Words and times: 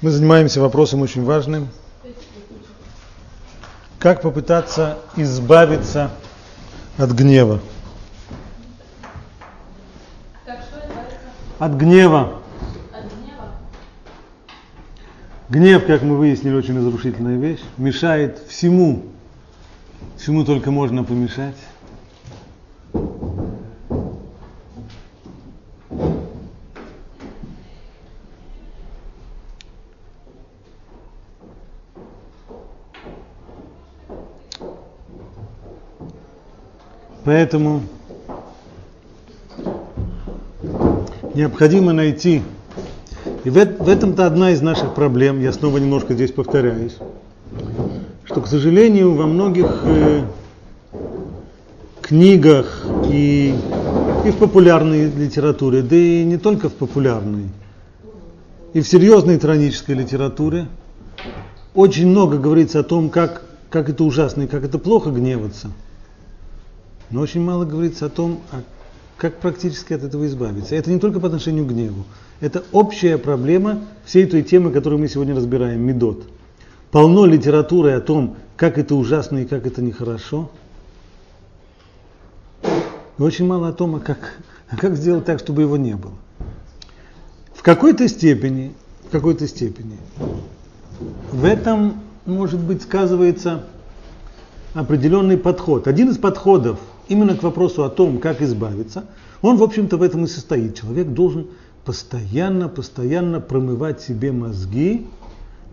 Мы 0.00 0.10
занимаемся 0.10 0.60
вопросом 0.60 1.02
очень 1.02 1.24
важным. 1.24 1.68
Как 3.98 4.22
попытаться 4.22 4.98
избавиться 5.16 6.12
от 6.96 7.10
гнева? 7.10 7.60
От 11.58 11.72
гнева. 11.72 12.38
Гнев, 15.48 15.84
как 15.86 16.02
мы 16.02 16.16
выяснили, 16.16 16.54
очень 16.54 16.76
разрушительная 16.76 17.36
вещь. 17.36 17.62
Мешает 17.76 18.38
всему, 18.48 19.06
всему 20.16 20.44
только 20.44 20.70
можно 20.70 21.02
помешать. 21.02 21.56
Поэтому 37.28 37.82
необходимо 41.34 41.92
найти. 41.92 42.40
И 43.44 43.50
в, 43.50 43.58
этом-то 43.58 44.24
одна 44.24 44.52
из 44.52 44.62
наших 44.62 44.94
проблем, 44.94 45.38
я 45.38 45.52
снова 45.52 45.76
немножко 45.76 46.14
здесь 46.14 46.32
повторяюсь, 46.32 46.96
что, 48.24 48.40
к 48.40 48.46
сожалению, 48.46 49.12
во 49.12 49.26
многих 49.26 49.66
э, 49.84 50.22
книгах 52.00 52.86
и, 53.10 53.54
и 54.24 54.30
в 54.30 54.36
популярной 54.38 55.10
литературе, 55.10 55.82
да 55.82 55.96
и 55.96 56.24
не 56.24 56.38
только 56.38 56.70
в 56.70 56.74
популярной, 56.76 57.50
и 58.72 58.80
в 58.80 58.88
серьезной 58.88 59.36
тронической 59.36 59.94
литературе 59.94 60.66
очень 61.74 62.06
много 62.06 62.38
говорится 62.38 62.80
о 62.80 62.84
том, 62.84 63.10
как, 63.10 63.42
как 63.68 63.90
это 63.90 64.02
ужасно 64.02 64.44
и 64.44 64.46
как 64.46 64.64
это 64.64 64.78
плохо 64.78 65.10
гневаться– 65.10 65.68
но 67.10 67.20
очень 67.20 67.40
мало 67.40 67.64
говорится 67.64 68.06
о 68.06 68.10
том, 68.10 68.40
а 68.52 68.62
как 69.16 69.40
практически 69.40 69.92
от 69.92 70.04
этого 70.04 70.26
избавиться. 70.26 70.74
Это 70.76 70.90
не 70.90 71.00
только 71.00 71.20
по 71.20 71.26
отношению 71.26 71.64
к 71.66 71.68
гневу. 71.68 72.04
Это 72.40 72.62
общая 72.70 73.18
проблема 73.18 73.80
всей 74.04 74.26
той 74.26 74.42
темы, 74.42 74.70
которую 74.70 75.00
мы 75.00 75.08
сегодня 75.08 75.34
разбираем, 75.34 75.80
медот. 75.80 76.24
Полно 76.92 77.26
литературы 77.26 77.92
о 77.92 78.00
том, 78.00 78.36
как 78.56 78.78
это 78.78 78.94
ужасно 78.94 79.38
и 79.38 79.44
как 79.44 79.66
это 79.66 79.82
нехорошо. 79.82 80.50
И 82.62 83.22
очень 83.22 83.46
мало 83.46 83.68
о 83.68 83.72
том, 83.72 83.96
а 83.96 84.00
как, 84.00 84.38
а 84.68 84.76
как 84.76 84.94
сделать 84.94 85.24
так, 85.24 85.40
чтобы 85.40 85.62
его 85.62 85.76
не 85.76 85.96
было. 85.96 86.14
В 87.52 87.62
какой-то 87.62 88.08
степени, 88.08 88.72
в 89.08 89.10
какой-то 89.10 89.48
степени, 89.48 89.96
в 91.32 91.44
этом, 91.44 92.00
может 92.24 92.60
быть, 92.60 92.82
сказывается 92.82 93.64
определенный 94.74 95.36
подход. 95.36 95.88
Один 95.88 96.10
из 96.10 96.18
подходов– 96.18 96.78
именно 97.08 97.36
к 97.36 97.42
вопросу 97.42 97.84
о 97.84 97.88
том, 97.88 98.18
как 98.18 98.42
избавиться, 98.42 99.06
он, 99.42 99.56
в 99.56 99.62
общем-то, 99.62 99.96
в 99.96 100.02
этом 100.02 100.24
и 100.24 100.26
состоит. 100.26 100.76
Человек 100.76 101.08
должен 101.08 101.48
постоянно, 101.84 102.68
постоянно 102.68 103.40
промывать 103.40 104.00
себе 104.00 104.32
мозги, 104.32 105.06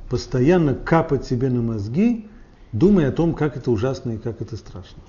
постоянно 0.09 0.73
капать 0.73 1.25
себе 1.25 1.49
на 1.49 1.61
мозги, 1.61 2.27
думая 2.71 3.09
о 3.09 3.11
том, 3.11 3.33
как 3.33 3.57
это 3.57 3.71
ужасно 3.71 4.11
и 4.11 4.17
как 4.17 4.41
это 4.41 4.55
страшно. 4.55 5.01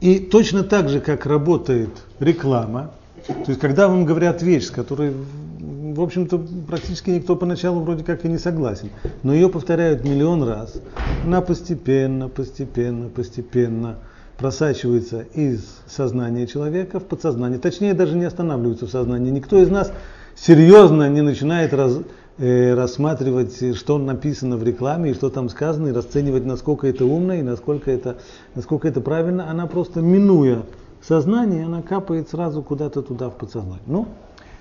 И 0.00 0.18
точно 0.18 0.62
так 0.62 0.88
же, 0.88 1.00
как 1.00 1.26
работает 1.26 1.90
реклама, 2.20 2.92
то 3.26 3.48
есть 3.48 3.60
когда 3.60 3.88
вам 3.88 4.04
говорят 4.04 4.42
вещь, 4.42 4.66
с 4.66 4.70
которой, 4.70 5.12
в 5.58 6.00
общем-то, 6.00 6.38
практически 6.68 7.10
никто 7.10 7.34
поначалу 7.34 7.80
вроде 7.80 8.04
как 8.04 8.24
и 8.24 8.28
не 8.28 8.38
согласен, 8.38 8.90
но 9.22 9.34
ее 9.34 9.48
повторяют 9.48 10.04
миллион 10.04 10.44
раз, 10.44 10.80
она 11.24 11.40
постепенно, 11.40 12.28
постепенно, 12.28 13.08
постепенно– 13.08 13.96
просачивается 14.38 15.26
из 15.34 15.64
сознания 15.88 16.46
человека 16.46 17.00
в 17.00 17.04
подсознание. 17.04 17.58
Точнее, 17.58 17.92
даже 17.92 18.16
не 18.16 18.24
останавливается 18.24 18.86
в 18.86 18.90
сознании. 18.90 19.30
Никто 19.30 19.60
из 19.60 19.68
нас 19.68 19.92
серьезно 20.36 21.08
не 21.08 21.22
начинает 21.22 21.74
раз, 21.74 21.98
э, 22.38 22.72
рассматривать, 22.74 23.76
что 23.76 23.98
написано 23.98 24.56
в 24.56 24.62
рекламе 24.62 25.10
и 25.10 25.14
что 25.14 25.28
там 25.28 25.48
сказано, 25.48 25.88
и 25.88 25.92
расценивать, 25.92 26.46
насколько 26.46 26.86
это 26.86 27.04
умно 27.04 27.34
и 27.34 27.42
насколько 27.42 27.90
это, 27.90 28.18
насколько 28.54 28.86
это 28.86 29.00
правильно. 29.00 29.50
Она 29.50 29.66
просто, 29.66 30.00
минуя 30.00 30.62
сознание, 31.02 31.66
она 31.66 31.82
капает 31.82 32.28
сразу 32.28 32.62
куда-то 32.62 33.02
туда 33.02 33.30
в 33.30 33.36
подсознание. 33.36 33.82
Ну, 33.86 34.06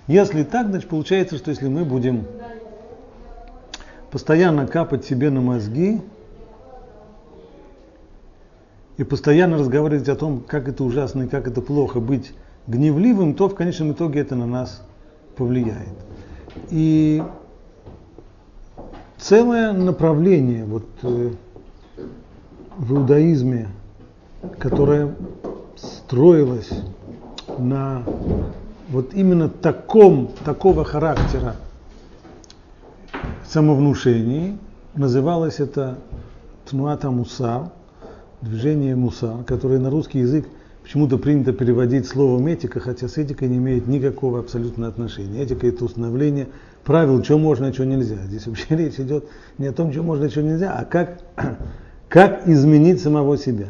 если 0.08 0.44
так, 0.44 0.70
значит 0.70 0.90
получается, 0.90 1.38
что 1.38 1.52
если 1.52 1.68
мы 1.68 1.86
будем 1.86 2.26
постоянно 4.10 4.66
капать 4.66 5.06
себе 5.06 5.30
на 5.30 5.42
мозги, 5.42 6.02
и 8.98 9.04
постоянно 9.04 9.58
разговаривать 9.58 10.10
о 10.10 10.16
том, 10.16 10.42
как 10.46 10.68
это 10.68 10.84
ужасно 10.84 11.24
и 11.24 11.28
как 11.28 11.48
это 11.48 11.62
плохо 11.62 12.00
быть 12.00 12.34
гневливым, 12.66 13.36
то 13.36 13.48
в 13.48 13.56
конечном 13.56 13.92
итоге 13.92 14.22
это 14.22 14.36
на 14.36 14.48
нас 14.48 14.84
повлияет. 15.36 15.94
И 16.70 17.24
целое 19.18 19.72
направление 19.72 20.66
вот, 20.66 20.88
э, 21.04 21.32
в 22.78 22.94
иудаизме, 22.94 23.70
которое 24.58 25.16
строилось 25.76 26.70
на 27.60 28.04
вот 28.90 29.14
именно 29.14 29.48
таком, 29.48 30.32
такого 30.44 30.84
характера 30.84 31.56
самовнушении, 33.46 34.58
называлось 34.96 35.60
это 35.60 36.00
Тнуата 36.66 37.12
Мусар, 37.12 37.70
движение 38.48 38.96
муса, 38.96 39.44
которое 39.46 39.80
на 39.80 39.90
русский 39.90 40.20
язык 40.20 40.48
почему-то 40.84 41.18
принято 41.18 41.52
переводить 41.52 42.08
словом 42.08 42.48
этика, 42.48 42.80
хотя 42.80 43.08
с 43.08 43.18
этикой 43.18 43.50
не 43.50 43.58
имеет 43.58 43.88
никакого 43.88 44.40
абсолютно 44.40 44.88
отношения. 44.88 45.44
Этика 45.44 45.68
это 45.68 45.84
установление 45.86 46.48
правил, 46.84 47.24
что 47.24 47.38
можно, 47.38 47.68
а 47.68 47.74
что 47.74 47.86
нельзя. 47.86 48.18
Здесь 48.26 48.48
вообще 48.48 48.66
речь 48.70 49.00
идет 49.00 49.26
не 49.58 49.68
о 49.68 49.74
том, 49.74 49.92
что 49.92 50.02
можно, 50.02 50.26
а 50.26 50.30
что 50.30 50.42
нельзя, 50.42 50.74
а 50.74 50.86
как, 50.86 51.20
как 52.10 52.48
изменить 52.48 53.02
самого 53.02 53.38
себя. 53.38 53.68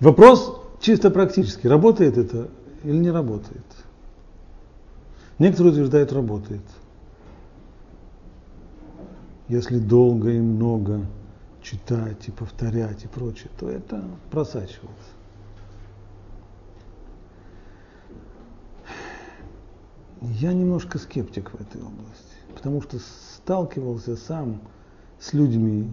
Вопрос 0.00 0.60
чисто 0.80 1.10
практически, 1.10 1.66
работает 1.66 2.18
это 2.18 2.48
или 2.84 2.98
не 2.98 3.10
работает. 3.10 3.64
Некоторые 5.38 5.72
утверждают, 5.72 6.12
работает 6.12 6.60
если 9.48 9.78
долго 9.78 10.30
и 10.30 10.40
много 10.40 11.06
читать 11.62 12.28
и 12.28 12.30
повторять 12.30 13.04
и 13.04 13.08
прочее, 13.08 13.50
то 13.58 13.68
это 13.68 14.04
просачивается. 14.30 15.10
Я 20.20 20.52
немножко 20.52 20.98
скептик 20.98 21.50
в 21.50 21.60
этой 21.60 21.80
области, 21.82 22.36
потому 22.54 22.82
что 22.82 22.98
сталкивался 22.98 24.16
сам 24.16 24.60
с 25.20 25.32
людьми, 25.32 25.90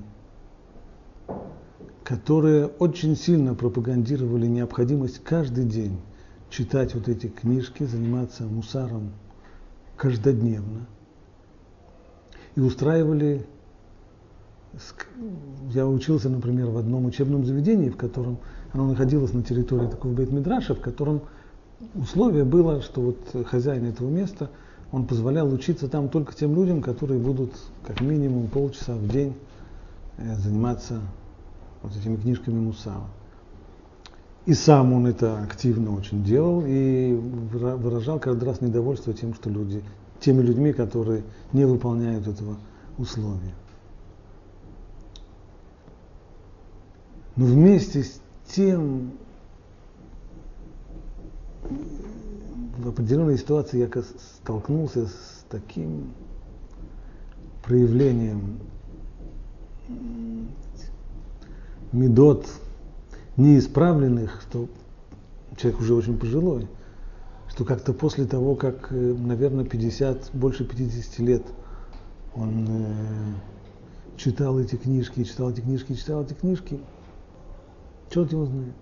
которые 2.04 2.68
очень 2.68 3.16
сильно 3.16 3.54
пропагандировали 3.54 4.48
необходимость 4.48 5.24
каждый 5.24 5.66
день 5.66 6.00
читать 6.50 6.96
вот 6.96 7.08
эти 7.08 7.28
книжки, 7.28 7.84
заниматься 7.84 8.44
мусаром 8.44 9.12
каждодневно– 9.98 10.88
и 12.56 12.62
устраивали... 12.62 13.46
Я 15.72 15.88
учился, 15.88 16.30
например, 16.30 16.68
в 16.68 16.78
одном 16.78 17.06
учебном 17.06 17.46
заведении, 17.46 17.90
в 17.90 17.98
котором 17.98 18.40
оно 18.72 18.88
находилось 18.88 19.32
на 19.32 19.44
территории 19.44 19.88
такого 19.88 20.14
бейт-мидраша, 20.14 20.74
в 20.74 20.82
котором 20.82 21.22
условие 21.94 22.44
было, 22.44 22.82
что 22.82 23.02
вот 23.02 23.46
хозяин 23.46 23.86
этого 23.86 24.10
места, 24.10 24.50
он 24.92 25.06
позволял 25.06 25.52
учиться 25.52 25.88
там 25.88 26.10
только 26.10 26.34
тем 26.34 26.56
людям, 26.56 26.82
которые 26.82 27.20
будут 27.20 27.52
как 27.86 28.02
минимум 28.02 28.48
полчаса 28.48 28.96
в 28.96 29.08
день 29.08 29.36
э, 30.18 30.36
заниматься 30.38 31.02
вот 31.84 31.96
этими 31.96 32.16
книжками 32.16 32.60
Мусава. 32.60 33.08
И 34.46 34.54
сам 34.54 34.94
он 34.94 35.08
это 35.08 35.40
активно 35.42 35.96
очень 35.96 36.24
делал 36.24 36.64
и 36.66 37.14
выражал 37.14 38.20
каждый 38.20 38.44
раз 38.44 38.60
недовольство 38.60 39.14
тем, 39.14 39.34
что 39.34 39.50
люди 39.50 39.84
теми 40.24 40.42
людьми, 40.42 40.72
которые 40.74 41.24
не 41.52 41.66
выполняют 41.66 42.28
этого 42.28 42.58
условия. 42.98 43.54
Но 47.36 47.46
вместе 47.46 48.04
с 48.04 48.22
тем, 48.48 49.12
в 52.78 52.88
определенной 52.88 53.38
ситуации 53.38 53.80
я 53.80 54.04
столкнулся 54.42 55.08
с 55.08 55.46
таким 55.50 56.14
проявлением 57.64 58.60
медот 61.92 62.48
неисправленных, 63.38 64.42
что 64.48 64.68
человек 65.58 65.82
уже 65.82 65.96
очень 65.96 66.18
пожилой, 66.18 66.68
что 67.54 67.66
как-то 67.66 67.94
после 67.94 68.26
того, 68.26 68.56
как, 68.56 68.88
э, 68.92 68.96
наверное, 68.96 69.64
50, 69.64 70.32
больше 70.34 70.66
50 70.66 71.20
лет 71.20 71.44
он 72.36 72.68
э, 72.68 73.34
читал 74.18 74.60
эти 74.60 74.76
книжки, 74.76 75.24
читал 75.24 75.52
эти 75.52 75.62
книжки, 75.62 75.94
читал 75.94 76.24
эти 76.24 76.34
книжки, 76.34 76.80
черт 78.10 78.32
его 78.32 78.46
знает. 78.46 78.74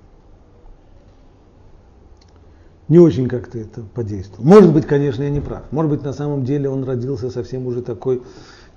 Не 2.88 3.00
очень 3.00 3.28
как-то 3.28 3.58
это 3.58 3.82
подействовало. 3.82 4.46
Может 4.46 4.74
быть, 4.74 4.86
конечно, 4.86 5.24
я 5.24 5.30
не 5.30 5.42
прав. 5.42 5.64
Может 5.72 5.92
быть, 5.92 6.04
на 6.04 6.14
самом 6.14 6.46
деле 6.46 6.70
он 6.70 6.86
родился 6.86 7.30
совсем 7.30 7.68
уже 7.68 7.82
такой, 7.82 8.22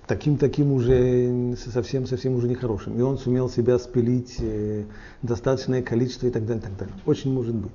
таким-таким 0.08 0.72
уже, 0.72 1.56
совсем-совсем 1.72 2.34
уже 2.34 2.48
нехорошим. 2.48 2.98
И 2.98 3.02
он 3.02 3.16
сумел 3.16 3.48
себя 3.48 3.78
спилить 3.78 4.36
э, 4.40 4.84
достаточное 5.22 5.82
количество 5.82 6.26
и 6.26 6.30
так 6.30 6.46
далее, 6.46 6.62
и 6.62 6.66
так 6.66 6.76
далее. 6.76 6.94
Очень 7.06 7.32
может 7.32 7.54
быть. 7.54 7.72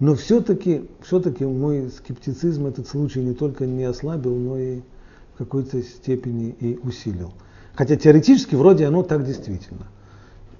Но 0.00 0.14
все-таки, 0.14 0.88
все-таки 1.02 1.44
мой 1.44 1.90
скептицизм 1.90 2.66
этот 2.66 2.88
случай 2.88 3.22
не 3.22 3.34
только 3.34 3.66
не 3.66 3.84
ослабил, 3.84 4.34
но 4.34 4.58
и 4.58 4.80
в 5.34 5.38
какой-то 5.38 5.82
степени 5.82 6.56
и 6.58 6.78
усилил. 6.82 7.32
Хотя 7.74 7.96
теоретически 7.96 8.54
вроде 8.54 8.86
оно 8.86 9.02
так 9.02 9.26
действительно. 9.26 9.86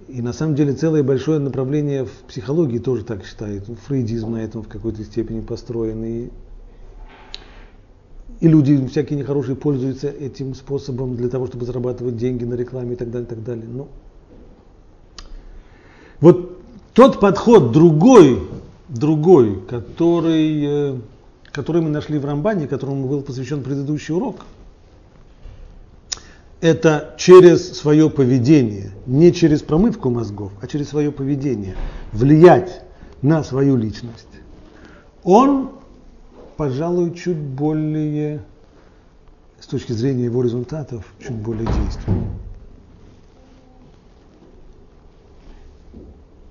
И 0.09 0.21
на 0.21 0.35
самом 0.35 0.57
деле 0.57 0.75
целое 0.75 1.03
большое 1.03 1.39
направление 1.39 2.05
в 2.05 2.13
психологии 2.29 2.79
тоже 2.79 3.05
так 3.05 3.25
считает. 3.25 3.65
Фрейдизм 3.87 4.33
на 4.33 4.45
этом 4.45 4.63
в 4.63 4.69
какой-то 4.69 5.03
степени 5.05 5.41
построен. 5.41 6.05
И, 6.05 6.29
и 8.41 8.49
люди 8.49 8.87
всякие 8.89 9.19
нехорошие 9.19 9.57
пользуются 9.57 10.09
этим 10.09 10.55
способом 10.55 11.17
для 11.17 11.29
того, 11.29 11.47
чтобы 11.47 11.65
зарабатывать 11.65 12.17
деньги 12.17 12.45
на 12.45 12.55
рекламе 12.55 12.93
и 12.93 12.97
так 12.97 13.11
далее, 13.11 13.27
и 13.27 13.31
так 13.31 13.43
далее. 13.43 13.67
Но 13.69 13.89
вот 16.21 16.59
тот 16.93 17.21
подход 17.21 17.73
другой, 17.73 18.43
другой, 18.91 19.61
который, 19.63 20.65
э, 20.95 20.97
который 21.53 21.81
мы 21.81 21.91
нашли 21.91 22.19
в 22.19 22.25
Рамбане, 22.25 22.67
которому 22.67 23.09
был 23.09 23.23
посвящен 23.23 23.63
предыдущий 23.63 24.15
урок, 24.15 24.45
это 26.61 27.15
через 27.17 27.79
свое 27.79 28.11
поведение, 28.11 28.91
не 29.07 29.33
через 29.33 29.63
промывку 29.63 30.11
мозгов, 30.11 30.53
а 30.61 30.67
через 30.67 30.91
свое 30.91 31.11
поведение, 31.11 31.75
влиять 32.13 32.83
на 33.23 33.43
свою 33.43 33.77
личность, 33.77 34.27
он, 35.23 35.71
пожалуй, 36.57 37.15
чуть 37.15 37.39
более, 37.39 38.43
с 39.59 39.67
точки 39.67 39.93
зрения 39.93 40.25
его 40.25 40.43
результатов, 40.43 41.05
чуть 41.19 41.37
более 41.37 41.67
действенный. 41.67 42.27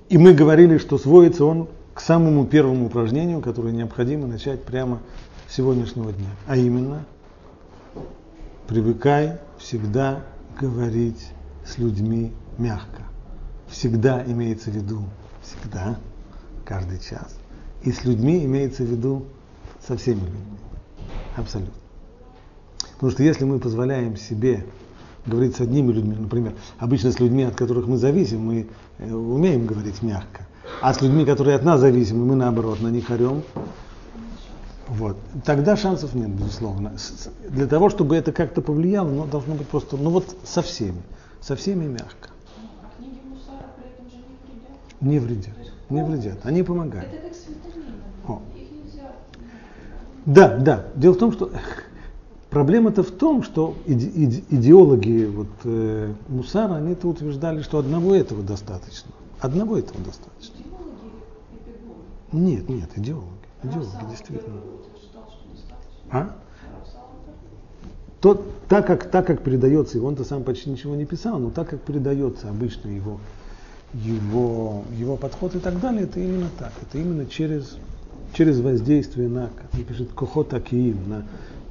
И 0.08 0.18
мы 0.18 0.34
говорили, 0.34 0.80
что 0.80 0.98
сводится 0.98 1.46
он 1.46 1.68
к 2.00 2.02
самому 2.02 2.46
первому 2.46 2.86
упражнению, 2.86 3.42
которое 3.42 3.74
необходимо 3.74 4.26
начать 4.26 4.64
прямо 4.64 5.02
с 5.50 5.56
сегодняшнего 5.56 6.14
дня. 6.14 6.30
А 6.48 6.56
именно, 6.56 7.04
привыкай 8.70 9.38
всегда 9.58 10.24
говорить 10.58 11.28
с 11.66 11.78
людьми 11.78 12.32
мягко. 12.58 13.04
Всегда 13.68 14.24
имеется 14.26 14.72
в 14.72 14.76
виду, 14.76 15.04
всегда, 15.42 16.00
каждый 16.64 17.00
час. 17.00 17.36
И 17.84 17.92
с 17.92 18.06
людьми 18.06 18.46
имеется 18.46 18.84
в 18.84 18.86
виду 18.86 19.26
со 19.86 19.98
всеми 19.98 20.22
людьми. 20.22 20.58
Абсолютно. 21.36 21.74
Потому 22.94 23.12
что 23.12 23.24
если 23.24 23.44
мы 23.44 23.60
позволяем 23.60 24.16
себе 24.16 24.66
говорить 25.26 25.58
с 25.58 25.60
одними 25.60 25.92
людьми, 25.92 26.16
например, 26.18 26.54
обычно 26.78 27.12
с 27.12 27.20
людьми, 27.20 27.44
от 27.44 27.56
которых 27.56 27.88
мы 27.88 27.98
зависим, 27.98 28.40
мы 28.40 28.70
э, 29.00 29.14
умеем 29.14 29.66
говорить 29.66 30.02
мягко. 30.02 30.48
А 30.82 30.94
с 30.94 31.02
людьми, 31.02 31.26
которые 31.26 31.56
от 31.56 31.64
нас 31.64 31.80
зависимы, 31.80 32.26
мы 32.26 32.36
наоборот 32.36 32.82
на 32.82 32.88
них 32.90 33.10
орем. 33.10 33.44
Вот. 34.88 35.18
Тогда 35.46 35.76
шансов 35.76 36.14
нет, 36.16 36.30
безусловно. 36.30 36.94
Для 37.50 37.68
того, 37.68 37.90
чтобы 37.90 38.16
это 38.16 38.32
как-то 38.32 38.62
повлияло, 38.62 39.10
ну, 39.10 39.26
должно 39.26 39.54
быть 39.56 39.68
просто, 39.68 39.98
ну 39.98 40.10
вот 40.10 40.26
со 40.44 40.62
всеми, 40.62 41.02
со 41.42 41.56
всеми 41.56 41.86
мягко. 41.86 42.30
А 42.82 42.98
книги 42.98 43.20
Мусара 43.30 43.68
при 43.78 43.92
этом 43.92 44.10
же 44.10 44.18
не 45.02 45.12
Не 45.14 45.20
вредят? 45.20 45.54
вредят, 45.56 45.74
не 45.90 46.04
вредят, 46.04 46.40
они 46.46 46.64
помогают. 46.64 47.08
Это 47.14 47.28
как. 47.28 48.30
О. 48.38 48.42
Их 48.58 48.72
нельзя. 48.72 49.12
Да, 50.26 50.58
да. 50.58 50.86
Дело 50.96 51.14
в 51.14 51.18
том, 51.18 51.34
что 51.34 51.52
проблема-то 52.50 53.04
в 53.04 53.12
том, 53.12 53.44
что 53.44 53.76
иде- 53.86 54.10
иде- 54.12 54.44
идеологи 54.50 55.26
вот, 55.26 55.48
э, 55.66 56.14
Мусара, 56.30 56.76
они-то 56.76 57.08
утверждали, 57.10 57.62
что 57.62 57.78
одного 57.78 58.16
этого 58.16 58.42
достаточно. 58.42 59.12
Одного 59.42 59.78
этого 59.78 60.04
достаточно. 60.04 60.56
Нет, 62.32 62.70
нет, 62.70 62.90
идеологи. 62.96 63.28
Идеологи, 63.64 64.10
действительно. 64.10 64.62
А? 66.12 66.18
Равсал 66.20 67.10
тоже. 67.26 67.38
То, 68.22 68.46
так, 68.68 68.88
как, 68.88 69.10
так 69.10 69.28
как 69.28 69.42
передается, 69.42 69.98
и 69.98 70.02
он-то 70.02 70.24
сам 70.24 70.44
почти 70.44 70.70
ничего 70.70 70.96
не 70.96 71.06
писал, 71.06 71.40
но 71.40 71.50
так 71.50 71.70
как 71.70 71.82
передается 71.82 72.50
обычно 72.50 72.90
его, 72.90 73.20
его, 73.94 74.84
его 74.98 75.16
подход 75.18 75.56
и 75.56 75.60
так 75.60 75.80
далее, 75.80 76.04
это 76.04 76.20
именно 76.20 76.50
так. 76.58 76.74
Это 76.82 76.98
именно 76.98 77.26
через, 77.26 77.78
через 78.34 78.60
воздействие 78.60 79.30
на, 79.30 79.48
как 79.48 79.74
он 79.74 79.84
пишет, 79.86 80.10
кохот 80.14 80.54
акиим. 80.54 80.98
На, 81.08 81.24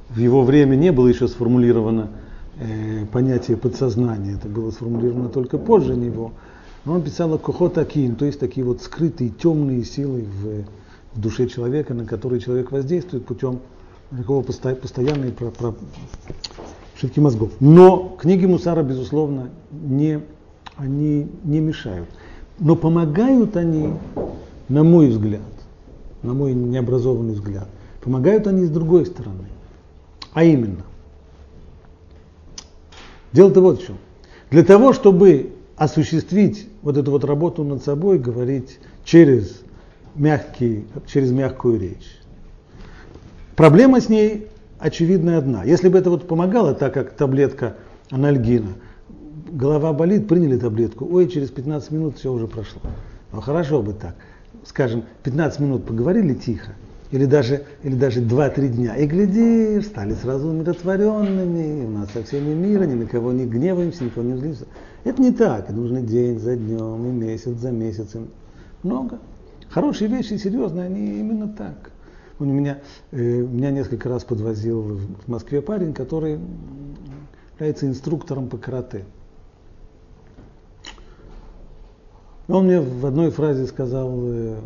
в 0.09 0.17
его 0.17 0.43
время 0.43 0.75
не 0.75 0.91
было 0.91 1.07
еще 1.07 1.27
сформулировано 1.27 2.09
э, 2.59 3.05
понятие 3.05 3.57
подсознания, 3.57 4.33
это 4.33 4.47
было 4.47 4.71
сформулировано 4.71 5.29
только 5.29 5.57
позже 5.57 5.95
него. 5.95 6.33
Он 6.89 7.03
писал 7.03 7.35
о 7.35 7.37
кохот 7.37 7.77
акиим, 7.77 8.15
то 8.15 8.25
есть 8.25 8.39
такие 8.39 8.65
вот 8.65 8.81
скрытые 8.81 9.29
темные 9.29 9.83
силы 9.83 10.23
в, 10.23 10.65
в 11.15 11.21
душе 11.21 11.47
человека, 11.47 11.93
на 11.93 12.05
которые 12.05 12.41
человек 12.41 12.71
воздействует 12.71 13.25
путем 13.25 13.59
такого 14.09 14.41
посто- 14.41 14.75
постоянной 14.75 15.31
про, 15.31 15.51
про, 15.51 15.75
шибки 16.99 17.19
мозгов. 17.19 17.51
Но 17.59 18.17
книги 18.19 18.47
Мусара, 18.47 18.81
безусловно, 18.81 19.51
не, 19.71 20.21
они 20.77 21.27
не 21.43 21.59
мешают. 21.59 22.09
Но 22.57 22.75
помогают 22.75 23.55
они, 23.55 23.93
на 24.67 24.83
мой 24.83 25.09
взгляд, 25.09 25.41
на 26.23 26.33
мой 26.33 26.55
необразованный 26.55 27.35
взгляд, 27.35 27.67
помогают 28.01 28.47
они 28.47 28.65
с 28.65 28.69
другой 28.69 29.05
стороны. 29.05 29.45
А 30.33 30.43
именно, 30.43 30.83
дело-то 33.31 33.61
вот 33.61 33.79
в 33.79 33.85
чем. 33.85 33.97
Для 34.49 34.63
того, 34.63 34.91
чтобы 34.91 35.53
осуществить 35.77 36.67
вот 36.81 36.97
эту 36.97 37.11
вот 37.11 37.23
работу 37.23 37.63
над 37.63 37.83
собой, 37.83 38.19
говорить 38.19 38.79
через, 39.03 39.61
мягкий, 40.15 40.85
через 41.07 41.31
мягкую 41.31 41.79
речь, 41.79 42.19
Проблема 43.59 43.99
с 43.99 44.07
ней 44.07 44.47
очевидно 44.79 45.37
одна. 45.37 45.65
Если 45.65 45.89
бы 45.89 45.97
это 45.97 46.09
вот 46.09 46.29
помогало, 46.29 46.73
так 46.73 46.93
как 46.93 47.11
таблетка 47.11 47.75
анальгина, 48.09 48.69
голова 49.51 49.91
болит, 49.91 50.29
приняли 50.29 50.57
таблетку, 50.57 51.05
ой, 51.11 51.27
через 51.27 51.49
15 51.49 51.91
минут 51.91 52.17
все 52.17 52.31
уже 52.31 52.47
прошло. 52.47 52.81
Ну 53.33 53.41
хорошо 53.41 53.81
бы 53.81 53.91
так. 53.91 54.15
Скажем, 54.63 55.03
15 55.23 55.59
минут 55.59 55.85
поговорили 55.85 56.35
тихо, 56.35 56.71
или 57.11 57.25
даже, 57.25 57.63
или 57.83 57.95
даже 57.95 58.21
2-3 58.21 58.67
дня, 58.67 58.95
и 58.95 59.07
глядишь, 59.07 59.87
стали 59.87 60.13
сразу 60.13 60.49
умиротворенными, 60.49 61.85
у 61.85 61.89
нас 61.89 62.11
со 62.11 62.23
всеми 62.23 62.53
мира, 62.53 62.83
ни 62.83 62.93
на 62.93 63.07
кого 63.07 63.31
не 63.31 63.45
гневаемся, 63.45 64.03
никого 64.03 64.25
не 64.27 64.37
злимся. 64.37 64.65
Это 65.03 65.21
не 65.21 65.31
так, 65.31 65.69
нужно 65.71 66.01
день 66.01 66.39
за 66.39 66.55
днем, 66.55 67.05
и 67.07 67.11
месяц 67.11 67.57
за 67.57 67.71
месяцем. 67.71 68.27
Много. 68.83 69.19
Хорошие 69.69 70.09
вещи, 70.09 70.35
серьезные, 70.35 70.85
они 70.85 71.19
именно 71.19 71.47
так. 71.47 71.91
Он 72.39 72.49
у 72.49 72.53
меня, 72.53 72.79
э, 73.11 73.17
меня 73.17 73.71
несколько 73.71 74.07
раз 74.07 74.23
подвозил 74.23 74.81
в 74.81 75.27
Москве 75.27 75.61
парень, 75.61 75.93
который 75.93 76.39
является 77.55 77.87
инструктором 77.87 78.49
по 78.49 78.57
карате. 78.57 79.03
Он 82.47 82.65
мне 82.65 82.79
в 82.79 83.05
одной 83.05 83.29
фразе 83.29 83.67
сказал, 83.67 84.11
э, 84.23 84.59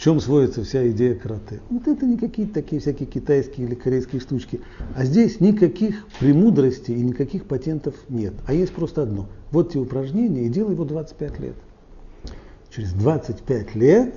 чем 0.00 0.18
сводится 0.18 0.64
вся 0.64 0.88
идея 0.90 1.14
карате. 1.14 1.60
Вот 1.68 1.86
это 1.86 2.06
не 2.06 2.16
какие-то 2.16 2.54
такие 2.54 2.80
всякие 2.80 3.06
китайские 3.06 3.66
или 3.66 3.74
корейские 3.74 4.20
штучки. 4.20 4.60
А 4.96 5.04
здесь 5.04 5.40
никаких 5.40 6.06
премудростей 6.18 6.94
и 6.94 7.02
никаких 7.02 7.44
патентов 7.44 7.94
нет. 8.08 8.32
А 8.46 8.54
есть 8.54 8.72
просто 8.72 9.02
одно. 9.02 9.28
Вот 9.50 9.72
те 9.72 9.78
упражнения 9.78 10.46
и 10.46 10.48
делай 10.48 10.72
его 10.72 10.86
25 10.86 11.40
лет. 11.40 11.54
Через 12.70 12.92
25 12.94 13.74
лет 13.74 14.14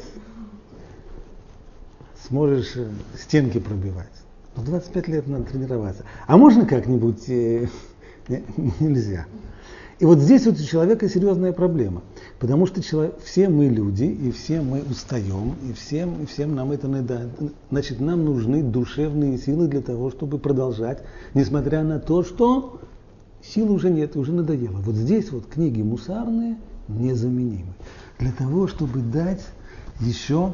сможешь 2.27 2.77
э, 2.77 2.87
стенки 3.17 3.59
пробивать. 3.59 4.07
В 4.55 4.63
25 4.63 5.07
лет 5.09 5.27
надо 5.27 5.43
тренироваться. 5.45 6.05
А 6.27 6.37
можно 6.37 6.65
как-нибудь? 6.65 7.27
Э, 7.27 7.67
нельзя. 8.79 9.25
И 9.99 10.05
вот 10.05 10.19
здесь 10.19 10.45
вот 10.45 10.59
у 10.59 10.63
человека 10.63 11.07
серьезная 11.07 11.53
проблема. 11.53 12.01
Потому 12.39 12.65
что 12.65 12.81
человек, 12.81 13.15
все 13.23 13.47
мы 13.47 13.67
люди, 13.67 14.05
и 14.05 14.31
все 14.31 14.61
мы 14.61 14.81
устаем, 14.81 15.55
и 15.69 15.73
всем, 15.73 16.21
и 16.21 16.25
всем 16.25 16.55
нам 16.55 16.71
это 16.71 16.87
надо. 16.87 17.29
Значит, 17.69 17.99
нам 17.99 18.25
нужны 18.25 18.63
душевные 18.63 19.37
силы 19.37 19.67
для 19.67 19.81
того, 19.81 20.09
чтобы 20.09 20.39
продолжать, 20.39 21.03
несмотря 21.33 21.83
на 21.83 21.99
то, 21.99 22.23
что 22.23 22.81
сил 23.41 23.71
уже 23.71 23.89
нет, 23.89 24.15
уже 24.15 24.31
надоело. 24.31 24.77
Вот 24.77 24.95
здесь 24.95 25.31
вот 25.31 25.45
книги 25.47 25.81
мусарные 25.81 26.57
незаменимы. 26.87 27.73
Для 28.19 28.31
того, 28.31 28.67
чтобы 28.67 28.99
дать 28.99 29.45
еще 29.99 30.53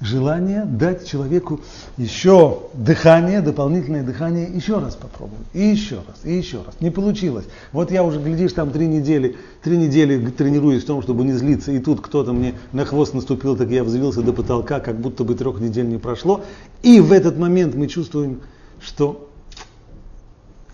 желание 0.00 0.64
дать 0.64 1.06
человеку 1.06 1.60
еще 1.96 2.60
дыхание, 2.74 3.40
дополнительное 3.40 4.04
дыхание, 4.04 4.46
еще 4.46 4.78
раз 4.78 4.94
попробовать, 4.94 5.46
и 5.52 5.60
еще 5.60 5.96
раз, 5.96 6.20
и 6.24 6.36
еще 6.36 6.58
раз. 6.64 6.74
Не 6.80 6.90
получилось. 6.90 7.46
Вот 7.72 7.90
я 7.90 8.04
уже, 8.04 8.20
глядишь, 8.20 8.52
там 8.52 8.70
три 8.70 8.86
недели, 8.86 9.36
три 9.62 9.76
недели 9.76 10.30
тренируюсь 10.30 10.84
в 10.84 10.86
том, 10.86 11.02
чтобы 11.02 11.24
не 11.24 11.32
злиться, 11.32 11.72
и 11.72 11.80
тут 11.80 12.00
кто-то 12.00 12.32
мне 12.32 12.54
на 12.72 12.84
хвост 12.84 13.12
наступил, 13.14 13.56
так 13.56 13.70
я 13.70 13.82
взвился 13.82 14.22
до 14.22 14.32
потолка, 14.32 14.80
как 14.80 15.00
будто 15.00 15.24
бы 15.24 15.34
трех 15.34 15.60
недель 15.60 15.88
не 15.88 15.98
прошло. 15.98 16.42
И 16.82 17.00
в 17.00 17.12
этот 17.12 17.36
момент 17.36 17.74
мы 17.74 17.88
чувствуем, 17.88 18.40
что, 18.80 19.28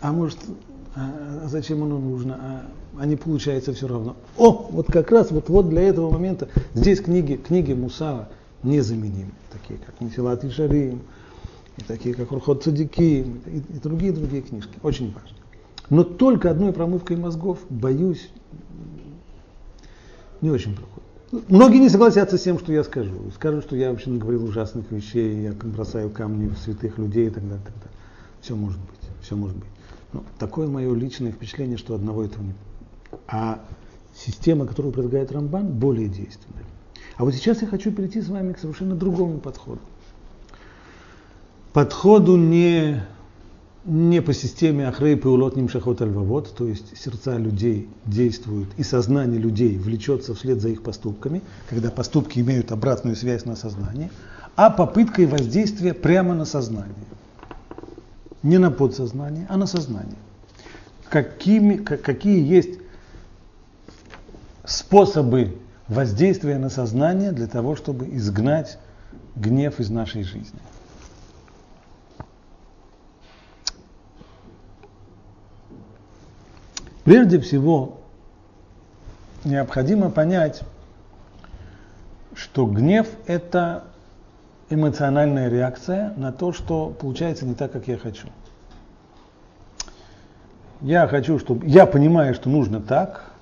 а 0.01 0.13
может, 0.13 0.39
а 0.95 1.47
зачем 1.47 1.83
оно 1.83 1.99
нужно, 1.99 2.35
а, 2.35 3.01
а 3.01 3.07
не 3.07 3.17
получается 3.17 3.73
все 3.73 3.89
равно. 3.89 4.17
О, 4.37 4.69
вот 4.71 4.87
как 4.89 5.11
раз 5.11 5.31
вот, 5.31 5.49
вот 5.49 5.71
для 5.71 5.83
этого 5.83 6.11
момента 6.11 6.49
здесь 6.75 7.01
книги, 7.01 7.37
книги 7.37 7.73
Мусара– 7.73 8.29
незаменимы, 8.65 9.33
такие 9.53 9.79
как 9.79 10.01
Нефилат 10.01 10.45
и 10.45 10.51
Шарим, 10.51 11.03
и 11.77 11.83
такие 11.83 12.15
как 12.15 12.31
Рухот 12.31 12.63
Цадиким, 12.63 13.41
и, 13.47 13.59
и 13.59 13.81
другие 13.81 14.13
другие 14.13 14.43
книжки. 14.43 14.79
Очень 14.83 15.13
важно. 15.13 15.37
Но 15.91 16.03
только 16.03 16.51
одной 16.51 16.73
промывкой 16.73 17.17
мозгов, 17.17 17.59
боюсь, 17.69 18.31
не 20.41 20.51
очень 20.51 20.75
проходит. 20.75 21.05
Многие 21.49 21.79
не 21.79 21.89
согласятся 21.89 22.39
с 22.39 22.43
тем, 22.43 22.59
что 22.59 22.73
я 22.73 22.85
скажу. 22.85 23.31
Скажут, 23.35 23.65
что 23.65 23.77
я 23.77 23.91
вообще 23.91 24.11
говорил 24.11 24.45
ужасных 24.45 24.91
вещей, 24.91 25.43
я 25.43 25.53
бросаю 25.53 26.11
камни 26.11 26.49
в 26.49 26.57
святых 26.59 26.99
людей 26.99 27.27
и 27.27 27.31
так 27.31 27.43
далее. 27.43 27.65
Так 27.65 27.75
далее. 27.75 27.99
Все 28.41 28.55
может 28.55 28.79
быть, 28.81 29.11
все 29.23 29.37
может 29.37 29.57
быть. 29.57 29.69
Но 30.13 30.23
такое 30.39 30.69
мое 30.69 30.95
личное 30.95 31.33
впечатление, 31.33 31.77
что 31.77 31.95
одного 31.95 32.25
этого 32.25 32.45
не. 32.45 32.55
А 33.27 33.65
система, 34.15 34.67
которую 34.67 34.93
предлагает 34.93 35.33
Рамбан, 35.33 35.67
более 35.67 36.09
действенная. 36.09 36.65
А 37.17 37.25
вот 37.25 37.35
сейчас 37.35 37.63
я 37.63 37.69
хочу 37.69 37.93
перейти 37.93 38.21
с 38.21 38.29
вами 38.29 38.53
к 38.53 38.59
совершенно 38.59 38.97
другому 38.97 39.39
подходу. 39.39 39.81
Подходу 41.73 42.37
не, 42.37 43.03
не 43.85 44.21
по 44.23 44.33
системе 44.33 44.89
Ахрей 44.89 45.17
Пеулот 45.17 45.57
Нимшахот 45.57 46.03
Альвавод, 46.03 46.55
то 46.57 46.67
есть 46.67 46.97
сердца 46.97 47.37
людей 47.37 47.89
действуют 48.07 48.69
и 48.77 48.83
сознание 48.83 49.41
людей 49.41 49.77
влечется 49.77 50.35
вслед 50.35 50.61
за 50.61 50.69
их 50.69 50.83
поступками, 50.83 51.43
когда 51.69 51.91
поступки 51.91 52.41
имеют 52.41 52.73
обратную 52.73 53.17
связь 53.17 53.45
на 53.45 53.57
сознание, 53.57 54.11
а 54.57 54.71
попыткой 54.71 55.27
воздействия 55.27 55.95
прямо 55.95 56.35
на 56.35 56.45
сознание. 56.45 56.95
Не 58.43 58.59
на 58.59 58.71
подсознание, 58.71 59.47
а 59.49 59.57
на 59.57 59.67
сознание. 59.67 60.19
Какими, 61.09 61.77
какие 61.77 62.47
есть 62.47 62.79
способы 64.65 65.57
воздействие 65.89 66.59
на 66.59 66.71
сознание 66.71 67.33
для 67.33 67.47
того, 67.47 67.77
чтобы 67.77 68.09
изгнать 68.17 68.79
гнев 69.37 69.81
из 69.81 69.91
нашей 69.91 70.23
жизни. 70.23 70.61
Прежде 77.05 77.39
всего, 77.39 78.01
необходимо 79.45 80.11
понять, 80.11 80.63
что 82.35 82.67
гнев– 82.67 83.07
это 83.27 83.85
эмоциональная 84.71 85.51
реакция 85.51 86.15
на 86.17 86.33
то, 86.33 86.53
что 86.53 86.89
получается 86.89 87.45
не 87.45 87.55
так, 87.55 87.73
как 87.73 87.89
я 87.89 87.99
хочу. 87.99 88.29
Я 90.81 91.07
хочу, 91.07 91.39
чтобы... 91.39 91.67
Я 91.67 91.85
понимаю, 91.87 92.35
что 92.35 92.49
нужно 92.49 92.81
так, 92.81 93.34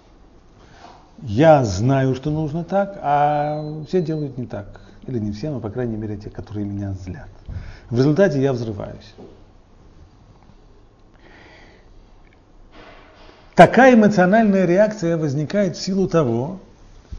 я 1.22 1.64
знаю, 1.64 2.14
что 2.14 2.30
нужно 2.30 2.64
так, 2.64 2.98
а 3.00 3.82
все 3.86 4.02
делают 4.02 4.38
не 4.38 4.46
так. 4.46 4.80
Или 5.06 5.18
не 5.18 5.32
все, 5.32 5.50
но, 5.50 5.60
по 5.60 5.70
крайней 5.70 5.96
мере, 5.96 6.16
те, 6.16 6.30
которые 6.30 6.64
меня 6.64 6.92
злят. 6.92 7.28
В 7.90 7.96
результате 7.96 8.40
я 8.40 8.52
взрываюсь. 8.52 9.14
Такая 13.54 13.94
эмоциональная 13.94 14.64
реакция 14.64 15.16
возникает 15.16 15.76
в 15.76 15.82
силу 15.82 16.08
того, 16.08 16.60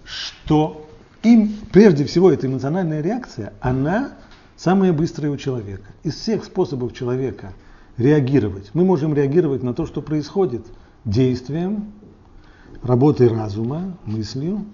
что 0.04 0.88
им, 1.22 1.54
прежде 1.72 2.06
всего, 2.06 2.32
эта 2.32 2.48
эмоциональная 2.48 3.02
реакция, 3.02 3.54
она 3.62 4.14
самая 4.58 4.94
быстрая 4.94 5.32
у 5.32 5.38
человека. 5.38 5.92
Из 6.04 6.16
всех 6.16 6.44
способов 6.44 6.94
человека 6.94 7.54
реагировать, 7.98 8.72
мы 8.74 8.84
можем 8.84 9.14
реагировать 9.14 9.62
на 9.62 9.74
то, 9.74 9.86
что 9.86 10.02
происходит, 10.02 10.66
действием, 11.06 11.94
работой 12.82 13.28
разума, 13.28 13.98
мыслью 14.06 14.66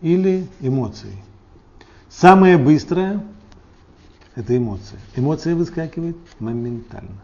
или 0.00 0.46
эмоцией. 0.60 1.22
Самое 2.08 2.58
быстрое– 2.58 3.24
это 4.34 4.56
эмоция. 4.56 4.98
Эмоция 5.16 5.54
выскакивает 5.54 6.16
моментально. 6.38 7.18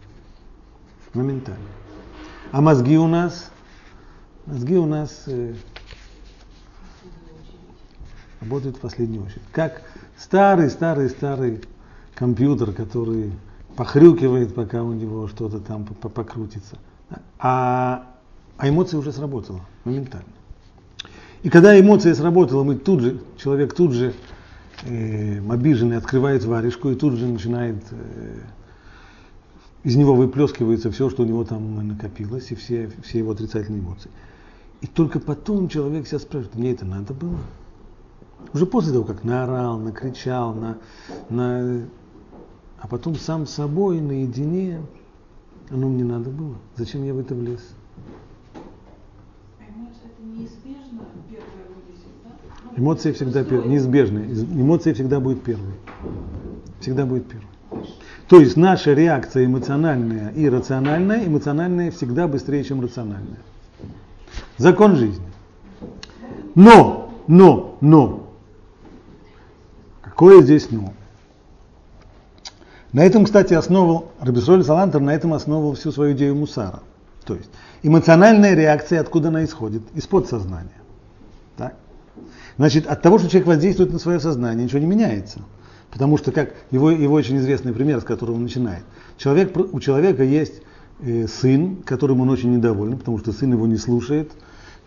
Моментально. 1.15 1.69
А 2.53 2.61
мозги 2.61 2.97
у 2.97 3.07
нас, 3.07 3.51
мозги 4.47 4.77
у 4.77 4.87
нас 4.87 5.25
э, 5.27 5.55
работают 8.41 8.77
в 8.77 8.81
последнюю 8.81 9.25
очередь. 9.25 9.43
Как 9.53 9.83
старый-старый-старый 10.17 11.63
компьютер, 12.15 12.73
который 12.73 13.33
похрюкивает, 13.77 14.55
пока 14.55 14.83
у 14.83 14.93
него 14.93 15.29
что-то 15.29 15.61
там 15.61 15.85
покрутится. 15.85 16.79
А 17.39 18.18
а 18.59 18.69
эмоция 18.69 18.99
уже 18.99 19.13
сработала 19.13 19.61
моментально. 19.85 20.27
И 21.43 21.49
когда 21.49 21.79
эмоция 21.79 22.15
сработала, 22.15 22.65
мы 22.65 22.75
тут 22.75 23.01
же, 23.01 23.21
человек 23.37 23.73
тут 23.73 23.93
же 23.93 24.13
э, 24.85 25.41
обиженный 25.49 25.97
открывает 25.97 26.45
варежку 26.45 26.91
и 26.91 26.97
тут 26.97 27.15
же 27.15 27.27
начинает, 27.27 27.77
э, 27.93 28.41
из 29.85 29.95
него 29.95 30.17
выплескивается 30.17 30.91
все, 30.91 31.09
что 31.09 31.23
у 31.23 31.27
него 31.27 31.45
там 31.45 31.87
накопилось, 31.87 32.51
и 32.51 32.57
все, 32.57 32.91
все 33.05 33.19
его 33.19 33.31
отрицательные 33.31 33.81
эмоции. 33.81 34.11
И 34.81 34.89
только 34.89 35.21
потом 35.21 35.69
человек 35.69 36.09
себя 36.09 36.19
спрашивает, 36.19 36.57
мне 36.57 36.73
это 36.73 36.85
надо 36.85 37.15
было? 37.15 37.39
Уже 38.53 38.67
после 38.67 38.93
того, 38.93 39.05
как 39.05 39.23
наорал, 39.23 39.79
накричал, 39.79 40.55
на, 40.55 40.79
на... 41.29 41.85
а 42.81 42.89
потом 42.89 43.15
сам 43.15 43.47
собой 43.47 44.01
наедине, 44.01 44.81
оно 45.71 45.89
мне 45.89 46.05
надо 46.05 46.31
было. 46.31 46.57
Зачем 46.77 47.05
я 47.05 47.15
в 47.15 47.19
это 47.19 47.35
влез? 47.37 47.61
Эмоции 52.79 53.11
всегда 53.11 53.43
первые, 53.43 53.71
неизбежны. 53.71 54.21
Эмоции 54.53 54.93
всегда 54.93 55.19
будет 55.19 55.43
первой. 55.43 55.75
Всегда 56.81 57.07
будет 57.07 57.27
первой. 57.27 57.49
То 58.29 58.39
есть 58.39 58.57
наша 58.57 58.93
реакция 58.93 59.47
эмоциональная 59.47 60.31
и 60.31 60.49
рациональная, 60.49 61.27
эмоциональная 61.27 61.91
всегда 61.91 62.29
быстрее, 62.29 62.63
чем 62.63 62.81
рациональная. 62.81 63.41
Закон 64.59 64.95
жизни. 64.95 65.27
Но, 66.55 67.13
но, 67.27 67.77
но. 67.81 68.29
Какое 70.01 70.43
здесь 70.43 70.71
но? 70.71 70.95
На 72.93 73.05
этом, 73.05 73.25
кстати, 73.25 73.55
основывал, 73.55 74.13
Рабисоль 74.21 74.63
Салантер 74.63 75.01
на 75.01 75.11
этом 75.15 75.35
основывал 75.35 75.75
всю 75.75 75.91
свою 75.91 76.15
идею 76.15 76.37
Мусара. 76.37 76.81
То 77.25 77.35
есть 77.35 77.51
эмоциональная 77.83 78.55
реакция, 78.55 79.01
откуда 79.01 79.29
она 79.29 79.45
исходит? 79.45 79.83
Из 79.95 80.07
подсознания. 80.07 80.71
Так? 81.57 81.75
Значит, 82.59 82.89
от 82.89 83.01
того, 83.03 83.19
что 83.19 83.31
человек 83.31 83.47
воздействует 83.47 83.93
на 83.93 84.01
свое 84.01 84.19
сознание, 84.19 84.65
ничего 84.65 84.81
не 84.81 84.87
меняется. 84.87 85.41
Потому 85.91 86.19
что, 86.19 86.33
как 86.33 86.55
его, 86.71 86.91
его 86.91 87.15
очень 87.15 87.39
известный 87.39 87.73
пример, 87.73 88.01
с 88.01 88.05
которого 88.05 88.35
он 88.35 88.43
начинает. 88.43 88.83
Человек, 89.17 89.57
у 89.57 89.81
человека 89.81 90.25
есть 90.25 90.61
э, 91.01 91.27
сын, 91.29 91.77
которым 91.77 92.21
он 92.21 92.31
очень 92.31 92.53
недоволен, 92.53 92.99
потому 92.99 93.19
что 93.19 93.33
сын 93.33 93.53
его 93.53 93.67
не 93.67 93.77
слушает, 93.77 94.33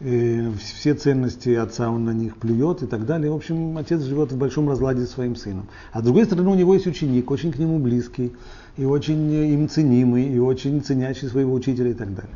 э, 0.01 0.51
все 0.59 0.93
ценности 0.93 1.49
отца 1.55 1.89
он 1.89 2.03
на 2.03 2.11
них 2.11 2.35
плюет 2.35 2.83
и 2.83 2.87
так 2.87 3.05
далее. 3.05 3.31
В 3.31 3.35
общем, 3.35 3.77
отец 3.77 4.01
живет 4.01 4.33
в 4.33 4.37
большом 4.37 4.69
разладе 4.69 5.05
со 5.05 5.13
своим 5.13 5.37
сыном. 5.37 5.67
А 5.93 6.01
с 6.01 6.03
другой 6.03 6.25
стороны, 6.25 6.49
у 6.49 6.55
него 6.55 6.73
есть 6.73 6.87
ученик, 6.87 7.31
очень 7.31 7.53
к 7.53 7.57
нему 7.57 7.79
близкий, 7.79 8.33
и 8.75 8.83
очень 8.83 9.31
им 9.31 9.69
ценимый, 9.69 10.25
и 10.25 10.39
очень 10.39 10.81
ценящий 10.81 11.29
своего 11.29 11.53
учителя 11.53 11.91
и 11.91 11.95
так 11.95 12.13
далее. 12.13 12.35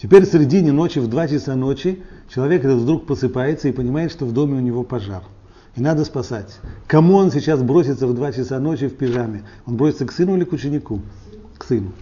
Теперь 0.00 0.24
в 0.24 0.32
середине 0.32 0.72
ночи, 0.72 0.98
в 0.98 1.08
2 1.08 1.28
часа 1.28 1.54
ночи, 1.56 2.02
человек 2.28 2.64
этот 2.64 2.78
вдруг 2.78 3.06
просыпается 3.06 3.68
и 3.68 3.72
понимает, 3.72 4.10
что 4.10 4.24
в 4.24 4.32
доме 4.32 4.56
у 4.56 4.60
него 4.60 4.82
пожар. 4.82 5.22
И 5.76 5.82
надо 5.82 6.04
спасать. 6.04 6.58
Кому 6.86 7.14
он 7.14 7.30
сейчас 7.30 7.62
бросится 7.62 8.06
в 8.06 8.14
2 8.14 8.32
часа 8.32 8.58
ночи 8.58 8.88
в 8.88 8.96
пижаме? 8.96 9.42
Он 9.66 9.76
бросится 9.76 10.06
к 10.06 10.12
сыну 10.12 10.36
или 10.36 10.44
к 10.44 10.52
ученику? 10.52 11.00
К 11.58 11.64
сыну. 11.64 11.92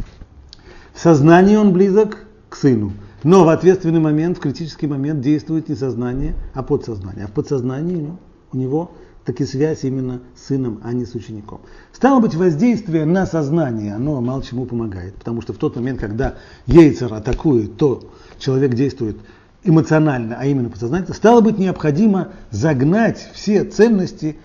В 0.95 1.01
сознании 1.01 1.57
он 1.57 1.73
близок 1.73 2.19
к 2.49 2.55
сыну. 2.55 2.93
Но 3.25 3.45
в 3.45 3.49
ответственный 3.49 4.01
момент, 4.01 4.39
в 4.39 4.41
критический 4.41 4.87
момент 4.87 5.21
действует 5.21 5.69
не 5.69 5.75
сознание, 5.75 6.37
а 6.55 6.63
подсознание. 6.63 7.25
А 7.25 7.29
в 7.29 7.33
подсознании 7.33 7.97
ну, 7.97 8.19
у 8.53 8.57
него 8.57 8.93
таки 9.29 9.45
связь 9.45 9.85
именно 9.85 10.21
с 10.35 10.47
сыном, 10.47 10.81
а 10.83 10.95
не 10.95 11.05
с 11.05 11.15
учеником. 11.15 11.61
Стало 11.93 12.19
быть, 12.21 12.35
воздействие 12.35 13.05
на 13.05 13.27
сознание, 13.27 13.95
оно 13.95 14.23
мало 14.23 14.43
чему 14.43 14.65
помогает, 14.65 15.17
потому 15.17 15.43
что 15.43 15.53
в 15.53 15.59
тот 15.59 15.77
момент, 15.77 16.01
когда 16.01 16.37
Ейцер 16.67 17.13
атакует, 17.13 17.77
то 17.77 18.11
человек 18.39 18.73
действует 18.73 19.19
эмоционально, 19.65 20.39
а 20.41 20.47
именно 20.47 20.71
подсознательно, 20.71 21.15
стало 21.15 21.43
быть 21.43 21.59
необходимо 21.59 22.29
загнать 22.51 23.29
все 23.35 23.65
ценности 23.65 24.37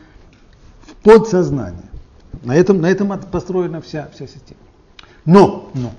Подсознание. 1.02 1.90
На 2.44 2.56
этом, 2.56 2.82
на 2.82 2.88
этом 2.88 3.18
построена 3.20 3.82
вся, 3.82 4.10
вся 4.14 4.26
система. 4.26 4.60
Но, 5.26 5.70
но, 5.74 5.92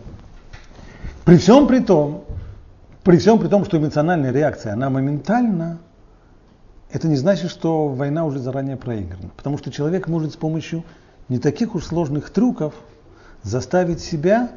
при 1.24 1.38
всем 1.38 1.66
при 1.66 1.80
том, 1.80 2.24
при 3.02 3.16
всем 3.16 3.38
при 3.38 3.48
том, 3.48 3.64
что 3.64 3.78
эмоциональная 3.78 4.32
реакция, 4.32 4.74
она 4.74 4.90
моментальна, 4.90 5.78
это 6.94 7.08
не 7.08 7.16
значит, 7.16 7.50
что 7.50 7.88
война 7.88 8.24
уже 8.24 8.38
заранее 8.38 8.76
проиграна. 8.76 9.30
Потому 9.36 9.58
что 9.58 9.72
человек 9.72 10.06
может 10.06 10.32
с 10.32 10.36
помощью 10.36 10.84
не 11.28 11.40
таких 11.40 11.74
уж 11.74 11.86
сложных 11.86 12.30
трюков 12.30 12.72
заставить 13.42 13.98
себя 13.98 14.52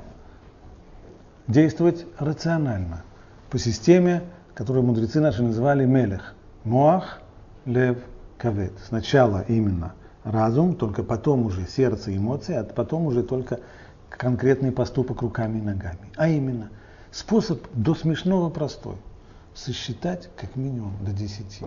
действовать 1.48 2.06
рационально, 2.20 3.01
по 3.50 3.58
системе, 3.58 4.22
которую 4.53 4.86
мудрецы 4.86 5.20
наши 5.20 5.41
называли 5.41 5.86
мелех. 5.86 6.36
Моах, 6.63 7.22
лев, 7.65 7.98
кавет. 8.38 8.74
Сначала 8.88 9.44
именно 9.48 9.94
разум, 10.24 10.75
только 10.75 11.01
потом 11.01 11.44
уже 11.44 11.65
сердце, 11.65 12.15
эмоции, 12.15 12.53
а 12.53 12.63
потом 12.63 13.08
уже 13.08 13.24
только 13.24 13.62
конкретный 14.12 14.72
поступок 14.72 15.24
руками 15.24 15.58
и 15.58 15.62
ногами. 15.63 16.12
А 16.15 16.27
именно, 16.29 16.70
способ 17.10 17.63
до 17.74 17.96
смешного 17.96 18.51
простой. 18.51 18.98
Сосчитать 19.56 20.29
как 20.39 20.56
минимум 20.56 20.94
до 21.03 21.12
десяти. 21.12 21.65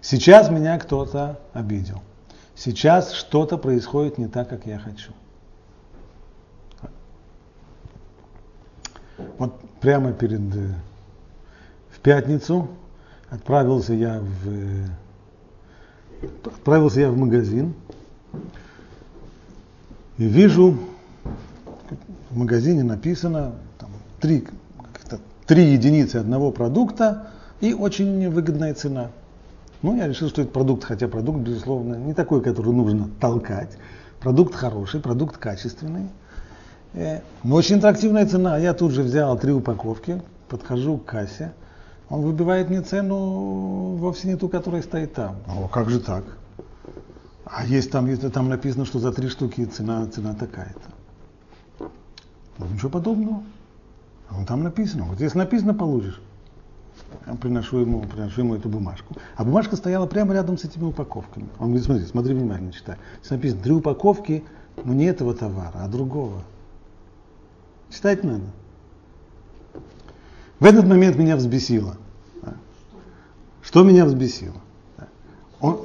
Сейчас 0.00 0.50
меня 0.50 0.78
кто-то 0.78 1.40
обидел. 1.52 2.02
Сейчас 2.54 3.12
что-то 3.12 3.58
происходит 3.58 4.18
не 4.18 4.28
так, 4.28 4.48
как 4.48 4.66
я 4.66 4.78
хочу. 4.78 5.12
Вот 9.38 9.60
прямо 9.80 10.12
перед 10.12 10.40
э, 10.54 10.74
в 11.90 12.00
пятницу 12.00 12.68
отправился 13.30 13.94
я 13.94 14.20
в 14.20 14.48
э, 14.48 14.86
отправился 16.44 17.00
я 17.00 17.10
в 17.10 17.16
магазин 17.16 17.74
и 20.18 20.24
вижу 20.24 20.78
в 22.30 22.36
магазине 22.36 22.82
написано 22.82 23.54
там, 23.78 23.90
три, 24.20 24.46
три 25.46 25.72
единицы 25.72 26.16
одного 26.16 26.52
продукта 26.52 27.30
и 27.60 27.72
очень 27.72 28.28
выгодная 28.28 28.74
цена. 28.74 29.10
Ну, 29.82 29.96
я 29.96 30.08
решил, 30.08 30.28
что 30.28 30.42
это 30.42 30.50
продукт, 30.50 30.84
хотя 30.84 31.08
продукт, 31.08 31.38
безусловно, 31.40 31.94
не 31.94 32.12
такой, 32.12 32.42
который 32.42 32.72
нужно 32.72 33.08
толкать. 33.18 33.78
Продукт 34.20 34.54
хороший, 34.54 35.00
продукт 35.00 35.38
качественный. 35.38 36.08
Э, 36.92 37.20
но 37.42 37.56
очень 37.56 37.76
интерактивная 37.76 38.26
цена. 38.26 38.58
Я 38.58 38.74
тут 38.74 38.92
же 38.92 39.02
взял 39.02 39.38
три 39.38 39.52
упаковки, 39.52 40.20
подхожу 40.48 40.98
к 40.98 41.06
кассе. 41.06 41.52
Он 42.10 42.22
выбивает 42.22 42.68
мне 42.68 42.82
цену 42.82 43.96
вовсе 43.96 44.28
не 44.28 44.36
ту, 44.36 44.48
которая 44.48 44.82
стоит 44.82 45.14
там. 45.14 45.36
О, 45.46 45.68
как 45.68 45.88
же 45.88 46.00
так? 46.00 46.24
А 47.44 47.64
есть 47.64 47.90
там, 47.90 48.06
если 48.06 48.28
там 48.28 48.48
написано, 48.48 48.84
что 48.84 48.98
за 48.98 49.12
три 49.12 49.28
штуки 49.28 49.64
цена, 49.64 50.06
цена 50.06 50.34
такая-то. 50.34 51.88
Ну, 52.58 52.66
ничего 52.66 52.90
подобного. 52.90 53.42
А 54.28 54.44
там 54.44 54.62
написано. 54.62 55.04
Вот 55.04 55.20
если 55.20 55.38
написано, 55.38 55.72
получишь. 55.72 56.20
Приношу 57.40 57.78
ему, 57.78 58.02
приношу 58.02 58.40
ему 58.40 58.54
эту 58.54 58.68
бумажку. 58.68 59.14
А 59.36 59.44
бумажка 59.44 59.76
стояла 59.76 60.06
прямо 60.06 60.34
рядом 60.34 60.58
с 60.58 60.64
этими 60.64 60.84
упаковками. 60.84 61.48
Он 61.58 61.68
говорит, 61.68 61.84
смотри, 61.84 62.04
смотри 62.06 62.34
внимательно, 62.34 62.72
читай. 62.72 62.96
Здесь 63.18 63.30
написано 63.30 63.62
три 63.62 63.72
упаковки, 63.72 64.44
но 64.84 64.94
не 64.94 65.04
этого 65.04 65.34
товара, 65.34 65.74
а 65.74 65.88
другого. 65.88 66.42
Читать 67.90 68.24
надо. 68.24 68.44
В 70.58 70.64
этот 70.64 70.86
момент 70.86 71.16
меня 71.16 71.36
взбесило. 71.36 71.96
Что 73.62 73.82
меня 73.82 74.04
взбесило? 74.04 74.56
Он, 75.60 75.78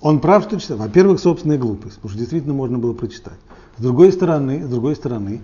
он 0.00 0.20
прав, 0.20 0.44
что 0.44 0.58
читал. 0.58 0.78
Во-первых, 0.78 1.20
собственная 1.20 1.58
глупость, 1.58 1.96
потому 1.96 2.10
что 2.10 2.18
действительно 2.18 2.54
можно 2.54 2.78
было 2.78 2.92
прочитать. 2.94 3.38
С 3.76 3.82
другой 3.82 4.12
стороны, 4.12 4.64
с 4.64 4.68
другой 4.68 4.96
стороны, 4.96 5.40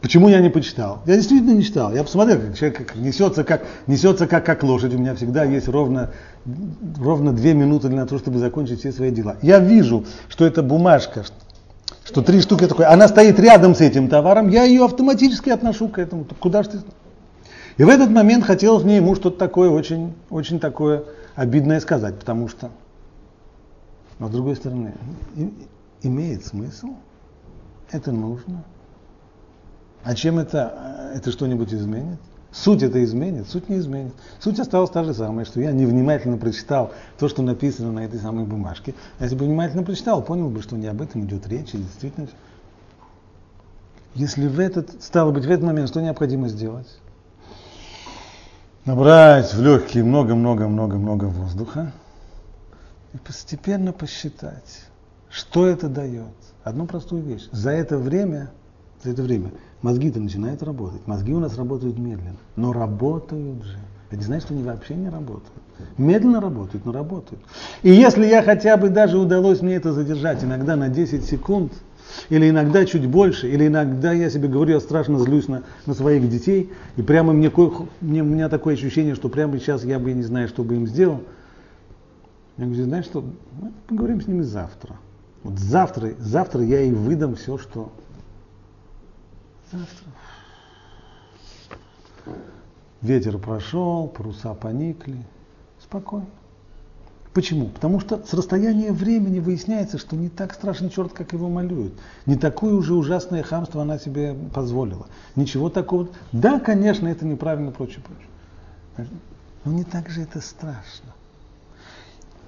почему 0.00 0.28
я 0.28 0.40
не 0.40 0.50
почитал? 0.50 1.02
Я 1.06 1.16
действительно 1.16 1.52
не 1.52 1.62
читал. 1.62 1.92
Я 1.92 2.02
посмотрел, 2.02 2.40
как 2.40 2.56
человек 2.56 2.94
несется, 2.96 3.44
как, 3.44 3.64
несется 3.86 4.26
как, 4.26 4.44
как 4.44 4.62
лошадь. 4.62 4.94
У 4.94 4.98
меня 4.98 5.14
всегда 5.14 5.44
есть 5.44 5.68
ровно, 5.68 6.10
ровно 6.98 7.32
две 7.32 7.54
минуты 7.54 7.88
для 7.88 8.06
того, 8.06 8.18
чтобы 8.18 8.38
закончить 8.38 8.80
все 8.80 8.92
свои 8.92 9.10
дела. 9.10 9.36
Я 9.42 9.58
вижу, 9.58 10.04
что 10.28 10.46
эта 10.46 10.62
бумажка, 10.62 11.24
что 12.04 12.22
три 12.22 12.40
штуки 12.40 12.66
такой, 12.66 12.86
она 12.86 13.08
стоит 13.08 13.38
рядом 13.38 13.74
с 13.74 13.80
этим 13.80 14.08
товаром, 14.08 14.48
я 14.48 14.64
ее 14.64 14.84
автоматически 14.84 15.50
отношу 15.50 15.88
к 15.88 15.98
этому. 15.98 16.26
Куда 16.38 16.62
же 16.62 16.70
ты? 16.70 16.78
И 17.76 17.84
в 17.84 17.88
этот 17.88 18.10
момент 18.10 18.44
хотелось 18.44 18.84
мне 18.84 18.96
ему 18.96 19.14
что-то 19.14 19.38
такое 19.38 19.70
очень, 19.70 20.12
очень 20.28 20.60
такое 20.60 21.04
обидное 21.34 21.80
сказать, 21.80 22.18
потому 22.18 22.48
что, 22.48 22.70
но 24.18 24.28
с 24.28 24.30
другой 24.30 24.56
стороны, 24.56 24.92
имеет 26.02 26.44
смысл, 26.44 26.88
это 27.90 28.12
нужно. 28.12 28.64
А 30.02 30.14
чем 30.14 30.38
это, 30.38 31.12
это 31.14 31.30
что-нибудь 31.30 31.72
изменит? 31.74 32.18
Суть 32.52 32.82
это 32.82 33.02
изменит? 33.04 33.48
Суть 33.48 33.68
не 33.68 33.78
изменит. 33.78 34.12
Суть 34.40 34.58
осталась 34.58 34.90
та 34.90 35.04
же 35.04 35.14
самая, 35.14 35.44
что 35.44 35.60
я 35.60 35.70
невнимательно 35.72 36.36
прочитал 36.36 36.92
то, 37.18 37.28
что 37.28 37.42
написано 37.42 37.92
на 37.92 38.00
этой 38.00 38.18
самой 38.18 38.44
бумажке. 38.44 38.94
А 39.18 39.24
если 39.24 39.36
бы 39.36 39.44
внимательно 39.44 39.84
прочитал, 39.84 40.22
понял 40.22 40.50
бы, 40.50 40.62
что 40.62 40.76
не 40.76 40.88
об 40.88 41.00
этом 41.00 41.24
идет 41.24 41.46
речь, 41.46 41.74
и 41.74 41.78
действительно. 41.78 42.28
Если 44.14 44.48
в 44.48 44.58
этот, 44.58 45.02
стало 45.02 45.30
быть, 45.30 45.44
в 45.44 45.50
этот 45.50 45.64
момент, 45.64 45.88
что 45.88 46.02
необходимо 46.02 46.48
сделать? 46.48 46.88
Набрать 48.84 49.54
в 49.54 49.62
легкие 49.62 50.02
много-много-много-много 50.02 51.26
воздуха 51.26 51.92
и 53.12 53.18
постепенно 53.18 53.92
посчитать, 53.92 54.86
что 55.28 55.66
это 55.66 55.88
дает. 55.88 56.34
Одну 56.64 56.86
простую 56.86 57.22
вещь. 57.22 57.48
За 57.52 57.70
это 57.70 57.98
время, 57.98 58.50
за 59.04 59.10
это 59.10 59.22
время 59.22 59.52
мозги-то 59.82 60.20
начинают 60.20 60.62
работать. 60.62 61.06
Мозги 61.06 61.32
у 61.32 61.40
нас 61.40 61.56
работают 61.56 61.98
медленно, 61.98 62.36
но 62.56 62.72
работают 62.72 63.64
же. 63.64 63.78
Это 64.08 64.18
не 64.18 64.24
значит, 64.24 64.46
что 64.46 64.54
они 64.54 64.64
вообще 64.64 64.94
не 64.94 65.08
работают. 65.08 65.52
Медленно 65.96 66.40
работают, 66.40 66.84
но 66.84 66.92
работают. 66.92 67.42
И 67.82 67.90
если 67.90 68.26
я 68.26 68.42
хотя 68.42 68.76
бы 68.76 68.88
даже 68.88 69.18
удалось 69.18 69.62
мне 69.62 69.76
это 69.76 69.92
задержать 69.92 70.42
иногда 70.42 70.76
на 70.76 70.88
10 70.88 71.24
секунд, 71.24 71.72
или 72.28 72.50
иногда 72.50 72.84
чуть 72.84 73.06
больше, 73.06 73.48
или 73.48 73.68
иногда 73.68 74.12
я 74.12 74.28
себе 74.30 74.48
говорю, 74.48 74.72
я 74.72 74.80
страшно 74.80 75.18
злюсь 75.20 75.46
на, 75.46 75.62
на 75.86 75.94
своих 75.94 76.28
детей, 76.28 76.72
и 76.96 77.02
прямо 77.02 77.32
мне, 77.32 77.52
мне, 78.00 78.22
у 78.22 78.26
меня 78.26 78.48
такое 78.48 78.74
ощущение, 78.74 79.14
что 79.14 79.28
прямо 79.28 79.58
сейчас 79.58 79.84
я 79.84 80.00
бы 80.00 80.12
не 80.12 80.22
знаю, 80.22 80.48
что 80.48 80.64
бы 80.64 80.74
им 80.74 80.88
сделал. 80.88 81.22
Я 82.56 82.66
говорю, 82.66 82.84
знаешь 82.84 83.04
что, 83.04 83.24
мы 83.60 83.72
поговорим 83.86 84.20
с 84.20 84.26
ними 84.26 84.42
завтра. 84.42 84.96
Вот 85.44 85.58
завтра, 85.58 86.10
завтра 86.18 86.62
я 86.62 86.82
и 86.82 86.90
выдам 86.90 87.36
все, 87.36 87.56
что 87.56 87.92
Завтра. 89.72 90.06
Ветер 93.02 93.38
прошел, 93.38 94.08
паруса 94.08 94.54
поникли. 94.54 95.24
Спокойно. 95.80 96.26
Почему? 97.32 97.68
Потому 97.68 98.00
что 98.00 98.24
с 98.26 98.34
расстояния 98.34 98.90
времени 98.90 99.38
выясняется, 99.38 99.98
что 99.98 100.16
не 100.16 100.28
так 100.28 100.52
страшен 100.52 100.90
черт, 100.90 101.12
как 101.12 101.32
его 101.32 101.48
малюют. 101.48 101.94
Не 102.26 102.36
такое 102.36 102.74
уже 102.74 102.94
ужасное 102.94 103.44
хамство 103.44 103.82
она 103.82 103.98
себе 103.98 104.34
позволила. 104.52 105.06
Ничего 105.36 105.70
такого. 105.70 106.08
Да, 106.32 106.58
конечно, 106.58 107.06
это 107.06 107.24
неправильно, 107.24 107.70
прочее, 107.70 108.02
прочее. 108.04 109.08
Но 109.64 109.72
не 109.72 109.84
так 109.84 110.08
же 110.08 110.22
это 110.22 110.40
страшно. 110.40 111.14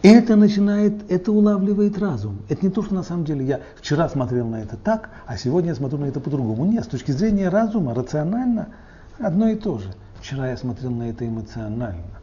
Это 0.02 0.34
начинает, 0.34 1.10
это 1.10 1.30
улавливает 1.30 1.96
разум. 1.98 2.42
Это 2.48 2.66
не 2.66 2.72
то, 2.72 2.82
что 2.82 2.94
на 2.94 3.04
самом 3.04 3.24
деле 3.24 3.46
я 3.46 3.60
вчера 3.76 4.08
смотрел 4.08 4.48
на 4.48 4.56
это 4.56 4.76
так, 4.76 5.10
а 5.26 5.36
сегодня 5.36 5.70
я 5.70 5.74
смотрю 5.76 5.98
на 5.98 6.06
это 6.06 6.18
по-другому. 6.18 6.64
Нет, 6.64 6.84
с 6.84 6.88
точки 6.88 7.12
зрения 7.12 7.48
разума, 7.48 7.94
рационально, 7.94 8.68
одно 9.20 9.48
и 9.48 9.54
то 9.54 9.78
же. 9.78 9.94
Вчера 10.20 10.50
я 10.50 10.56
смотрел 10.56 10.90
на 10.90 11.08
это 11.10 11.26
эмоционально. 11.26 12.20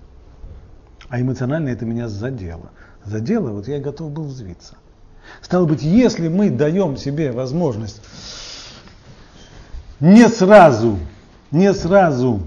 А 1.07 1.21
эмоционально 1.21 1.69
это 1.69 1.85
меня 1.85 2.09
задело. 2.09 2.71
Задело, 3.05 3.51
вот 3.51 3.67
я 3.69 3.79
готов 3.79 4.11
был 4.11 4.25
взвиться. 4.25 4.75
Стало 5.41 5.65
быть, 5.65 5.81
если 5.81 6.27
мы 6.27 6.49
даем 6.49 6.97
себе 6.97 7.31
возможность 7.31 8.01
не 10.01 10.27
сразу, 10.27 10.97
не 11.51 11.73
сразу 11.73 12.41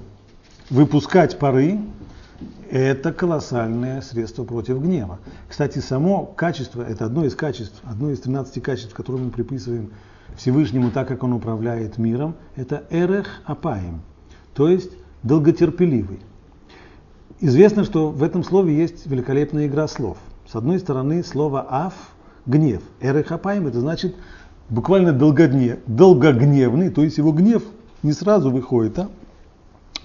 выпускать 0.68 1.38
пары, 1.38 1.80
это 2.72 3.12
колоссальное 3.12 4.00
средство 4.00 4.44
против 4.44 4.80
гнева. 4.80 5.18
Кстати, 5.46 5.78
само 5.80 6.24
качество, 6.24 6.82
это 6.82 7.04
одно 7.04 7.26
из 7.26 7.34
качеств, 7.34 7.82
одно 7.84 8.10
из 8.10 8.20
13 8.20 8.62
качеств, 8.62 8.94
которые 8.94 9.26
мы 9.26 9.30
приписываем 9.30 9.90
Всевышнему, 10.36 10.90
так 10.90 11.06
как 11.06 11.22
он 11.22 11.34
управляет 11.34 11.98
миром, 11.98 12.34
это 12.56 12.84
эрех 12.88 13.42
апаем, 13.44 14.00
то 14.54 14.68
есть 14.68 14.92
долготерпеливый. 15.22 16.20
Известно, 17.40 17.84
что 17.84 18.08
в 18.08 18.22
этом 18.22 18.42
слове 18.42 18.74
есть 18.74 19.06
великолепная 19.06 19.66
игра 19.66 19.86
слов. 19.86 20.16
С 20.46 20.56
одной 20.56 20.78
стороны, 20.78 21.22
слово 21.22 21.66
аф– 21.68 21.94
гнев. 22.46 22.82
Эрех 23.02 23.32
апаем– 23.32 23.66
это 23.68 23.80
значит 23.80 24.16
буквально 24.70 25.12
долгогнев, 25.12 25.80
долгогневный, 25.86 26.88
то 26.88 27.04
есть 27.04 27.18
его 27.18 27.32
гнев 27.32 27.62
не 28.02 28.12
сразу 28.12 28.50
выходит, 28.50 28.98
а 28.98 29.10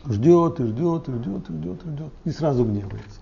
ждет 0.09 0.59
и 0.59 0.65
ждет 0.65 1.09
и 1.09 1.11
ждет 1.13 1.49
и 1.49 1.53
ждет 1.53 1.85
и 1.85 1.89
ждет, 1.89 2.13
и 2.25 2.29
сразу 2.31 2.65
гневается. 2.65 3.19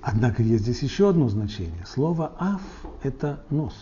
Однако 0.00 0.42
есть 0.42 0.62
здесь 0.62 0.82
еще 0.82 1.08
одно 1.08 1.28
значение. 1.28 1.84
Слово 1.86 2.32
«аф»– 2.38 2.62
это 3.02 3.42
нос. 3.50 3.74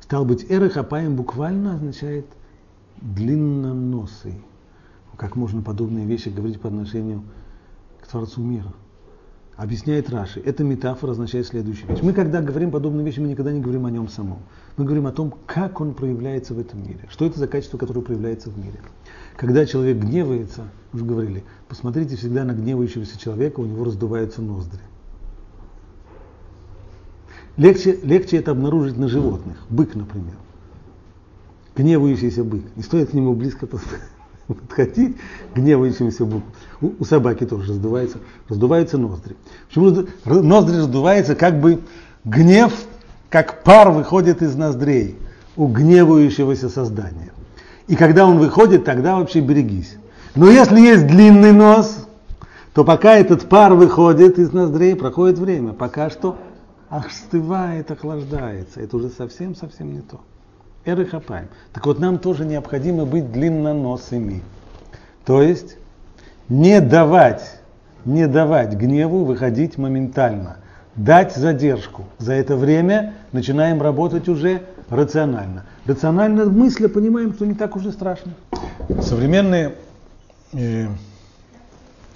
Стал 0.00 0.24
быть, 0.24 0.50
эрых 0.50 0.76
апаем 0.76 1.16
буквально 1.16 1.74
означает 1.74 2.26
длинноносый. 3.00 4.42
Как 5.16 5.34
можно 5.34 5.62
подобные 5.62 6.06
вещи 6.06 6.28
говорить 6.28 6.60
по 6.60 6.68
отношению 6.68 7.24
к 8.00 8.06
Творцу 8.06 8.40
мира? 8.40 8.72
Объясняет 9.56 10.08
Раши. 10.10 10.40
Эта 10.40 10.62
метафора 10.62 11.10
означает 11.10 11.46
следующую 11.46 11.88
вещь. 11.88 12.02
Мы, 12.02 12.12
когда 12.12 12.40
говорим 12.40 12.70
подобные 12.70 13.04
вещи, 13.04 13.18
мы 13.18 13.26
никогда 13.26 13.50
не 13.50 13.60
говорим 13.60 13.84
о 13.86 13.90
нем 13.90 14.08
самом. 14.08 14.38
Мы 14.78 14.84
говорим 14.84 15.08
о 15.08 15.12
том, 15.12 15.34
как 15.44 15.80
он 15.80 15.92
проявляется 15.92 16.54
в 16.54 16.60
этом 16.60 16.80
мире. 16.84 17.00
Что 17.10 17.26
это 17.26 17.36
за 17.36 17.48
качество, 17.48 17.76
которое 17.78 18.00
проявляется 18.00 18.48
в 18.48 18.56
мире. 18.56 18.78
Когда 19.36 19.66
человек 19.66 19.98
гневается, 19.98 20.68
уже 20.92 21.04
говорили, 21.04 21.44
посмотрите 21.68 22.14
всегда 22.14 22.44
на 22.44 22.52
гневающегося 22.52 23.18
человека, 23.18 23.58
у 23.58 23.66
него 23.66 23.84
раздуваются 23.84 24.40
ноздри. 24.40 24.80
Легче, 27.56 27.98
легче 28.04 28.36
это 28.36 28.52
обнаружить 28.52 28.96
на 28.96 29.08
животных. 29.08 29.58
Бык, 29.68 29.96
например. 29.96 30.36
Гневающийся 31.74 32.44
бык. 32.44 32.62
Не 32.76 32.84
стоит 32.84 33.10
к 33.10 33.14
нему 33.14 33.34
близко 33.34 33.66
подходить, 34.46 35.16
гневающемуся 35.56 36.24
быку. 36.24 36.46
У, 36.80 36.92
у 37.00 37.04
собаки 37.04 37.44
тоже 37.46 37.72
раздувается, 37.72 38.18
раздуваются 38.48 38.96
ноздри. 38.96 39.34
Почему 39.66 40.06
ноздри 40.24 40.76
раздуваются, 40.76 41.34
как 41.34 41.60
бы 41.60 41.80
гнев, 42.24 42.72
как 43.30 43.62
пар 43.62 43.90
выходит 43.90 44.42
из 44.42 44.54
ноздрей 44.54 45.18
у 45.56 45.66
гневающегося 45.66 46.68
создания. 46.68 47.32
И 47.86 47.96
когда 47.96 48.26
он 48.26 48.38
выходит, 48.38 48.84
тогда 48.84 49.16
вообще 49.16 49.40
берегись. 49.40 49.96
Но 50.34 50.50
если 50.50 50.80
есть 50.80 51.06
длинный 51.06 51.52
нос, 51.52 52.06
то 52.74 52.84
пока 52.84 53.14
этот 53.16 53.48
пар 53.48 53.74
выходит 53.74 54.38
из 54.38 54.52
ноздрей, 54.52 54.94
проходит 54.94 55.38
время. 55.38 55.72
Пока 55.72 56.10
что 56.10 56.36
остывает, 56.88 57.90
охлаждается. 57.90 58.80
Это 58.80 58.96
уже 58.96 59.08
совсем-совсем 59.08 59.92
не 59.92 60.00
то. 60.00 60.20
Эры 60.84 61.06
хапаем. 61.06 61.48
Так 61.72 61.86
вот, 61.86 61.98
нам 61.98 62.18
тоже 62.18 62.44
необходимо 62.44 63.04
быть 63.04 63.32
длинноносыми. 63.32 64.42
То 65.24 65.42
есть 65.42 65.76
не 66.48 66.80
давать, 66.80 67.60
не 68.04 68.26
давать 68.26 68.74
гневу 68.74 69.24
выходить 69.24 69.76
моментально. 69.76 70.58
Дать 70.94 71.34
задержку. 71.34 72.04
За 72.18 72.32
это 72.32 72.56
время 72.56 73.14
начинаем 73.32 73.82
работать 73.82 74.28
уже 74.28 74.62
рационально. 74.88 75.64
Рационально 75.86 76.46
мысля 76.46 76.88
понимаем, 76.88 77.34
что 77.34 77.46
не 77.46 77.54
так 77.54 77.76
уже 77.76 77.92
страшно. 77.92 78.32
Современные, 79.02 79.74
э, 80.52 80.86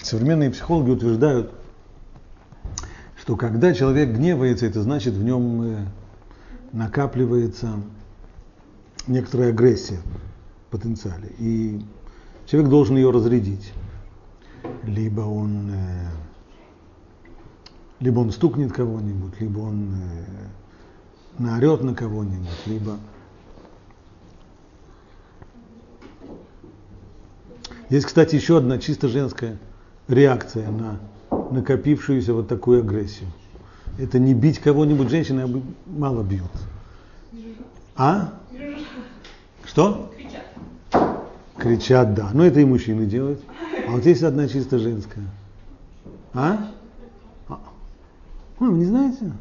современные 0.00 0.50
психологи 0.50 0.90
утверждают, 0.90 1.52
что 3.16 3.36
когда 3.36 3.72
человек 3.72 4.10
гневается, 4.10 4.66
это 4.66 4.82
значит 4.82 5.14
в 5.14 5.22
нем 5.22 5.62
э, 5.62 5.76
накапливается 6.72 7.68
некоторая 9.06 9.50
агрессия 9.50 9.98
в 10.66 10.72
потенциале. 10.72 11.30
И 11.38 11.80
человек 12.46 12.70
должен 12.70 12.96
ее 12.96 13.10
разрядить. 13.10 13.72
Либо 14.84 15.20
он, 15.22 15.70
э, 15.72 16.08
либо 18.00 18.20
он 18.20 18.32
стукнет 18.32 18.72
кого-нибудь, 18.72 19.40
либо 19.40 19.60
он 19.60 19.94
э, 19.94 20.24
наорет 21.38 21.82
на 21.82 21.94
кого-нибудь, 21.94 22.66
либо... 22.66 22.98
Есть, 27.88 28.06
кстати, 28.06 28.36
еще 28.36 28.56
одна 28.56 28.78
чисто 28.78 29.08
женская 29.08 29.58
реакция 30.08 30.70
на 30.70 30.98
накопившуюся 31.50 32.32
вот 32.32 32.48
такую 32.48 32.80
агрессию. 32.80 33.28
Это 33.98 34.18
не 34.18 34.32
бить 34.32 34.58
кого-нибудь, 34.58 35.10
женщины 35.10 35.62
мало 35.86 36.22
бьют. 36.22 36.50
А? 37.94 38.32
Что? 39.64 40.10
Кричат. 40.16 41.18
Кричат, 41.58 42.14
да. 42.14 42.30
Но 42.32 42.44
это 42.44 42.60
и 42.60 42.64
мужчины 42.64 43.04
делают. 43.04 43.40
А 43.86 43.92
вот 43.92 44.06
есть 44.06 44.22
одна 44.22 44.48
чисто 44.48 44.78
женская. 44.78 45.26
А? 46.32 46.70
а? 47.48 47.60
Ой, 48.58 48.70
вы 48.70 48.78
не 48.78 48.86
знаете? 48.86 49.32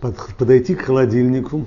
Под, 0.00 0.16
подойти 0.38 0.74
к 0.74 0.82
холодильнику. 0.82 1.66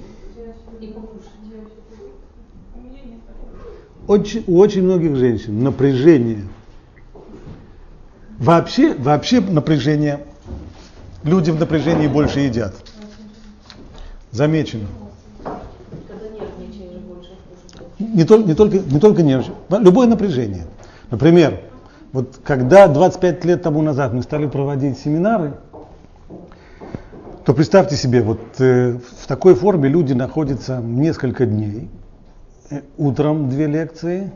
Очень, 4.07 4.43
у 4.47 4.57
очень 4.57 4.83
многих 4.83 5.15
женщин 5.15 5.63
напряжение. 5.63 6.43
Вообще, 8.39 8.93
вообще 8.95 9.39
напряжение. 9.39 10.25
Люди 11.23 11.51
в 11.51 11.59
напряжении 11.59 12.07
больше 12.07 12.41
едят. 12.41 12.73
Замечено. 14.31 14.87
Не 17.99 18.25
только, 18.25 18.47
не 18.47 18.55
только, 18.55 18.79
не 18.79 18.99
только 18.99 19.23
нервничать, 19.23 19.53
любое 19.69 20.07
напряжение. 20.07 20.65
Например, 21.09 21.61
вот 22.11 22.39
когда 22.43 22.87
25 22.87 23.45
лет 23.45 23.61
тому 23.61 23.81
назад 23.81 24.13
мы 24.13 24.23
стали 24.23 24.47
проводить 24.47 24.97
семинары, 24.97 25.53
то 27.45 27.53
представьте 27.53 27.95
себе, 27.95 28.21
вот 28.21 28.39
э, 28.59 28.97
в 29.21 29.27
такой 29.27 29.55
форме 29.55 29.89
люди 29.89 30.13
находятся 30.13 30.79
несколько 30.79 31.45
дней, 31.45 31.89
Э, 32.73 32.81
утром 32.97 33.49
две 33.49 33.67
лекции, 33.67 34.31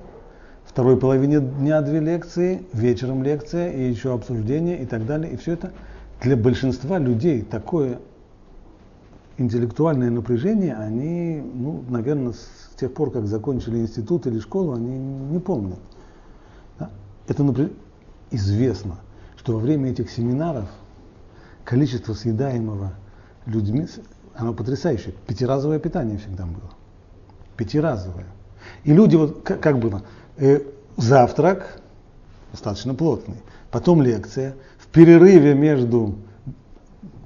второй 0.65 0.97
половине 0.97 1.39
дня 1.39 1.81
две 1.81 1.99
лекции, 1.99 2.61
вечером 2.73 3.23
лекция 3.23 3.71
и 3.71 3.89
еще 3.89 4.13
обсуждение 4.13 4.81
и 4.81 4.85
так 4.85 5.05
далее. 5.05 5.33
И 5.33 5.37
все 5.37 5.53
это 5.53 5.71
для 6.21 6.35
большинства 6.35 6.99
людей 6.99 7.41
такое 7.41 7.99
интеллектуальное 9.37 10.11
напряжение, 10.11 10.75
они, 10.75 11.41
ну, 11.53 11.83
наверное, 11.89 12.33
с 12.33 12.75
тех 12.79 12.93
пор, 12.93 13.11
как 13.11 13.27
закончили 13.27 13.79
институт 13.79 14.27
или 14.27 14.39
школу, 14.39 14.73
они 14.73 14.97
не 14.97 15.39
помнят. 15.39 15.79
Да? 16.79 16.89
Это 17.27 17.43
напряж... 17.43 17.69
известно, 18.29 18.97
что 19.37 19.53
во 19.53 19.59
время 19.59 19.91
этих 19.91 20.11
семинаров 20.11 20.65
количество 21.67 22.13
съедаемого 22.13 22.93
людьми, 23.45 23.87
оно 24.35 24.53
потрясающее. 24.53 25.13
Пятиразовое 25.27 25.79
питание 25.79 26.17
всегда 26.17 26.45
было 26.45 26.71
пятиразовая. 27.57 28.27
И 28.85 28.93
люди, 28.93 29.15
вот 29.17 29.41
как, 29.43 29.59
как 29.59 29.79
было, 29.79 30.03
э, 30.37 30.61
завтрак 30.95 31.81
достаточно 32.51 32.93
плотный, 32.93 33.35
потом 33.69 34.01
лекция, 34.01 34.55
в 34.77 34.87
перерыве 34.87 35.55
между 35.55 36.15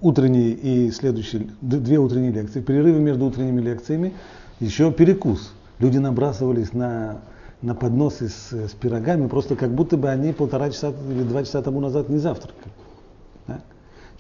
утренней 0.02 0.52
и 0.52 0.90
следующей, 0.90 1.52
две 1.62 2.00
утренние 2.00 2.32
лекции, 2.32 2.62
в 2.62 2.66
перерыве 2.66 3.00
между 3.00 3.26
утренними 3.26 3.62
лекциями 3.62 4.14
еще 4.60 4.92
перекус. 4.92 5.54
Люди 5.78 6.00
набрасывались 6.00 6.74
на, 6.74 7.22
на 7.62 7.76
подносы 7.76 8.30
с, 8.30 8.52
с 8.52 8.72
пирогами, 8.72 9.28
просто 9.28 9.56
как 9.56 9.72
будто 9.76 9.98
бы 9.98 10.10
они 10.10 10.34
полтора 10.34 10.72
часа 10.72 10.94
или 11.10 11.22
два 11.24 11.44
часа 11.44 11.62
тому 11.62 11.80
назад 11.80 12.10
не 12.10 12.18
завтракали. 12.18 12.74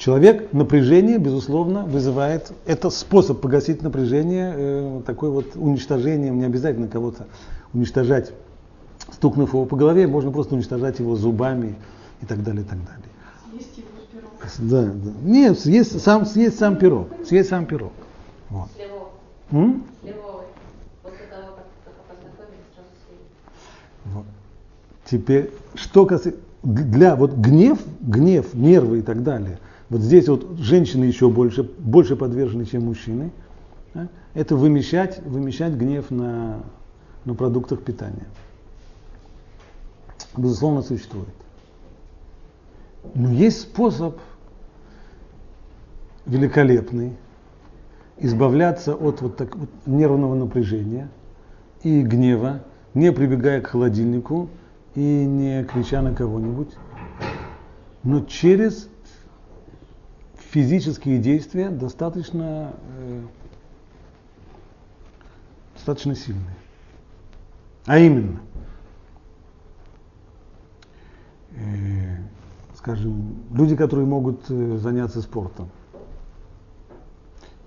Человек 0.01 0.51
напряжение, 0.51 1.19
безусловно, 1.19 1.85
вызывает. 1.85 2.51
Это 2.65 2.89
способ 2.89 3.39
погасить 3.39 3.83
напряжение, 3.83 4.51
э, 4.57 5.01
такой 5.05 5.29
вот 5.29 5.55
уничтожением, 5.55 6.39
не 6.39 6.45
обязательно 6.45 6.87
кого-то 6.87 7.27
уничтожать, 7.71 8.33
стукнув 9.11 9.53
его 9.53 9.65
по 9.65 9.75
голове, 9.75 10.07
можно 10.07 10.31
просто 10.31 10.55
уничтожать 10.55 10.97
его 10.97 11.15
зубами 11.15 11.75
и 12.19 12.25
так 12.25 12.41
далее, 12.41 12.63
и 12.63 12.65
так 12.65 12.79
далее. 12.79 13.05
Съесть 13.51 13.77
его 13.77 13.89
пирог. 14.11 14.31
Да, 14.71 14.85
да. 14.85 15.11
Нет, 15.21 15.59
съесть 15.59 16.01
сам, 16.01 16.25
съесть 16.25 16.57
сам 16.57 16.77
пирог. 16.77 17.07
Съесть 17.23 17.49
сам 17.49 17.67
пирог. 17.67 17.93
Вот. 18.49 18.69
М? 19.51 19.83
Вот. 24.05 24.25
Теперь, 25.05 25.51
что 25.75 26.07
касается, 26.07 26.41
для 26.63 27.15
вот 27.15 27.33
гнев, 27.33 27.77
гнев, 28.01 28.55
нервы 28.55 28.97
и 28.97 29.01
так 29.03 29.21
далее– 29.21 29.59
вот 29.91 29.99
здесь 29.99 30.29
вот 30.29 30.57
женщины 30.57 31.03
еще 31.03 31.29
больше, 31.29 31.63
больше 31.63 32.15
подвержены, 32.15 32.63
чем 32.63 32.85
мужчины. 32.85 33.29
Да? 33.93 34.07
Это 34.33 34.55
вымещать, 34.55 35.21
вымещать 35.25 35.73
гнев 35.73 36.09
на, 36.09 36.63
на 37.25 37.33
продуктах 37.33 37.81
питания. 37.81 38.25
Безусловно, 40.37 40.81
существует. 40.81 41.27
Но 43.15 43.33
есть 43.33 43.59
способ 43.59 44.17
великолепный 46.25 47.17
избавляться 48.17 48.95
от 48.95 49.21
вот 49.21 49.35
так 49.35 49.57
вот 49.57 49.69
нервного 49.85 50.35
напряжения 50.35 51.09
и 51.83 52.01
гнева, 52.01 52.61
не 52.93 53.11
прибегая 53.11 53.59
к 53.59 53.67
холодильнику 53.67 54.47
и 54.95 55.25
не 55.25 55.65
крича 55.65 56.01
на 56.01 56.15
кого-нибудь, 56.15 56.69
но 58.03 58.21
через 58.21 58.87
физические 60.51 61.17
действия 61.17 61.69
достаточно, 61.69 62.73
э, 62.97 63.21
достаточно 65.75 66.13
сильные. 66.13 66.55
А 67.85 67.97
именно, 67.97 68.41
э, 71.51 72.17
скажем, 72.75 73.37
люди, 73.53 73.77
которые 73.77 74.05
могут 74.05 74.41
э, 74.49 74.77
заняться 74.77 75.21
спортом. 75.21 75.69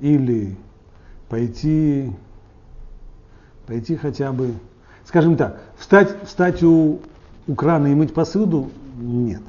Или 0.01 0.57
пойти, 1.31 2.13
пойти 3.67 3.97
хотя 3.97 4.31
бы, 4.33 4.53
скажем 5.07 5.39
так, 5.39 5.63
встать, 5.79 6.23
встать 6.25 6.63
у, 6.63 7.01
у 7.47 7.55
крана 7.55 7.87
и 7.87 7.95
мыть 7.95 8.13
посуду, 8.13 8.71
нет, 8.99 9.43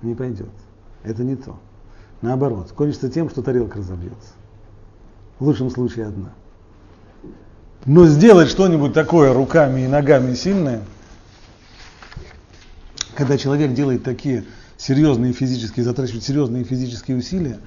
не 0.00 0.14
пойдет. 0.14 0.50
Это 1.02 1.24
не 1.24 1.34
то. 1.34 1.58
Наоборот, 2.20 2.72
кончится 2.72 3.08
тем, 3.08 3.30
что 3.30 3.42
тарелка 3.42 3.78
разобьется. 3.78 4.32
В 5.38 5.46
лучшем 5.46 5.70
случае 5.70 6.06
одна. 6.06 6.32
Но 7.86 8.06
сделать 8.06 8.48
что-нибудь 8.48 8.92
такое 8.92 9.32
руками 9.32 9.82
и 9.82 9.86
ногами 9.86 10.34
сильное, 10.34 10.82
когда 13.14 13.38
человек 13.38 13.72
делает 13.72 14.02
такие 14.02 14.44
серьезные 14.76 15.32
физические, 15.32 15.84
затрачивает 15.84 16.24
серьезные 16.24 16.64
физические 16.64 17.16
усилия, 17.16 17.58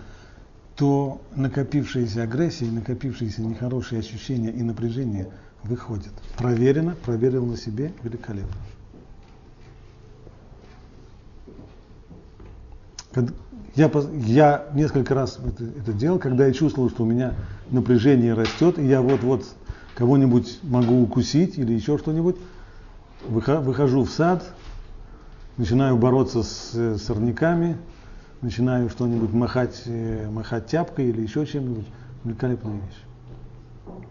то 0.75 1.21
накопившаяся 1.35 2.23
агрессия, 2.23 2.65
накопившиеся 2.65 3.41
нехорошие 3.41 3.99
ощущения 3.99 4.51
и 4.51 4.63
напряжение 4.63 5.29
выходят. 5.63 6.13
Проверено, 6.37 6.95
проверил 7.05 7.45
на 7.45 7.57
себе, 7.57 7.93
великолепно. 8.03 8.55
Я, 13.75 13.89
я 14.25 14.65
несколько 14.73 15.15
раз 15.15 15.39
это, 15.43 15.63
это 15.63 15.93
делал, 15.93 16.19
когда 16.19 16.45
я 16.45 16.53
чувствовал, 16.53 16.89
что 16.89 17.03
у 17.03 17.05
меня 17.05 17.34
напряжение 17.69 18.34
растет, 18.34 18.77
и 18.77 18.86
я 18.86 19.01
вот-вот 19.01 19.45
кого-нибудь 19.95 20.60
могу 20.63 21.01
укусить 21.01 21.57
или 21.57 21.73
еще 21.73 21.97
что-нибудь, 21.97 22.36
выхожу 23.27 24.03
в 24.03 24.10
сад, 24.10 24.43
начинаю 25.57 25.97
бороться 25.97 26.43
с 26.43 26.71
э, 26.73 26.97
сорняками, 26.97 27.77
начинаю 28.41 28.89
что-нибудь 28.89 29.31
махать, 29.31 29.84
э, 29.86 30.29
махать 30.29 30.67
тяпкой 30.67 31.10
или 31.10 31.21
еще 31.21 31.45
чем-нибудь. 31.45 31.86
Великолепная 32.23 32.73
вещь. 32.73 34.03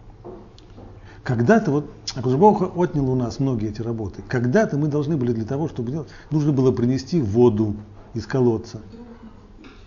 Когда-то, 1.23 1.71
вот, 1.71 1.91
Бог 2.23 2.75
отнял 2.75 3.09
у 3.09 3.15
нас 3.15 3.39
многие 3.39 3.69
эти 3.69 3.81
работы. 3.81 4.23
Когда-то 4.27 4.77
мы 4.77 4.87
должны 4.87 5.17
были 5.17 5.33
для 5.33 5.45
того, 5.45 5.69
чтобы 5.69 5.91
делать, 5.91 6.09
нужно 6.31 6.51
было 6.51 6.71
принести 6.71 7.21
воду 7.21 7.75
из 8.13 8.25
колодца, 8.25 8.81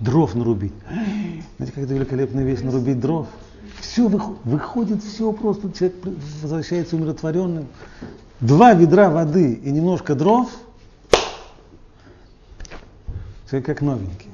дров 0.05 0.35
нарубить. 0.35 0.73
Знаете, 1.57 1.75
как 1.75 1.85
это 1.85 1.95
великолепная 1.95 2.45
вещь, 2.45 2.61
нарубить 2.61 3.01
дров. 3.01 3.27
Все 3.81 4.09
выходит, 4.09 5.03
все 5.03 5.33
просто, 5.33 5.73
человек 5.73 5.97
возвращается 6.43 6.97
умиротворенным. 6.97 7.67
Два 8.41 8.75
ведра 8.75 9.11
воды 9.11 9.55
и 9.55 9.71
немножко 9.71 10.15
дров– 10.15 10.51
Человек 13.55 13.67
как 13.67 13.83
новенький. 13.83 14.31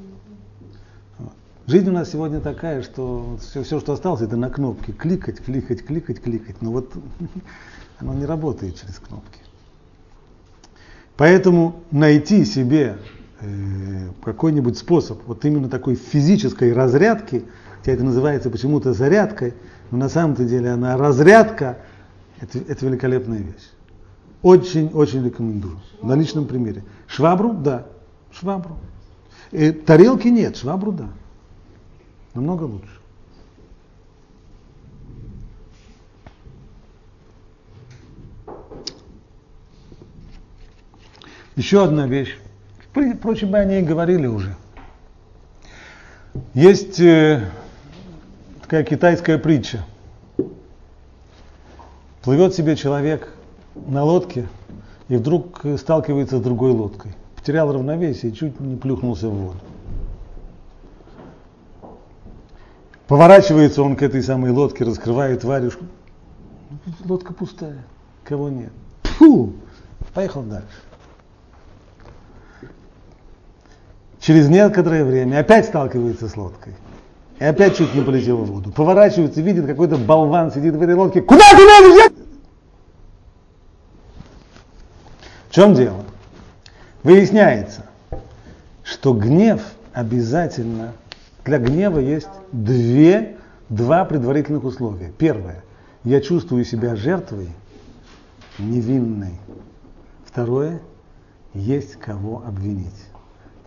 Жизнь 1.67 1.89
у 1.89 1.93
нас 1.93 2.11
сегодня 2.11 2.41
такая, 2.41 2.83
что 2.83 3.39
все, 3.41 3.63
все, 3.63 3.79
что 3.79 3.93
осталось, 3.93 4.23
это 4.23 4.37
на 4.37 4.49
кнопки. 4.49 4.93
Кликать, 4.93 5.45
кликать, 5.45 5.85
кликать, 5.85 6.23
кликать. 6.23 6.63
Но 6.63 6.71
вот 6.71 6.93
оно 7.99 8.15
не 8.15 8.25
работает 8.25 8.81
через 8.81 8.99
кнопки. 8.99 9.41
Поэтому 11.19 11.83
найти 11.91 12.47
себе 12.47 12.97
какой-нибудь 14.23 14.77
способ 14.77 15.21
вот 15.27 15.45
именно 15.45 15.69
такой 15.69 15.95
физической 15.95 16.73
разрядки, 16.73 17.45
хотя 17.79 17.93
это 17.93 18.05
называется 18.05 18.51
почему-то 18.51 18.93
зарядкой, 18.93 19.55
но 19.91 19.99
на 19.99 20.09
самом-то 20.09 20.45
деле 20.45 20.71
она 20.71 20.97
разрядка, 20.97 21.79
это, 22.41 22.59
это 22.59 22.87
великолепная 22.87 23.39
вещь. 23.39 23.71
Очень-очень 24.43 25.25
рекомендую. 25.25 25.79
На 26.03 26.15
личном 26.15 26.47
примере. 26.47 26.85
Швабру, 27.07 27.53
да, 27.53 27.87
швабру. 28.33 28.77
И 29.51 29.73
тарелки 29.73 30.29
нет, 30.29 30.57
швабру 30.57 30.93
да. 30.93 31.09
Намного 32.35 32.65
лучше. 32.65 33.01
Еще 41.57 41.83
одна 41.85 42.07
вещь. 42.07 42.39
Впрочем, 42.93 43.51
мы 43.51 43.59
о 43.59 43.65
ней 43.65 43.83
говорили 43.83 44.27
уже. 44.27 44.55
Есть 46.55 47.01
э, 47.01 47.49
такая 48.63 48.85
китайская 48.85 49.39
притча. 49.39 49.85
Плывет 52.23 52.55
себе 52.55 52.77
человек 52.77 53.33
на 53.75 54.05
лодке 54.05 54.49
и 55.09 55.17
вдруг 55.17 55.65
сталкивается 55.79 56.39
с 56.39 56.43
другой 56.43 56.73
лодкой 56.73 57.15
потерял 57.41 57.73
равновесие 57.73 58.31
и 58.31 58.35
чуть 58.35 58.61
не 58.61 58.77
плюхнулся 58.77 59.29
в 59.29 59.35
воду. 59.35 59.59
Поворачивается 63.07 63.83
он 63.83 63.97
к 63.97 64.03
этой 64.03 64.23
самой 64.23 64.51
лодке, 64.51 64.85
раскрывает 64.85 65.43
варежку. 65.43 65.87
Лодка 67.05 67.33
пустая, 67.33 67.83
кого 68.25 68.51
нет. 68.51 68.73
Фу! 69.03 69.55
Поехал 70.13 70.43
дальше. 70.43 70.69
Через 74.31 74.49
некоторое 74.49 75.05
время 75.05 75.41
опять 75.41 75.67
сталкивается 75.67 76.29
с 76.29 76.37
лодкой. 76.37 76.75
И 77.41 77.45
опять 77.45 77.77
чуть 77.77 77.93
не 77.97 78.01
полетел 78.01 78.37
в 78.37 78.45
воду. 78.45 78.71
Поворачивается, 78.71 79.41
видит, 79.41 79.67
какой-то 79.67 79.97
болван 79.97 80.53
сидит 80.53 80.77
в 80.77 80.81
этой 80.81 80.95
лодке. 80.95 81.21
Куда 81.21 81.43
ты 81.51 81.57
лезешь? 81.57 82.13
В 85.49 85.53
чем 85.53 85.75
дело? 85.75 86.05
Выясняется, 87.03 87.87
что 88.85 89.15
гнев 89.15 89.63
обязательно, 89.93 90.93
для 91.45 91.59
гнева 91.59 91.99
есть 91.99 92.31
две, 92.53 93.37
два 93.69 94.05
предварительных 94.05 94.63
условия. 94.63 95.13
Первое, 95.19 95.65
я 96.05 96.21
чувствую 96.21 96.65
себя 96.65 96.95
жертвой, 96.95 97.49
невинной. 98.61 99.41
Второе, 100.25 100.81
есть 101.53 101.97
кого 101.97 102.45
обвинить, 102.47 102.95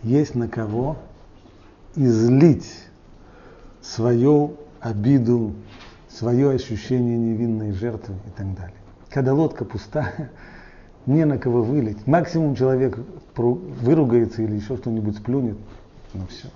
есть 0.04 0.34
на 0.34 0.48
кого 0.48 0.96
излить 1.96 2.70
свою 3.80 4.56
обиду, 4.80 5.54
свое 6.08 6.50
ощущение 6.50 7.16
невинной 7.16 7.72
жертвы 7.72 8.14
и 8.26 8.30
так 8.36 8.54
далее. 8.54 8.76
Когда 9.10 9.34
лодка 9.34 9.64
пустая, 9.64 10.30
не 11.06 11.24
на 11.24 11.38
кого 11.38 11.62
вылить. 11.62 12.06
Максимум 12.06 12.54
человек 12.54 12.98
выругается 13.36 14.42
или 14.42 14.54
еще 14.54 14.76
что-нибудь 14.76 15.16
сплюнет, 15.16 15.56
ну 16.12 16.26
все. 16.28 16.48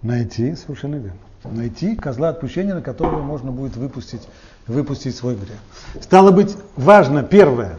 Найти, 0.00 0.56
совершенно 0.56 0.96
верно. 0.96 1.18
Найти 1.44 1.94
козла 1.94 2.30
отпущения, 2.30 2.74
на 2.74 2.82
которого 2.82 3.22
можно 3.22 3.52
будет 3.52 3.76
выпустить, 3.76 4.28
выпустить 4.66 5.16
свой 5.16 5.34
грех. 5.34 5.58
Стало 6.00 6.30
быть, 6.30 6.56
важно, 6.76 7.22
первое, 7.22 7.78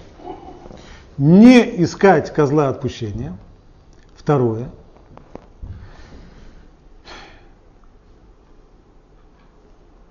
не 1.17 1.83
искать 1.83 2.33
козла 2.33 2.69
отпущения. 2.69 3.37
Второе, 4.15 4.69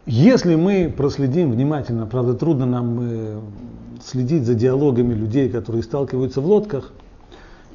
Если 0.04 0.56
мы 0.56 0.92
проследим 0.94 1.52
внимательно, 1.52 2.06
правда 2.06 2.34
трудно 2.34 2.66
нам 2.66 2.98
э, 3.00 3.40
следить 4.04 4.44
за 4.44 4.54
диалогами 4.54 5.14
людей, 5.14 5.48
которые 5.48 5.84
сталкиваются 5.84 6.40
в 6.40 6.46
лодках, 6.46 6.92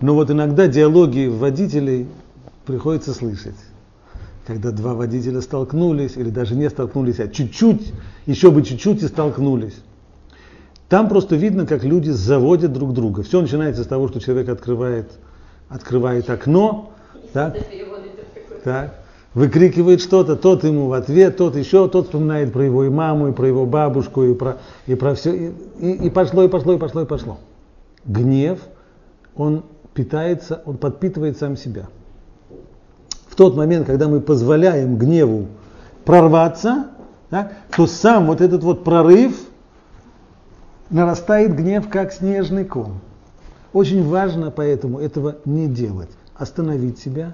но 0.02 0.14
вот 0.14 0.30
иногда 0.30 0.68
диалоги 0.68 1.28
водителей 1.28 2.08
приходится 2.66 3.14
слышать. 3.14 3.56
Когда 4.48 4.72
два 4.72 4.94
водителя 4.94 5.42
столкнулись, 5.42 6.16
или 6.16 6.30
даже 6.30 6.56
не 6.56 6.70
столкнулись, 6.70 7.20
а 7.20 7.28
чуть-чуть, 7.28 7.92
еще 8.26 8.50
бы 8.50 8.64
чуть-чуть 8.64 9.04
и 9.04 9.08
столкнулись. 9.10 9.76
Там 10.88 11.10
просто 11.10 11.36
видно, 11.36 11.66
как 11.66 11.84
люди 11.84 12.12
заводят 12.12 12.72
друг 12.72 12.94
друга. 12.94 13.24
Все 13.24 13.42
начинается 13.42 13.84
с 13.84 13.88
того, 13.88 14.08
что 14.08 14.22
человек 14.22 14.48
открывает, 14.48 15.12
открывает 15.68 16.30
окно, 16.30 16.94
так, 17.34 17.58
так, 18.64 18.96
выкрикивает 19.34 20.00
что-то, 20.00 20.38
тот 20.38 20.64
ему 20.64 20.88
в 20.88 20.94
ответ, 20.94 21.36
тот 21.36 21.58
еще, 21.58 21.90
тот 21.90 22.06
вспоминает 22.06 22.54
про 22.54 22.64
его 22.64 22.86
и 22.86 22.90
маму, 22.90 23.28
и 23.28 23.32
про 23.34 23.50
его 23.50 23.66
бабушку, 23.66 24.24
и 24.24 24.34
про, 24.34 24.60
и 24.86 24.96
про 24.96 25.14
все, 25.16 25.36
и, 25.36 25.52
и, 25.82 25.92
и 26.06 26.10
пошло, 26.10 26.46
и 26.46 26.48
пошло, 26.48 26.72
и 26.72 26.78
пошло, 26.78 27.02
и 27.02 27.06
пошло. 27.06 27.38
Гнев, 28.06 28.60
он 29.36 29.66
питается, 29.94 30.62
он 30.64 30.78
подпитывает 30.78 31.38
сам 31.38 31.58
себя. 31.58 31.90
Тот 33.38 33.56
момент, 33.56 33.88
когда 33.88 34.10
мы 34.10 34.20
позволяем 34.20 34.98
гневу 34.98 35.48
прорваться, 36.04 36.88
да, 37.32 37.54
то 37.76 37.88
сам 37.88 38.28
вот 38.28 38.42
этот 38.42 38.64
вот 38.64 38.84
прорыв 38.84 39.40
нарастает 40.90 41.56
гнев 41.56 41.88
как 41.88 42.12
снежный 42.12 42.66
ком. 42.66 43.00
Очень 43.72 44.06
важно 44.06 44.52
поэтому 44.52 45.00
этого 45.00 45.38
не 45.46 45.68
делать. 45.68 46.10
Остановить 46.36 47.00
себя 47.00 47.34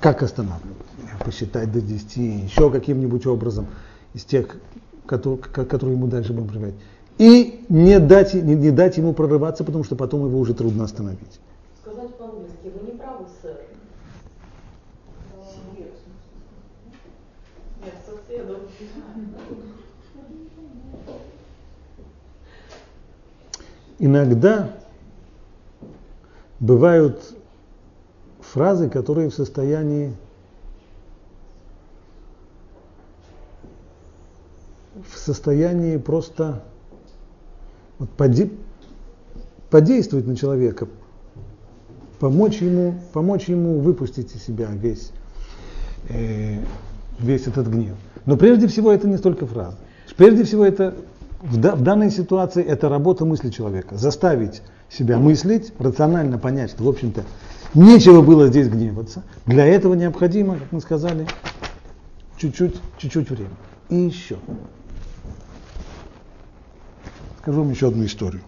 как 0.00 0.22
останавливать? 0.22 0.76
Посчитать 1.24 1.72
до 1.72 1.80
10, 1.80 2.16
еще 2.16 2.70
каким-нибудь 2.70 3.26
образом 3.26 3.66
из 4.14 4.24
тех 4.24 4.56
который, 5.06 5.38
который 5.38 5.92
ему 5.92 6.06
дальше 6.06 6.32
будем 6.32 6.48
проявлять, 6.48 6.74
и 7.18 7.64
не 7.68 7.98
дать, 7.98 8.34
не, 8.34 8.54
не 8.54 8.70
дать 8.70 8.96
ему 8.98 9.14
прорываться, 9.14 9.64
потому 9.64 9.84
что 9.84 9.96
потом 9.96 10.26
его 10.26 10.38
уже 10.38 10.52
трудно 10.52 10.84
остановить. 10.84 11.40
Сказать 11.80 12.14
по-английски, 12.16 12.56
вы 12.64 12.92
не 12.92 12.98
правы, 12.98 13.24
сэр. 13.40 13.56
Нет. 15.78 15.94
Иногда 23.98 24.76
бывают 26.60 27.34
фразы, 28.40 28.90
которые 28.90 29.30
в 29.30 29.34
состоянии 29.34 30.14
в 35.10 35.18
состоянии 35.18 35.96
просто 35.96 36.62
вот, 37.98 38.10
поде, 38.10 38.50
подействовать 39.70 40.26
на 40.26 40.36
человека, 40.36 40.88
помочь 42.18 42.60
ему, 42.60 43.00
помочь 43.12 43.48
ему 43.48 43.80
выпустить 43.80 44.34
из 44.34 44.42
себя 44.42 44.68
весь, 44.72 45.12
э, 46.08 46.58
весь 47.18 47.46
этот 47.46 47.68
гнев. 47.68 47.96
Но 48.26 48.36
прежде 48.36 48.66
всего 48.66 48.92
это 48.92 49.08
не 49.08 49.16
столько 49.16 49.46
фразы. 49.46 49.76
Прежде 50.16 50.44
всего 50.44 50.64
это 50.64 50.94
в, 51.40 51.58
да, 51.58 51.76
в 51.76 51.82
данной 51.82 52.10
ситуации 52.10 52.64
это 52.64 52.88
работа 52.88 53.24
мысли 53.24 53.50
человека. 53.50 53.96
Заставить 53.96 54.62
себя 54.90 55.18
мыслить, 55.18 55.72
рационально 55.78 56.38
понять, 56.38 56.70
что, 56.70 56.84
в 56.84 56.88
общем-то, 56.88 57.24
нечего 57.74 58.22
было 58.22 58.48
здесь 58.48 58.68
гневаться. 58.68 59.22
Для 59.46 59.64
этого 59.66 59.94
необходимо, 59.94 60.58
как 60.58 60.72
мы 60.72 60.80
сказали, 60.80 61.26
чуть-чуть, 62.36 62.74
чуть-чуть 62.98 63.30
времени. 63.30 63.54
И 63.88 63.96
еще. 63.96 64.38
Скажу 67.40 67.62
вам 67.62 67.70
еще 67.70 67.88
одну 67.88 68.04
историю. 68.04 68.42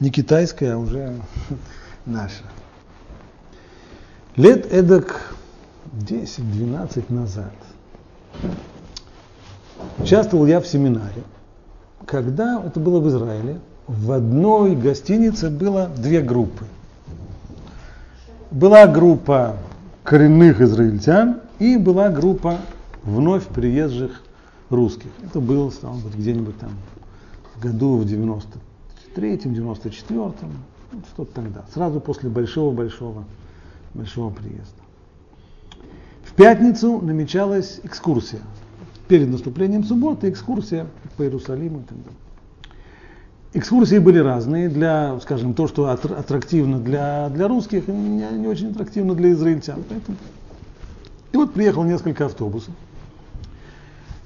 Не 0.00 0.10
китайская, 0.10 0.72
а 0.72 0.78
уже 0.78 1.16
наша. 2.06 2.44
Лет 4.36 4.70
эдак 4.72 5.34
10-12 5.94 7.12
назад 7.12 7.52
участвовал 9.98 10.46
я 10.46 10.60
в 10.60 10.66
семинаре, 10.66 11.22
когда 12.06 12.62
это 12.64 12.80
было 12.80 13.00
в 13.00 13.08
Израиле, 13.08 13.58
в 13.86 14.12
одной 14.12 14.76
гостинице 14.76 15.50
было 15.50 15.90
две 15.96 16.20
группы. 16.20 16.64
Была 18.50 18.86
группа 18.86 19.56
коренных 20.02 20.60
израильтян 20.60 21.40
и 21.58 21.76
была 21.76 22.10
группа 22.10 22.58
вновь 23.02 23.46
приезжих 23.46 24.22
русских. 24.70 25.10
Это 25.24 25.40
было, 25.40 25.70
стало 25.70 25.96
быть, 25.96 26.14
где-нибудь 26.14 26.58
там 26.58 26.70
году 27.60 27.96
в 27.96 28.04
93-м, 28.04 29.52
94-м, 29.52 30.52
что-то 31.12 31.34
тогда, 31.34 31.64
сразу 31.72 32.00
после 32.00 32.28
большого-большого 32.28 33.24
большого 33.94 34.30
приезда. 34.30 34.82
В 36.24 36.32
пятницу 36.34 37.00
намечалась 37.02 37.80
экскурсия. 37.82 38.40
Перед 39.12 39.28
наступлением 39.28 39.84
субботы 39.84 40.30
экскурсия 40.30 40.86
по 41.18 41.22
Иерусалиму 41.22 41.80
и 41.80 41.82
так 41.82 41.98
далее. 41.98 42.18
Экскурсии 43.52 43.98
были 43.98 44.16
разные, 44.16 44.70
для, 44.70 45.20
скажем, 45.20 45.52
то, 45.52 45.68
что 45.68 45.90
аттрактивно 45.90 46.78
для, 46.78 47.28
для 47.28 47.46
русских, 47.46 47.88
не, 47.88 48.24
не 48.38 48.46
очень 48.46 48.70
аттрактивно 48.70 49.14
для 49.14 49.32
израильтян. 49.32 49.84
Поэтому... 49.86 50.16
И 51.32 51.36
вот 51.36 51.52
приехал 51.52 51.84
несколько 51.84 52.24
автобусов. 52.24 52.72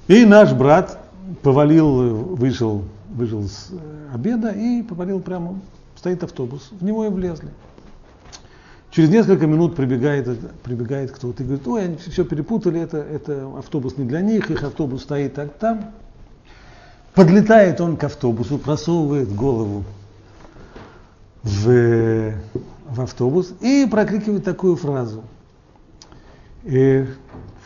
И 0.07 0.23
наш 0.23 0.53
брат 0.53 0.97
повалил, 1.41 2.15
вышел 2.37 2.85
вышел 3.09 3.43
с 3.43 3.67
э, 3.71 4.13
обеда 4.13 4.51
и 4.51 4.83
повалил 4.83 5.19
прямо, 5.19 5.59
стоит 5.97 6.23
автобус, 6.23 6.69
в 6.71 6.81
него 6.81 7.03
и 7.03 7.09
влезли. 7.09 7.49
Через 8.97 9.11
несколько 9.11 9.45
минут 9.45 9.75
прибегает, 9.75 10.27
прибегает 10.63 11.11
кто-то 11.11 11.43
и 11.43 11.45
говорит, 11.45 11.67
ой, 11.67 11.83
они 11.83 11.97
все 11.97 12.25
перепутали, 12.25 12.81
это, 12.81 12.97
это 12.97 13.47
автобус 13.55 13.95
не 13.95 14.05
для 14.05 14.21
них, 14.21 14.49
их 14.49 14.63
автобус 14.63 15.03
стоит 15.03 15.35
так 15.35 15.53
там. 15.59 15.91
Подлетает 17.13 17.79
он 17.79 17.95
к 17.95 18.03
автобусу, 18.05 18.57
просовывает 18.57 19.31
голову 19.35 19.83
в, 21.43 22.33
в 22.89 22.99
автобус 22.99 23.53
и 23.61 23.87
прокрикивает 23.87 24.43
такую 24.43 24.75
фразу. 24.75 25.23
И 26.63 27.05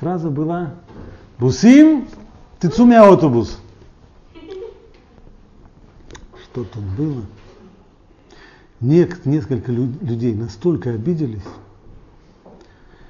фраза 0.02 0.30
была 0.30 0.74
«Русим, 1.40 2.10
ты 2.60 2.68
цумя 2.68 3.08
автобус» 3.08 3.58
что 6.52 6.66
тут 6.66 6.84
было, 6.84 7.22
несколько 8.82 9.72
людей 9.72 10.34
настолько 10.34 10.92
обиделись. 10.92 11.42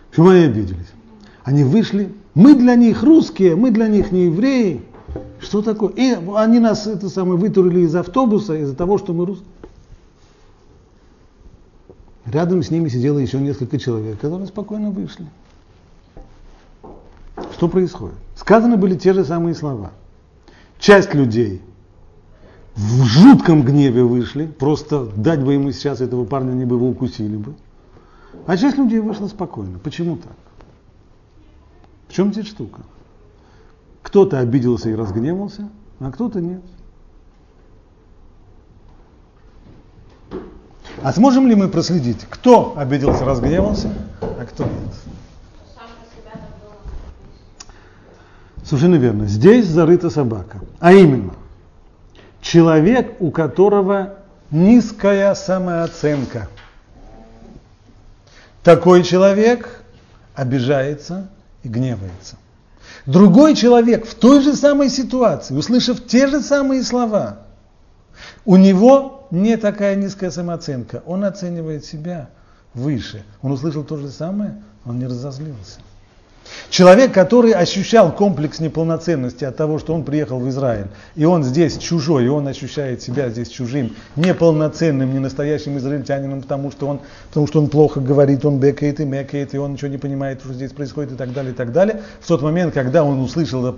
Почему 0.10 0.30
они 0.30 0.44
обиделись? 0.44 0.92
Они 1.44 1.64
вышли, 1.64 2.14
мы 2.36 2.56
для 2.56 2.76
них 2.76 3.02
русские, 3.04 3.56
мы 3.56 3.72
для 3.72 3.88
них 3.88 4.12
не 4.12 4.26
евреи. 4.26 4.82
Что 5.40 5.62
такое? 5.62 5.90
И 5.94 6.18
они 6.36 6.60
нас 6.60 6.86
это 6.86 7.10
самое 7.10 7.38
вытурили 7.38 7.82
из 7.82 7.96
автобуса 7.96 8.56
из-за 8.56 8.76
того, 8.76 8.98
что 8.98 9.14
мы 9.14 9.26
русские. 9.26 9.48
Рядом 12.26 12.62
с 12.62 12.70
ними 12.70 12.88
сидело 12.88 13.18
еще 13.18 13.40
несколько 13.40 13.80
человек, 13.80 14.20
которые 14.20 14.48
спокойно 14.48 14.92
вышли. 14.92 15.26
Что 17.54 17.68
происходит? 17.68 18.16
Сказаны 18.36 18.78
были 18.78 18.96
те 18.96 19.14
же 19.14 19.26
самые 19.26 19.56
слова. 19.56 19.92
Часть 20.80 21.14
людей 21.14 21.62
в 22.76 23.04
жутком 23.04 23.64
гневе 23.64 24.04
вышли, 24.04 24.46
просто 24.46 25.06
дать 25.16 25.44
бы 25.44 25.54
ему 25.54 25.72
сейчас 25.72 26.02
этого 26.02 26.26
парня, 26.26 26.52
они 26.52 26.66
бы 26.66 26.76
его 26.76 26.90
укусили 26.90 27.36
бы. 27.36 27.54
А 28.48 28.58
часть 28.58 28.78
людей 28.78 29.00
вышла 29.00 29.28
спокойно. 29.28 29.78
Почему 29.80 30.18
так? 30.18 30.34
В 32.08 32.14
чем 32.14 32.34
здесь 32.34 32.48
штука? 32.48 32.82
Кто-то 34.02 34.40
обиделся 34.40 34.90
и 34.90 34.96
разгневался, 34.96 35.70
а 36.00 36.12
кто-то 36.12 36.42
нет. 36.42 36.62
А 41.04 41.14
сможем 41.14 41.48
ли 41.48 41.56
мы 41.56 41.68
проследить, 41.68 42.26
кто 42.30 42.78
обиделся, 42.78 43.26
разгневался, 43.26 43.94
а 44.22 44.46
кто 44.46 44.66
нет? 44.66 44.94
Совершенно 48.64 48.96
верно. 48.96 49.26
Здесь 49.26 49.68
зарыта 49.68 50.10
собака. 50.10 50.62
А 50.80 50.94
именно, 50.94 51.34
человек, 52.42 53.16
у 53.20 53.32
которого 53.32 54.16
низкая 54.50 55.34
самооценка. 55.36 56.50
Такой 58.64 59.04
человек 59.04 59.84
обижается 60.36 61.30
и 61.64 61.68
гневается. 61.68 62.36
Другой 63.06 63.56
человек 63.56 64.06
в 64.06 64.16
той 64.16 64.42
же 64.42 64.56
самой 64.56 64.90
ситуации, 64.90 65.56
услышав 65.56 66.06
те 66.06 66.28
же 66.28 66.42
самые 66.42 66.84
слова, 66.84 67.40
у 68.46 68.58
него 68.58 69.28
не 69.32 69.58
такая 69.58 69.96
низкая 69.96 70.30
самооценка. 70.30 71.02
Он 71.06 71.24
оценивает 71.24 71.86
себя 71.86 72.30
выше. 72.74 73.24
Он 73.42 73.52
услышал 73.52 73.84
то 73.84 73.98
же 73.98 74.10
самое, 74.10 74.62
он 74.86 75.00
не 75.00 75.06
разозлился. 75.06 75.80
Человек, 76.70 77.14
который 77.14 77.52
ощущал 77.52 78.14
комплекс 78.14 78.60
неполноценности 78.60 79.44
от 79.44 79.58
того, 79.58 79.78
что 79.78 79.94
он 79.94 80.06
приехал 80.06 80.40
в 80.40 80.48
Израиль, 80.48 80.88
и 81.16 81.26
он 81.26 81.44
здесь 81.44 81.78
чужой, 81.78 82.26
и 82.26 82.28
он 82.30 82.48
ощущает 82.48 83.02
себя 83.02 83.30
здесь 83.30 83.50
чужим, 83.50 83.94
неполноценным, 84.16 85.12
не 85.12 85.20
настоящим 85.20 85.78
израильтянином, 85.78 86.42
потому 86.42 86.72
что 86.72 86.88
он, 86.88 87.02
потому 87.28 87.48
что 87.48 87.60
он 87.60 87.68
плохо 87.68 88.00
говорит, 88.00 88.46
он 88.46 88.60
бекает 88.60 89.02
и 89.02 89.06
мекает, 89.06 89.54
и 89.54 89.58
он 89.58 89.74
ничего 89.74 89.90
не 89.90 89.98
понимает, 89.98 90.40
что 90.40 90.54
здесь 90.54 90.72
происходит 90.72 91.12
и 91.12 91.16
так 91.16 91.34
далее, 91.34 91.52
и 91.52 91.56
так 91.56 91.74
далее. 91.74 92.04
В 92.22 92.28
тот 92.28 92.42
момент, 92.42 92.74
когда 92.74 93.04
он 93.04 93.20
услышал 93.20 93.76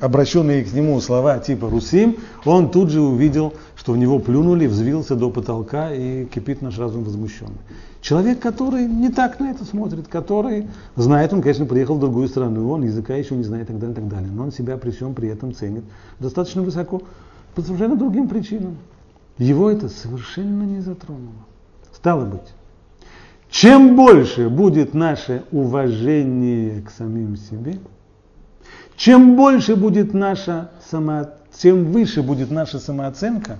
обращенные 0.00 0.62
к 0.64 0.72
нему 0.72 1.00
слова 1.00 1.38
типа 1.38 1.70
«Русим», 1.70 2.18
он 2.44 2.70
тут 2.70 2.90
же 2.90 3.00
увидел, 3.00 3.54
что 3.76 3.92
в 3.92 3.96
него 3.96 4.18
плюнули, 4.18 4.66
взвился 4.66 5.16
до 5.16 5.30
потолка 5.30 5.90
и 5.90 6.26
кипит 6.26 6.60
наш 6.60 6.78
разум 6.78 7.04
возмущенный. 7.04 7.56
Человек, 8.00 8.40
который 8.40 8.86
не 8.86 9.10
так 9.10 9.40
на 9.40 9.50
это 9.50 9.64
смотрит, 9.64 10.08
который 10.08 10.68
знает, 10.96 11.32
он, 11.34 11.42
конечно, 11.42 11.66
приехал 11.66 11.96
в 11.96 12.00
другую 12.00 12.28
страну, 12.28 12.70
он 12.70 12.82
языка 12.82 13.14
еще 13.14 13.36
не 13.36 13.44
знает 13.44 13.64
и 13.64 13.66
так 13.72 13.78
далее, 13.78 13.92
и 13.92 13.96
так 13.96 14.08
далее, 14.08 14.30
но 14.32 14.44
он 14.44 14.52
себя 14.52 14.78
при 14.78 14.90
всем 14.90 15.14
при 15.14 15.28
этом 15.28 15.54
ценит 15.54 15.84
достаточно 16.18 16.62
высоко 16.62 17.02
по 17.54 17.60
совершенно 17.60 17.96
другим 17.96 18.28
причинам. 18.28 18.78
Его 19.36 19.70
это 19.70 19.88
совершенно 19.88 20.62
не 20.62 20.80
затронуло. 20.80 21.44
Стало 21.92 22.24
быть, 22.24 22.54
чем 23.50 23.96
больше 23.96 24.48
будет 24.48 24.94
наше 24.94 25.44
уважение 25.50 26.80
к 26.80 26.90
самим 26.90 27.36
себе, 27.36 27.78
чем 28.96 29.36
больше 29.36 29.76
будет 29.76 30.14
наша 30.14 30.70
само, 30.90 31.30
чем 31.58 31.92
выше 31.92 32.22
будет 32.22 32.50
наша 32.50 32.78
самооценка, 32.78 33.58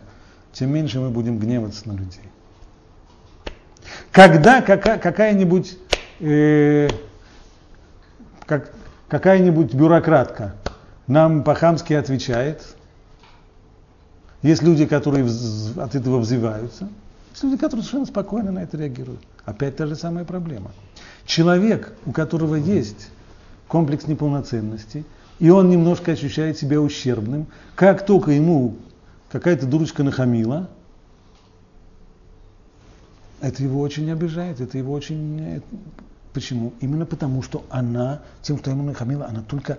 тем 0.53 0.73
меньше 0.73 1.01
мы 1.01 1.11
будем 1.11 1.39
гневаться 1.39 1.89
на 1.89 1.93
людей. 1.93 2.31
Когда 4.13 4.63
какая-нибудь 4.63 5.79
э, 6.21 6.89
как, 8.47 8.73
какая-нибудь 9.09 9.75
бюрократка 9.75 10.55
нам 11.07 11.43
по-хамски 11.45 11.93
отвечает. 11.93 12.63
Есть 14.43 14.63
люди, 14.63 14.87
которые 14.87 15.27
от 15.77 15.95
этого 15.95 16.19
взываются. 16.19 16.89
Есть 17.31 17.45
люди, 17.45 17.57
которые 17.57 17.83
совершенно 17.83 18.07
спокойно 18.07 18.53
на 18.53 18.61
это 18.61 18.77
реагируют. 18.77 19.21
Опять 19.45 19.77
та 19.77 19.87
же 19.87 19.97
самая 19.97 20.25
проблема. 20.25 20.71
Человек, 21.27 21.93
у 22.07 22.13
которого 22.13 22.57
есть 22.57 23.11
комплекс 23.69 24.07
неполноценности, 24.07 25.05
и 25.39 25.51
он 25.51 25.71
немножко 25.71 26.13
ощущает 26.13 26.59
себя 26.59 26.81
ущербным, 26.81 27.47
как 27.75 28.05
только 28.05 28.33
ему 28.33 28.77
какая-то 29.31 29.67
дурочка 29.67 30.03
нахамила, 30.03 30.69
это 33.41 33.63
его 33.63 33.81
очень 33.81 34.11
обижает, 34.11 34.61
это 34.61 34.79
его 34.79 34.93
очень... 34.93 35.41
э, 35.41 35.61
Почему? 36.33 36.73
Именно 36.81 37.07
потому, 37.07 37.43
что 37.43 37.65
она, 37.71 38.23
тем, 38.43 38.59
что 38.59 38.71
ему 38.71 38.85
нахамила, 38.85 39.27
она 39.27 39.43
только 39.43 39.79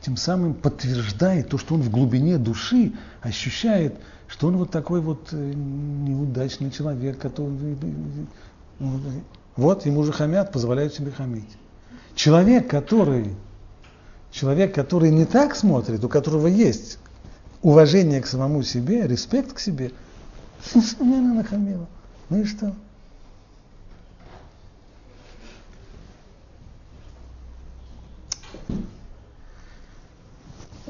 тем 0.00 0.16
самым 0.16 0.54
подтверждает 0.54 1.48
то, 1.48 1.58
что 1.58 1.74
он 1.74 1.82
в 1.82 1.90
глубине 1.90 2.38
души 2.38 2.92
ощущает, 3.22 3.96
что 4.28 4.46
он 4.48 4.56
вот 4.56 4.70
такой 4.70 5.00
вот 5.00 5.28
э, 5.32 5.52
неудачный 5.54 6.70
человек, 6.70 7.18
который... 7.18 7.76
ну, 8.78 9.00
Вот, 9.56 9.84
ему 9.84 10.04
же 10.04 10.12
хамят, 10.12 10.52
позволяют 10.52 10.94
себе 10.94 11.10
хамить. 11.10 11.50
Человек, 12.14 12.70
который, 12.70 13.34
человек, 14.30 14.74
который 14.74 15.10
не 15.10 15.24
так 15.24 15.56
смотрит, 15.56 16.04
у 16.04 16.08
которого 16.08 16.46
есть 16.46 16.98
уважение 17.62 18.20
к 18.20 18.26
самому 18.26 18.62
себе, 18.62 19.06
респект 19.06 19.54
к 19.54 19.58
себе, 19.58 19.90
мне 21.00 21.18
она 21.18 21.34
нахамила. 21.34 21.88
Ну 22.28 22.40
и 22.40 22.44
что? 22.44 22.74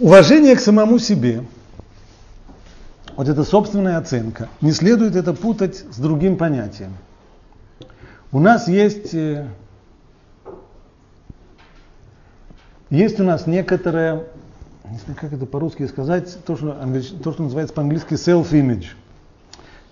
Уважение 0.01 0.57
к 0.57 0.61
самому 0.61 0.99
себе, 0.99 1.45
вот 3.17 3.29
эта 3.29 3.45
собственная 3.45 3.99
оценка, 3.99 4.49
не 4.63 4.73
следует 4.73 5.15
это 5.15 5.35
путать 5.35 5.85
с 5.91 5.99
другим 5.99 6.39
понятием. 6.39 6.95
У 8.33 8.41
нас 8.41 8.67
есть, 8.67 9.13
э, 9.13 9.47
есть 12.89 13.21
у 13.21 13.25
нас 13.25 13.47
некоторое, 13.47 14.25
не 14.91 14.97
знаю, 15.01 15.19
как 15.21 15.35
это 15.35 15.45
по-русски 15.45 15.87
сказать, 15.87 16.35
то 16.47 16.57
что, 16.57 16.79
то, 17.23 17.33
что 17.33 17.43
называется 17.43 17.75
по-английски 17.75 18.15
self-image. 18.15 18.87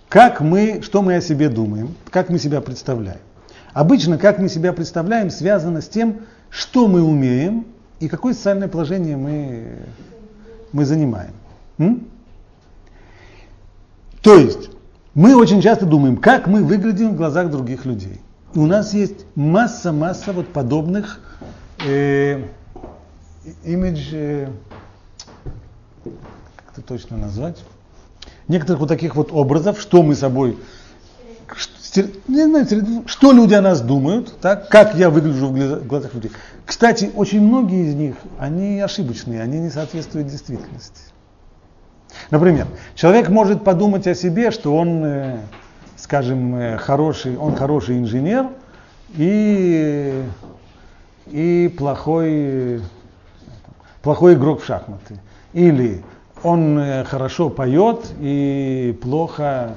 Как 0.09 0.40
мы, 0.40 0.80
что 0.80 1.02
мы 1.02 1.16
о 1.16 1.20
себе 1.20 1.50
думаем, 1.50 1.94
как 2.09 2.30
мы 2.30 2.38
себя 2.38 2.62
представляем. 2.62 3.20
Обычно, 3.74 4.16
как 4.16 4.38
мы 4.38 4.48
себя 4.48 4.72
представляем, 4.72 5.28
связано 5.28 5.82
с 5.82 5.88
тем, 5.88 6.20
что 6.48 6.88
мы 6.88 7.02
умеем 7.02 7.66
и 8.01 8.09
какое 8.09 8.34
социальное 8.34 8.68
положение 8.68 9.16
мы, 9.16 9.78
мы 10.72 10.84
занимаем. 10.84 11.32
М? 11.78 12.09
То 14.22 14.36
есть, 14.36 14.70
мы 15.14 15.36
очень 15.36 15.61
часто 15.61 15.86
думаем, 15.86 16.16
как 16.16 16.46
мы 16.46 16.62
выглядим 16.62 17.11
в 17.11 17.16
глазах 17.16 17.51
других 17.51 17.84
людей. 17.84 18.20
И 18.55 18.59
у 18.59 18.66
нас 18.66 18.94
есть 18.94 19.26
масса-масса 19.34 20.32
вот 20.32 20.49
подобных 20.49 21.20
э, 21.84 22.42
имидж, 23.64 24.11
э, 24.12 24.49
как 26.05 26.72
это 26.72 26.82
точно 26.82 27.16
назвать, 27.16 27.62
некоторых 28.46 28.80
вот 28.80 28.88
таких 28.88 29.16
вот 29.16 29.32
образов, 29.32 29.80
что 29.80 30.03
мы 30.03 30.14
собой, 30.14 30.59
не 32.28 32.44
знаю, 32.44 32.66
что 33.07 33.32
люди 33.32 33.55
о 33.55 33.61
нас 33.61 33.80
думают, 33.80 34.38
так, 34.40 34.68
как 34.68 34.94
я 34.96 35.11
выгляжу 35.11 35.49
в 35.49 35.55
глаза- 35.55 35.80
в 35.80 35.86
глазах 35.86 36.14
людей. 36.14 36.30
Кстати, 36.66 37.11
очень 37.14 37.40
многие 37.40 37.88
из 37.88 37.94
них, 37.94 38.16
они 38.38 38.80
ошибочные, 38.80 39.42
они 39.42 39.59
не 39.59 39.70
соответствуют 39.70 40.28
действительности. 40.28 41.01
Например, 42.30 42.66
человек 42.94 43.28
может 43.28 43.64
подумать 43.64 44.07
о 44.07 44.14
себе, 44.14 44.51
что 44.51 44.76
он, 44.76 45.03
э, 45.05 45.38
скажем, 45.96 46.55
э, 46.57 46.76
хороший, 46.78 47.36
он 47.36 47.55
хороший 47.57 47.99
инженер 47.99 48.49
и, 49.16 50.22
и 51.26 51.74
плохой, 51.76 52.82
плохой 54.03 54.34
игрок 54.34 54.62
в 54.62 54.66
шахматы. 54.66 55.18
Или 55.53 56.03
он 56.42 56.78
э, 56.78 57.05
хорошо 57.05 57.51
поет 57.51 58.12
и 58.20 58.99
плохо, 59.03 59.74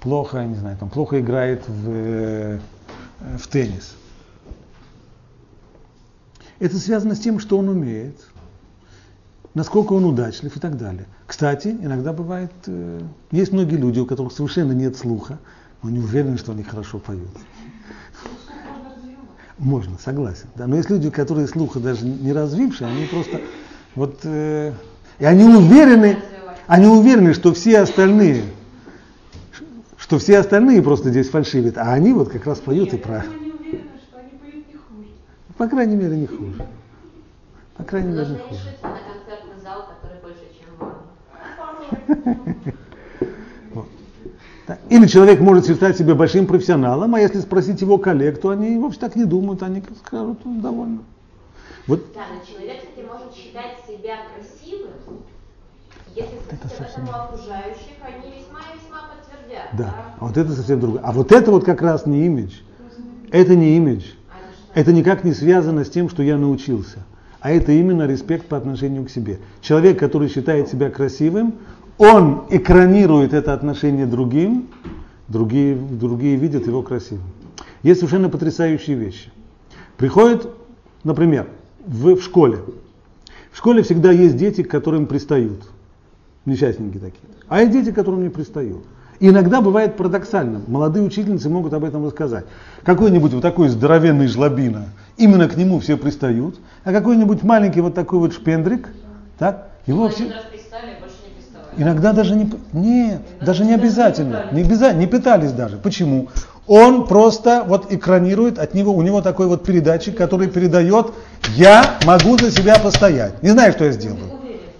плохо, 0.00 0.44
не 0.44 0.54
знаю, 0.54 0.76
там, 0.76 0.88
плохо 0.88 1.20
играет 1.20 1.66
в, 1.68 1.88
э, 1.88 2.58
в 3.38 3.48
теннис. 3.48 3.94
Это 6.58 6.76
связано 6.78 7.14
с 7.14 7.20
тем, 7.20 7.38
что 7.38 7.58
он 7.58 7.68
умеет, 7.68 8.16
насколько 9.54 9.92
он 9.92 10.04
удачлив 10.04 10.56
и 10.56 10.60
так 10.60 10.76
далее. 10.76 11.06
Кстати, 11.26 11.68
иногда 11.68 12.12
бывает, 12.12 12.52
э, 12.66 13.00
есть 13.30 13.52
многие 13.52 13.76
люди, 13.76 14.00
у 14.00 14.06
которых 14.06 14.32
совершенно 14.32 14.72
нет 14.72 14.96
слуха, 14.96 15.38
но 15.82 15.88
они 15.90 16.00
уверены, 16.00 16.38
что 16.38 16.52
они 16.52 16.62
хорошо 16.62 16.98
поют. 16.98 17.30
Можно, 19.58 19.98
согласен. 19.98 20.46
Да. 20.54 20.66
Но 20.66 20.76
есть 20.76 20.90
люди, 20.90 21.10
которые 21.10 21.48
слуха 21.48 21.80
даже 21.80 22.04
не 22.04 22.32
развившие, 22.32 22.88
они 22.88 23.06
просто 23.06 23.40
вот 23.94 24.20
э, 24.22 24.72
и 25.18 25.24
они 25.24 25.44
уверены, 25.44 26.18
они 26.66 26.86
уверены, 26.86 27.34
что 27.34 27.52
все 27.52 27.80
остальные, 27.80 28.44
что 30.08 30.18
все 30.18 30.38
остальные 30.38 30.80
просто 30.80 31.10
здесь 31.10 31.28
фальшивят, 31.28 31.76
а 31.76 31.92
они 31.92 32.14
вот 32.14 32.30
как 32.30 32.46
раз 32.46 32.60
поют 32.60 32.88
и 32.88 32.92
Нет, 32.92 33.02
не 34.64 34.72
хуже. 34.72 35.10
По 35.58 35.68
крайней 35.68 35.96
мере, 35.96 36.16
не 36.16 36.26
хуже. 36.26 36.66
По 37.76 37.84
крайней 37.84 38.08
мере, 38.12 38.20
Должны 38.24 38.36
не 38.36 38.40
хуже. 38.42 38.54
решиться 38.54 38.86
на 38.86 38.98
концертный 39.12 39.62
зал, 39.62 39.84
который 40.00 40.22
больше, 40.22 40.46
чем 40.58 40.70
вам. 40.78 40.94
Порой. 41.58 42.74
Да. 44.66 44.76
Или 44.90 45.06
человек 45.06 45.40
может 45.40 45.66
считать 45.66 45.96
себя 45.96 46.14
большим 46.14 46.46
профессионалом, 46.46 47.14
а 47.14 47.20
если 47.20 47.40
спросить 47.40 47.80
его 47.80 47.96
коллег, 47.96 48.38
то 48.38 48.50
они 48.50 48.76
вовсе 48.76 49.00
так 49.00 49.16
не 49.16 49.24
думают, 49.24 49.62
они 49.62 49.82
скажут, 50.04 50.40
ну, 50.44 50.60
довольно. 50.60 50.98
Вот 51.86 52.12
Да, 52.12 52.20
но 52.34 52.44
человек, 52.44 52.82
кстати, 52.82 53.06
может 53.06 53.32
считать 53.34 53.78
себя 53.86 54.16
красивым, 54.36 54.92
если 56.14 56.36
это 56.50 56.68
спросить 56.68 56.80
об 56.80 56.86
совсем- 56.86 57.04
этом 57.04 57.14
у 57.14 57.18
окружающих, 57.24 57.96
они 58.04 58.28
весьма 58.28 58.60
подтвердят. 59.48 59.76
Да, 59.76 59.94
а 60.18 60.26
вот 60.26 60.36
это 60.36 60.52
совсем 60.52 60.80
другое. 60.80 61.02
А 61.02 61.12
вот 61.12 61.32
это 61.32 61.50
вот 61.50 61.64
как 61.64 61.82
раз 61.82 62.06
не 62.06 62.26
имидж. 62.26 62.52
Это 63.30 63.54
не 63.56 63.76
имидж. 63.76 64.04
А 64.74 64.80
это 64.80 64.92
никак 64.92 65.24
не 65.24 65.32
связано 65.32 65.84
с 65.84 65.90
тем, 65.90 66.08
что 66.08 66.22
я 66.22 66.36
научился. 66.36 66.98
А 67.40 67.50
это 67.50 67.72
именно 67.72 68.06
респект 68.06 68.46
по 68.46 68.56
отношению 68.56 69.04
к 69.04 69.10
себе. 69.10 69.38
Человек, 69.60 69.98
который 69.98 70.28
считает 70.28 70.68
себя 70.68 70.90
красивым, 70.90 71.54
он 71.98 72.44
экранирует 72.50 73.32
это 73.32 73.52
отношение 73.52 74.06
другим, 74.06 74.68
другие, 75.28 75.76
другие 75.76 76.36
видят 76.36 76.66
его 76.66 76.82
красивым. 76.82 77.24
Есть 77.82 78.00
совершенно 78.00 78.28
потрясающие 78.28 78.96
вещи. 78.96 79.30
Приходит, 79.96 80.48
например, 81.04 81.48
в, 81.86 82.16
в 82.16 82.22
школе. 82.22 82.58
В 83.52 83.58
школе 83.58 83.82
всегда 83.82 84.10
есть 84.10 84.36
дети, 84.36 84.62
к 84.62 84.70
которым 84.70 85.06
пристают. 85.06 85.62
Несчастненькие 86.44 87.00
такие. 87.00 87.20
А 87.48 87.60
есть 87.60 87.72
дети, 87.72 87.92
к 87.92 87.94
которым 87.94 88.22
не 88.22 88.30
пристают. 88.30 88.84
И 89.20 89.28
иногда 89.28 89.60
бывает 89.60 89.96
парадоксально. 89.96 90.62
Молодые 90.66 91.04
учительницы 91.04 91.48
могут 91.48 91.72
об 91.74 91.84
этом 91.84 92.04
рассказать. 92.06 92.44
Какой-нибудь 92.84 93.32
вот 93.32 93.42
такой 93.42 93.68
здоровенный 93.68 94.28
жлобина, 94.28 94.86
именно 95.16 95.48
к 95.48 95.56
нему 95.56 95.80
все 95.80 95.96
пристают, 95.96 96.56
а 96.84 96.92
какой-нибудь 96.92 97.42
маленький 97.42 97.80
вот 97.80 97.94
такой 97.94 98.20
вот 98.20 98.32
шпендрик, 98.32 98.88
так, 99.38 99.68
его 99.86 100.08
все... 100.08 100.24
Иногда 101.76 102.12
даже 102.12 102.34
не... 102.34 102.50
Нет, 102.72 103.20
даже 103.40 103.64
не 103.64 103.74
обязательно. 103.74 104.46
Не, 104.52 104.62
обяза- 104.62 104.94
не 104.94 105.06
пытались 105.06 105.52
даже. 105.52 105.76
Почему? 105.76 106.28
Он 106.66 107.06
просто 107.06 107.64
вот 107.66 107.92
экранирует 107.92 108.58
от 108.58 108.74
него, 108.74 108.92
у 108.92 109.02
него 109.02 109.22
такой 109.22 109.46
вот 109.46 109.64
передатчик, 109.64 110.16
который 110.16 110.48
передает, 110.48 111.12
я 111.54 111.98
могу 112.04 112.36
за 112.36 112.50
себя 112.50 112.78
постоять. 112.78 113.42
Не 113.42 113.50
знаю, 113.50 113.72
что 113.72 113.84
я 113.84 113.92
сделаю. 113.92 114.37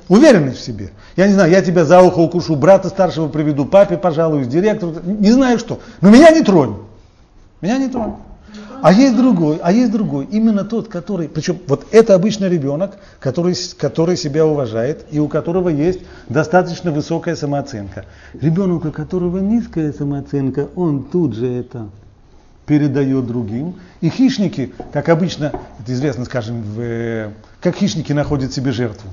Уверенность 0.08 0.58
в 0.58 0.64
себе. 0.64 0.90
Я 1.16 1.26
не 1.26 1.34
знаю, 1.34 1.50
я 1.50 1.62
тебя 1.62 1.84
за 1.84 2.00
ухо 2.00 2.20
укушу, 2.20 2.56
брата 2.56 2.88
старшего 2.88 3.28
приведу, 3.28 3.66
папе 3.66 3.96
пожалуюсь, 3.96 4.46
директору, 4.46 4.94
не 5.04 5.32
знаю 5.32 5.58
что. 5.58 5.80
Но 6.00 6.10
меня 6.10 6.30
не 6.30 6.42
тронь. 6.42 6.76
Меня 7.60 7.78
не 7.78 7.88
тронь. 7.88 8.14
А 8.80 8.92
есть 8.92 9.16
другой, 9.16 9.58
а 9.60 9.72
есть 9.72 9.90
другой, 9.90 10.26
именно 10.30 10.64
тот, 10.64 10.86
который, 10.88 11.28
причем 11.28 11.58
вот 11.66 11.86
это 11.90 12.14
обычно 12.14 12.46
ребенок, 12.46 12.96
который, 13.18 13.56
который 13.76 14.16
себя 14.16 14.46
уважает 14.46 15.04
и 15.10 15.18
у 15.18 15.26
которого 15.26 15.68
есть 15.68 16.00
достаточно 16.28 16.92
высокая 16.92 17.34
самооценка. 17.34 18.04
Ребенок, 18.40 18.84
у 18.84 18.92
которого 18.92 19.38
низкая 19.38 19.92
самооценка, 19.92 20.68
он 20.76 21.02
тут 21.02 21.34
же 21.34 21.52
это 21.52 21.88
передает 22.66 23.26
другим. 23.26 23.74
И 24.00 24.10
хищники, 24.10 24.72
как 24.92 25.08
обычно, 25.08 25.52
это 25.80 25.92
известно, 25.92 26.24
скажем, 26.24 26.62
в, 26.62 26.80
э, 26.80 27.32
как 27.60 27.74
хищники 27.74 28.12
находят 28.12 28.52
себе 28.52 28.70
жертву. 28.70 29.08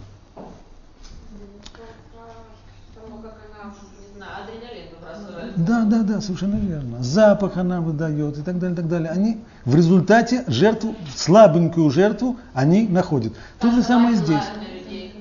Потому 2.93 3.22
как 3.24 3.38
она, 3.50 3.74
не 3.74 4.18
знаю, 4.18 4.32
адреналин 4.43 4.86
выбрасывает. 4.93 5.55
Да, 5.66 5.84
да, 5.86 6.03
да, 6.03 6.22
совершенно 6.22 6.55
верно. 6.55 7.01
Запах 7.01 7.57
она 7.57 7.82
выдает 7.82 8.38
и 8.38 8.41
так 8.41 8.59
далее, 8.59 8.76
так 8.76 8.88
далее. 8.88 9.09
Они 9.09 9.39
в 9.63 9.76
результате 9.76 10.43
жертву, 10.47 10.95
слабенькую 11.16 11.89
жертву, 11.89 12.38
они 12.53 12.88
находят. 12.88 13.34
То 13.59 13.72
же 13.72 13.84
самое 13.84 14.16
здесь. 14.16 14.43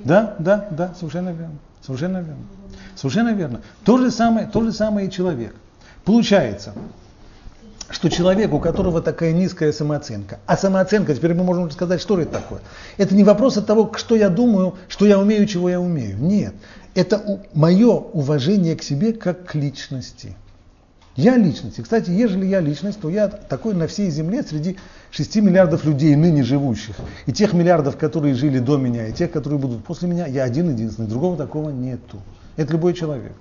Да, 0.05 0.35
да, 0.39 0.69
да, 0.71 0.95
совершенно 0.99 1.31
верно. 1.31 1.57
Совершенно 1.81 2.19
верно. 2.19 2.45
Совершенно 2.95 3.31
верно. 3.31 3.61
То 3.85 3.99
же 3.99 4.11
самое, 4.11 4.47
то 4.47 4.63
же 4.63 4.73
самое 4.73 5.09
и 5.09 5.11
человек. 5.11 5.55
Получается, 6.05 6.75
что 7.91 8.11
человек, 8.11 8.53
у 8.53 8.61
которого 8.61 9.01
такая 9.01 9.33
низкая 9.33 9.73
самооценка, 9.73 10.39
а 10.47 10.57
самооценка, 10.57 11.15
теперь 11.15 11.35
мы 11.35 11.45
можем 11.45 11.71
сказать, 11.71 12.01
что 12.01 12.19
это 12.19 12.33
такое. 12.33 12.61
Это 12.97 13.15
не 13.15 13.25
вопрос 13.25 13.57
от 13.57 13.67
того, 13.67 13.93
что 13.97 14.17
я 14.17 14.29
думаю, 14.29 14.75
что 14.89 15.07
я 15.07 15.19
умею, 15.19 15.47
чего 15.47 15.69
я 15.69 15.81
умею. 15.81 16.19
Нет. 16.19 16.55
Это 16.95 17.43
мое 17.55 17.93
уважение 17.93 18.77
к 18.77 18.83
себе 18.83 19.13
как 19.13 19.47
к 19.47 19.55
личности. 19.55 20.37
Я 21.17 21.37
личность. 21.37 21.79
И, 21.79 21.83
кстати, 21.83 22.11
ежели 22.11 22.47
я 22.47 22.61
личность, 22.61 23.01
то 23.01 23.09
я 23.09 23.29
такой 23.29 23.75
на 23.75 23.87
всей 23.87 24.11
земле 24.11 24.43
среди 24.43 24.77
6 25.13 25.37
миллиардов 25.37 25.85
людей, 25.85 26.17
ныне 26.17 26.43
живущих, 26.43 26.97
и 27.27 27.33
тех 27.33 27.53
миллиардов, 27.53 27.97
которые 27.97 28.35
жили 28.35 28.59
до 28.59 28.77
меня, 28.79 29.07
и 29.07 29.13
тех, 29.13 29.31
которые 29.31 29.61
будут 29.61 29.85
после 29.85 30.09
меня, 30.09 30.27
я 30.27 30.43
один 30.43 30.71
единственный, 30.71 31.07
другого 31.07 31.37
такого 31.37 31.71
нету. 31.71 32.21
Это 32.57 32.73
любой 32.73 32.95
человек. 32.95 33.33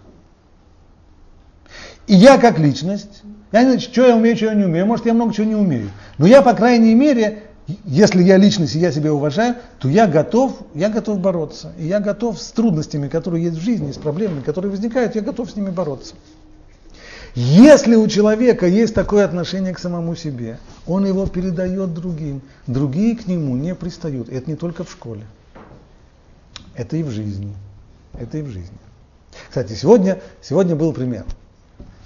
И 2.05 2.15
я 2.15 2.37
как 2.37 2.59
личность, 2.59 3.23
я 3.51 3.61
не 3.61 3.65
знаю, 3.65 3.79
что 3.79 4.05
я 4.05 4.15
умею, 4.15 4.35
что 4.35 4.45
я 4.45 4.53
не 4.53 4.65
умею, 4.65 4.85
может, 4.85 5.05
я 5.05 5.13
много 5.13 5.33
чего 5.33 5.47
не 5.47 5.55
умею. 5.55 5.89
Но 6.17 6.27
я, 6.27 6.41
по 6.41 6.53
крайней 6.53 6.93
мере, 6.93 7.43
если 7.85 8.21
я 8.23 8.37
личность 8.37 8.75
и 8.75 8.79
я 8.79 8.91
себя 8.91 9.13
уважаю, 9.13 9.55
то 9.79 9.87
я 9.87 10.07
готов, 10.07 10.59
я 10.73 10.89
готов 10.89 11.19
бороться. 11.19 11.71
И 11.77 11.87
я 11.87 11.99
готов 11.99 12.41
с 12.41 12.51
трудностями, 12.51 13.07
которые 13.07 13.45
есть 13.45 13.57
в 13.57 13.61
жизни, 13.61 13.91
с 13.91 13.97
проблемами, 13.97 14.41
которые 14.41 14.71
возникают, 14.71 15.15
я 15.15 15.21
готов 15.21 15.49
с 15.49 15.55
ними 15.55 15.69
бороться. 15.69 16.15
Если 17.35 17.95
у 17.95 18.07
человека 18.07 18.67
есть 18.67 18.93
такое 18.93 19.25
отношение 19.25 19.73
к 19.73 19.79
самому 19.79 20.15
себе, 20.15 20.59
он 20.85 21.05
его 21.05 21.25
передает 21.25 21.93
другим. 21.93 22.41
Другие 22.67 23.15
к 23.15 23.27
нему 23.27 23.55
не 23.55 23.73
пристают. 23.73 24.29
Это 24.29 24.49
не 24.51 24.55
только 24.55 24.83
в 24.83 24.91
школе. 24.91 25.23
Это 26.75 26.97
и 26.97 27.03
в 27.03 27.09
жизни. 27.09 27.55
Это 28.13 28.37
и 28.37 28.41
в 28.41 28.49
жизни. 28.49 28.77
Кстати, 29.49 29.73
сегодня, 29.73 30.21
сегодня 30.41 30.75
был 30.75 30.93
пример. 30.93 31.25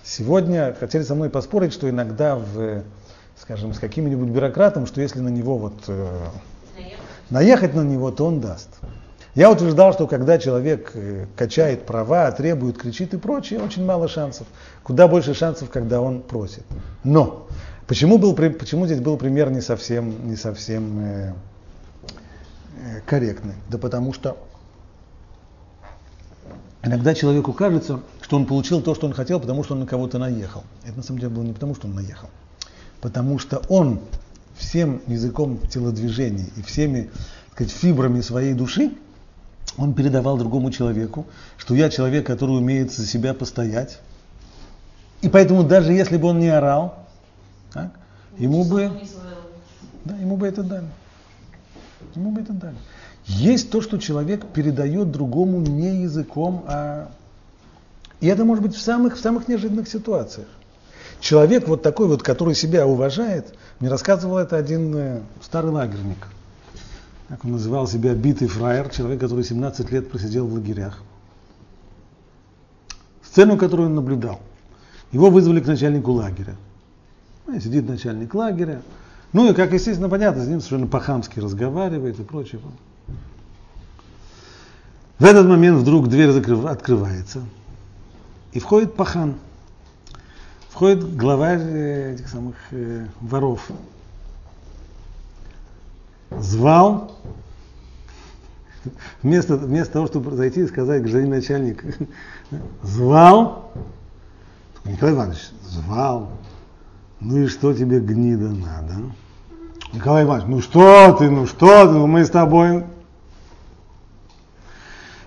Сегодня 0.04 0.74
хотели 0.80 1.04
со 1.04 1.16
мной 1.16 1.30
поспорить, 1.30 1.74
что 1.74 1.90
иногда, 1.90 2.38
в, 2.38 2.84
скажем, 3.48 3.74
с 3.74 3.80
каким-нибудь 3.80 4.28
бюрократом, 4.28 4.86
что 4.86 5.00
если 5.00 5.22
на 5.22 5.30
него 5.30 5.58
вот 5.58 5.86
э, 5.88 6.20
наехать 7.30 7.74
на 7.74 7.80
него, 7.80 8.12
то 8.12 8.26
он 8.26 8.42
даст. 8.42 8.68
Я 9.36 9.50
утверждал, 9.50 9.94
что 9.94 10.06
когда 10.06 10.38
человек 10.38 10.92
э, 10.96 11.28
качает 11.34 11.86
права, 11.86 12.30
требует, 12.34 12.78
кричит 12.78 13.14
и 13.14 13.18
прочее, 13.18 13.62
очень 13.62 13.86
мало 13.86 14.10
шансов. 14.10 14.48
Куда 14.84 15.08
больше 15.08 15.34
шансов, 15.34 15.70
когда 15.70 16.02
он 16.02 16.24
просит. 16.24 16.66
Но 17.06 17.48
почему, 17.88 18.18
был, 18.18 18.36
почему 18.36 18.86
здесь 18.86 19.00
был 19.00 19.16
пример 19.16 19.50
не 19.50 19.62
совсем, 19.62 20.28
не 20.28 20.36
совсем 20.36 21.00
э, 21.00 21.34
э, 22.82 23.02
корректный? 23.06 23.56
Да 23.70 23.78
потому 23.78 24.12
что 24.12 24.36
Иногда 26.84 27.14
человеку 27.16 27.54
кажется, 27.54 28.02
что 28.22 28.36
он 28.36 28.46
получил 28.46 28.82
то, 28.82 28.94
что 28.94 29.08
он 29.08 29.14
хотел, 29.14 29.40
потому 29.40 29.64
что 29.64 29.74
он 29.74 29.82
на 29.82 29.86
кого-то 29.86 30.20
наехал. 30.20 30.64
Это 30.86 30.98
на 30.98 31.04
самом 31.04 31.20
деле 31.20 31.34
было 31.34 31.44
не 31.44 31.54
потому, 31.54 31.76
что 31.76 31.88
он 31.88 31.96
наехал. 31.96 32.30
Потому 33.02 33.40
что 33.40 33.62
он 33.70 34.00
всем 34.56 35.02
языком 35.08 35.60
телодвижений 35.70 36.52
и 36.56 36.62
всеми 36.62 37.10
сказать, 37.54 37.72
фибрами 37.72 38.22
своей 38.22 38.54
души, 38.54 38.92
он 39.78 39.94
передавал 39.94 40.38
другому 40.38 40.72
человеку, 40.72 41.26
что 41.58 41.76
я 41.76 41.90
человек, 41.90 42.26
который 42.26 42.58
умеет 42.58 42.92
за 42.92 43.06
себя 43.06 43.34
постоять. 43.34 44.00
И 45.22 45.30
поэтому 45.30 45.64
даже 45.64 45.94
если 45.94 46.18
бы 46.18 46.30
он 46.30 46.40
не 46.40 46.50
орал, 46.50 46.96
так, 47.74 47.92
ему 48.38 48.64
бы, 48.64 48.92
да, 50.06 50.16
ему 50.18 50.38
бы 50.38 50.48
это 50.48 50.64
дали. 50.64 50.88
Ему 52.16 52.32
бы 52.32 52.42
это 52.42 52.54
дали. 52.54 52.78
Есть 53.26 53.72
то, 53.72 53.82
что 53.82 53.98
человек 53.98 54.46
передает 54.48 55.12
другому 55.12 55.60
не 55.60 56.02
языком, 56.02 56.64
а... 56.68 57.12
И 58.20 58.26
это 58.28 58.46
может 58.46 58.64
быть 58.64 58.76
в 58.76 58.82
самых, 58.82 59.16
в 59.16 59.20
самых 59.20 59.48
неожиданных 59.48 59.88
ситуациях. 59.88 60.48
Человек 61.20 61.68
вот 61.68 61.82
такой 61.82 62.08
вот, 62.08 62.24
который 62.24 62.56
себя 62.56 62.86
уважает, 62.86 63.54
мне 63.80 63.90
рассказывал 63.90 64.38
это 64.38 64.56
один 64.56 64.96
э, 64.96 65.22
старый 65.42 65.72
лагерник. 65.72 66.28
Как 67.28 67.44
он 67.44 67.52
называл 67.52 67.88
себя 67.88 68.14
битый 68.14 68.48
фраер, 68.48 68.90
человек, 68.90 69.20
который 69.20 69.44
17 69.44 69.92
лет 69.92 70.10
просидел 70.10 70.48
в 70.48 70.54
лагерях. 70.54 71.02
Сцену, 73.24 73.58
которую 73.58 73.90
он 73.90 73.96
наблюдал. 73.96 74.40
Его 75.12 75.30
вызвали 75.30 75.60
к 75.60 75.68
начальнику 75.68 76.12
лагеря. 76.12 76.56
Ну, 77.46 77.60
сидит 77.60 77.88
начальник 77.88 78.34
лагеря. 78.34 78.82
Ну 79.34 79.50
и, 79.50 79.54
как 79.54 79.74
естественно, 79.74 80.10
понятно, 80.10 80.44
с 80.44 80.48
ним 80.48 80.62
совершенно 80.62 80.88
по-хамски 80.88 81.40
разговаривает 81.40 82.20
и 82.20 82.24
прочее. 82.24 82.62
В 85.20 85.26
этот 85.26 85.48
момент 85.48 85.80
вдруг 85.80 86.08
дверь 86.10 86.32
закрыв... 86.32 86.66
открывается, 86.66 87.42
и 88.54 88.60
входит 88.60 88.96
пахан. 88.96 89.36
Входит 90.78 91.18
главарь 91.18 91.60
э, 91.60 92.14
этих 92.14 92.28
самых 92.28 92.54
э, 92.70 93.08
воров. 93.20 93.68
Звал, 96.30 97.18
вместо, 99.24 99.56
вместо 99.56 99.94
того, 99.94 100.06
чтобы 100.06 100.36
зайти 100.36 100.62
и 100.62 100.68
сказать, 100.68 101.02
гражданин 101.02 101.32
начальник, 101.32 101.84
звал, 102.84 103.72
Николай 104.86 105.16
Иванович, 105.16 105.50
звал, 105.64 106.30
ну 107.22 107.38
и 107.40 107.48
что 107.48 107.74
тебе 107.74 108.00
гнида 108.00 108.50
надо? 108.50 108.94
Николай 109.94 110.26
Иванович, 110.26 110.48
ну 110.48 110.62
что 110.62 111.16
ты, 111.18 111.32
ну 111.32 111.48
что 111.48 111.88
ты, 111.88 111.94
ну 111.94 112.06
мы 112.06 112.24
с 112.24 112.30
тобой 112.30 112.84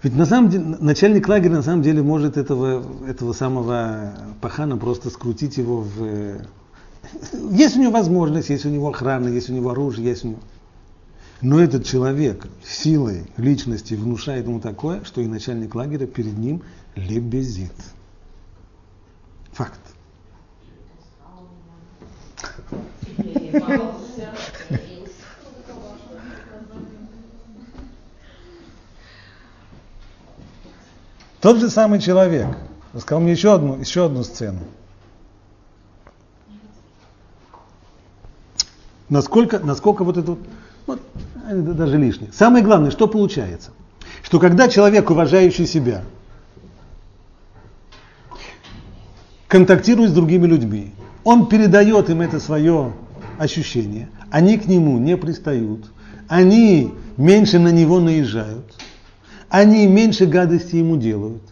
ведь 0.03 0.17
на 0.17 0.25
самом 0.25 0.49
деле, 0.51 0.65
начальник 0.81 1.29
лагеря 1.29 1.53
на 1.53 1.63
самом 1.63 1.83
деле 1.83 2.03
может 2.03 2.39
этого, 2.39 2.83
этого 3.07 3.33
самого 3.35 4.15
пахана 4.41 4.79
просто 4.79 5.11
скрутить 5.11 5.59
его 5.59 5.83
в... 5.83 6.41
Есть 7.51 7.77
у 7.77 7.81
него 7.81 7.93
возможность, 7.93 8.49
есть 8.49 8.65
у 8.65 8.71
него 8.71 8.89
охрана, 8.89 9.29
есть 9.29 9.51
у 9.51 9.53
него 9.53 9.71
оружие, 9.71 10.09
есть 10.09 10.25
у 10.25 10.29
него... 10.29 10.41
Но 11.43 11.59
этот 11.61 11.85
человек 11.87 12.47
силой 12.65 13.27
личности 13.37 13.95
внушает 13.95 14.47
ему 14.47 14.61
такое, 14.61 15.05
что 15.05 15.21
и 15.21 15.27
начальник 15.27 15.75
лагеря 15.75 16.07
перед 16.07 16.37
ним 16.37 16.63
лебезит. 16.97 17.73
Факт. 19.53 19.81
Тот 31.41 31.59
же 31.59 31.71
самый 31.71 32.01
человек 32.01 32.47
рассказал 32.93 33.23
мне 33.23 33.33
еще 33.33 33.55
одну, 33.55 33.79
еще 33.79 34.05
одну 34.05 34.23
сцену. 34.25 34.61
Насколько, 39.09 39.59
насколько 39.59 40.05
вот 40.05 40.17
это 40.19 40.37
вот, 40.87 41.01
это 41.49 41.75
даже 41.75 41.97
лишнее. 41.99 42.31
Самое 42.33 42.65
главное, 42.65 42.91
что 42.91 43.09
получается? 43.09 43.71
Что 44.23 44.39
когда 44.39 44.69
человек, 44.69 45.11
уважающий 45.11 45.67
себя, 45.67 46.05
контактирует 49.49 50.11
с 50.11 50.15
другими 50.15 50.47
людьми, 50.47 50.93
он 51.25 51.49
передает 51.49 52.09
им 52.11 52.21
это 52.21 52.39
свое 52.39 52.93
ощущение, 53.39 54.09
они 54.31 54.59
к 54.59 54.67
нему 54.67 54.99
не 54.99 55.17
пристают, 55.17 55.91
они 56.29 56.95
меньше 57.17 57.59
на 57.59 57.73
него 57.73 57.99
наезжают, 57.99 58.75
они 59.51 59.87
меньше 59.87 60.27
гадости 60.27 60.77
ему 60.77 60.97
делают. 60.97 61.43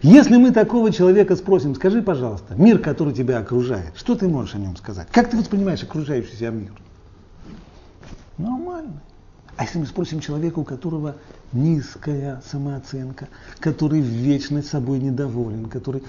Если 0.00 0.36
мы 0.36 0.50
такого 0.50 0.90
человека 0.90 1.36
спросим, 1.36 1.74
скажи, 1.74 2.02
пожалуйста, 2.02 2.54
мир, 2.54 2.78
который 2.78 3.12
тебя 3.12 3.38
окружает, 3.38 3.92
что 3.94 4.14
ты 4.14 4.26
можешь 4.26 4.54
о 4.54 4.58
нем 4.58 4.76
сказать? 4.76 5.06
Как 5.12 5.30
ты 5.30 5.36
воспринимаешь 5.36 5.82
окружающий 5.82 6.34
себя 6.34 6.50
мир? 6.50 6.72
Нормально. 8.38 9.00
А 9.56 9.64
если 9.64 9.78
мы 9.78 9.86
спросим 9.86 10.20
человека, 10.20 10.58
у 10.60 10.64
которого 10.64 11.16
низкая 11.52 12.42
самооценка, 12.50 13.28
который 13.60 14.00
вечно 14.00 14.62
собой 14.62 14.98
недоволен, 14.98 15.66
который, 15.66 16.02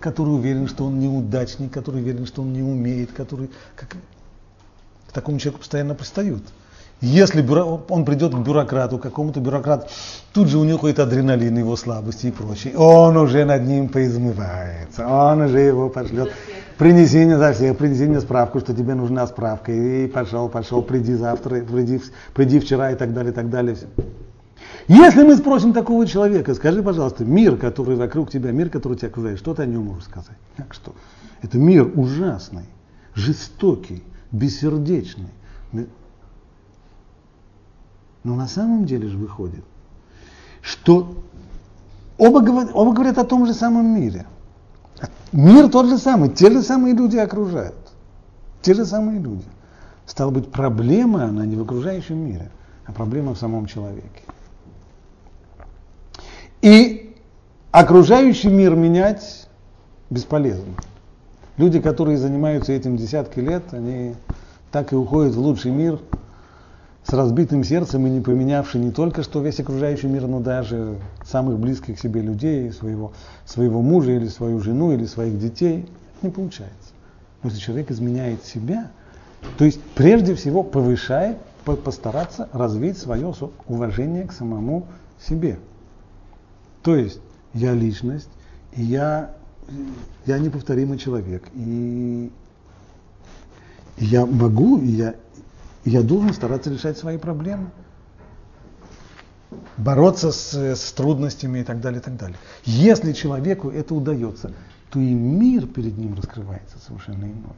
который 0.00 0.34
уверен, 0.34 0.68
что 0.68 0.86
он 0.86 1.00
неудачник, 1.00 1.72
который 1.72 2.00
уверен, 2.02 2.24
что 2.24 2.42
он 2.42 2.52
не 2.52 2.62
умеет, 2.62 3.12
который... 3.12 3.50
Как, 3.74 3.96
к 5.08 5.12
такому 5.12 5.38
человеку 5.38 5.60
постоянно 5.60 5.94
пристают. 5.94 6.44
Если 7.04 7.46
он 7.46 8.06
придет 8.06 8.34
к 8.34 8.38
бюрократу, 8.38 8.98
какому-то 8.98 9.38
бюрократу, 9.38 9.88
тут 10.32 10.48
же 10.48 10.56
у 10.56 10.64
него 10.64 10.78
какой-то 10.78 11.02
адреналин, 11.02 11.58
его 11.58 11.76
слабости 11.76 12.28
и 12.28 12.30
прочее. 12.30 12.78
Он 12.78 13.18
уже 13.18 13.44
над 13.44 13.66
ним 13.66 13.88
поизмывается, 13.88 15.06
он 15.06 15.42
уже 15.42 15.60
его 15.60 15.90
пошлет. 15.90 16.32
Принеси 16.78 17.26
мне 17.26 17.36
за 17.36 17.52
всех, 17.52 17.76
принеси 17.76 18.06
мне 18.06 18.22
справку, 18.22 18.58
что 18.60 18.74
тебе 18.74 18.94
нужна 18.94 19.26
справка. 19.26 19.70
И 19.70 20.06
пошел, 20.06 20.48
пошел, 20.48 20.80
приди 20.80 21.12
завтра, 21.14 21.60
приди, 21.60 22.00
приди 22.32 22.58
вчера 22.58 22.90
и 22.90 22.94
так 22.94 23.12
далее, 23.12 23.32
и 23.32 23.34
так 23.34 23.50
далее. 23.50 23.76
Если 24.88 25.24
мы 25.24 25.36
спросим 25.36 25.74
такого 25.74 26.06
человека, 26.06 26.54
скажи, 26.54 26.82
пожалуйста, 26.82 27.22
мир, 27.22 27.56
который 27.56 27.96
вокруг 27.96 28.30
тебя, 28.30 28.50
мир, 28.50 28.70
который 28.70 28.96
тебя 28.96 29.08
окружает, 29.08 29.38
что 29.38 29.52
ты 29.52 29.64
о 29.64 29.66
нем 29.66 29.82
можешь 29.82 30.04
сказать? 30.04 30.38
Как 30.56 30.72
что? 30.72 30.94
Это 31.42 31.58
мир 31.58 31.90
ужасный, 31.94 32.64
жестокий, 33.14 34.02
бессердечный. 34.32 35.28
Но 38.24 38.34
на 38.34 38.48
самом 38.48 38.86
деле 38.86 39.08
же 39.08 39.18
выходит, 39.18 39.64
что 40.62 41.14
оба, 42.16 42.40
говор- 42.40 42.70
оба 42.72 42.92
говорят 42.94 43.18
о 43.18 43.24
том 43.24 43.46
же 43.46 43.52
самом 43.52 43.86
мире. 44.00 44.26
Мир 45.32 45.68
тот 45.68 45.86
же 45.86 45.98
самый, 45.98 46.30
те 46.30 46.50
же 46.50 46.62
самые 46.62 46.94
люди 46.94 47.18
окружают. 47.18 47.76
Те 48.62 48.72
же 48.72 48.86
самые 48.86 49.20
люди. 49.20 49.44
Стало 50.06 50.30
быть, 50.30 50.50
проблема, 50.50 51.24
она 51.24 51.44
не 51.44 51.56
в 51.56 51.62
окружающем 51.62 52.16
мире, 52.16 52.50
а 52.86 52.92
проблема 52.92 53.34
в 53.34 53.38
самом 53.38 53.66
человеке. 53.66 54.22
И 56.62 57.14
окружающий 57.72 58.48
мир 58.48 58.74
менять 58.74 59.48
бесполезно. 60.08 60.72
Люди, 61.58 61.78
которые 61.78 62.16
занимаются 62.16 62.72
этим 62.72 62.96
десятки 62.96 63.40
лет, 63.40 63.64
они 63.72 64.14
так 64.72 64.92
и 64.92 64.96
уходят 64.96 65.34
в 65.34 65.40
лучший 65.40 65.72
мир 65.72 66.00
с 67.06 67.12
разбитым 67.12 67.64
сердцем 67.64 68.06
и 68.06 68.10
не 68.10 68.20
поменявши 68.20 68.78
не 68.78 68.90
только 68.90 69.22
что 69.22 69.42
весь 69.42 69.60
окружающий 69.60 70.06
мир, 70.06 70.26
но 70.26 70.40
даже 70.40 70.96
самых 71.24 71.58
близких 71.58 71.96
к 71.96 72.00
себе 72.00 72.22
людей, 72.22 72.72
своего, 72.72 73.12
своего 73.44 73.82
мужа 73.82 74.12
или 74.12 74.26
свою 74.26 74.60
жену 74.60 74.92
или 74.92 75.04
своих 75.04 75.38
детей. 75.38 75.86
Не 76.22 76.30
получается. 76.30 76.92
Но 77.42 77.50
если 77.50 77.60
человек 77.60 77.90
изменяет 77.90 78.44
себя, 78.44 78.90
то 79.58 79.66
есть 79.66 79.80
прежде 79.94 80.34
всего 80.34 80.62
повышает, 80.62 81.36
по- 81.64 81.76
постараться 81.76 82.48
развить 82.52 82.98
свое 82.98 83.34
уважение 83.68 84.24
к 84.24 84.32
самому 84.32 84.86
себе. 85.20 85.58
То 86.82 86.96
есть 86.96 87.20
я 87.52 87.72
личность, 87.72 88.28
и 88.72 88.82
я, 88.82 89.30
я 90.26 90.38
неповторимый 90.38 90.98
человек. 90.98 91.42
И 91.54 92.30
я 93.98 94.26
могу, 94.26 94.78
и 94.78 94.88
я, 94.88 95.14
и 95.84 95.90
я 95.90 96.02
должен 96.02 96.32
стараться 96.32 96.70
решать 96.70 96.98
свои 96.98 97.18
проблемы. 97.18 97.70
Бороться 99.76 100.32
с, 100.32 100.54
с 100.54 100.92
трудностями 100.92 101.60
и 101.60 101.64
так 101.64 101.80
далее, 101.80 102.00
и 102.00 102.02
так 102.02 102.16
далее. 102.16 102.36
Если 102.64 103.12
человеку 103.12 103.70
это 103.70 103.94
удается, 103.94 104.52
то 104.90 104.98
и 104.98 105.12
мир 105.12 105.66
перед 105.66 105.98
ним 105.98 106.14
раскрывается 106.14 106.78
совершенно 106.78 107.24
иной. 107.24 107.56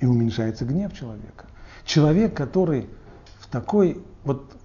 И 0.00 0.06
уменьшается 0.06 0.64
гнев 0.64 0.92
человека. 0.94 1.46
Человек, 1.84 2.34
который 2.34 2.88
в 3.40 3.48
такой, 3.48 4.00
вот, 4.24 4.56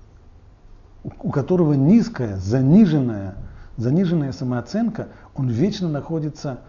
у 1.03 1.29
которого 1.31 1.73
низкая, 1.73 2.37
заниженная, 2.37 3.35
заниженная 3.75 4.31
самооценка, 4.31 5.09
он 5.35 5.49
вечно 5.49 5.89
находится 5.89 6.61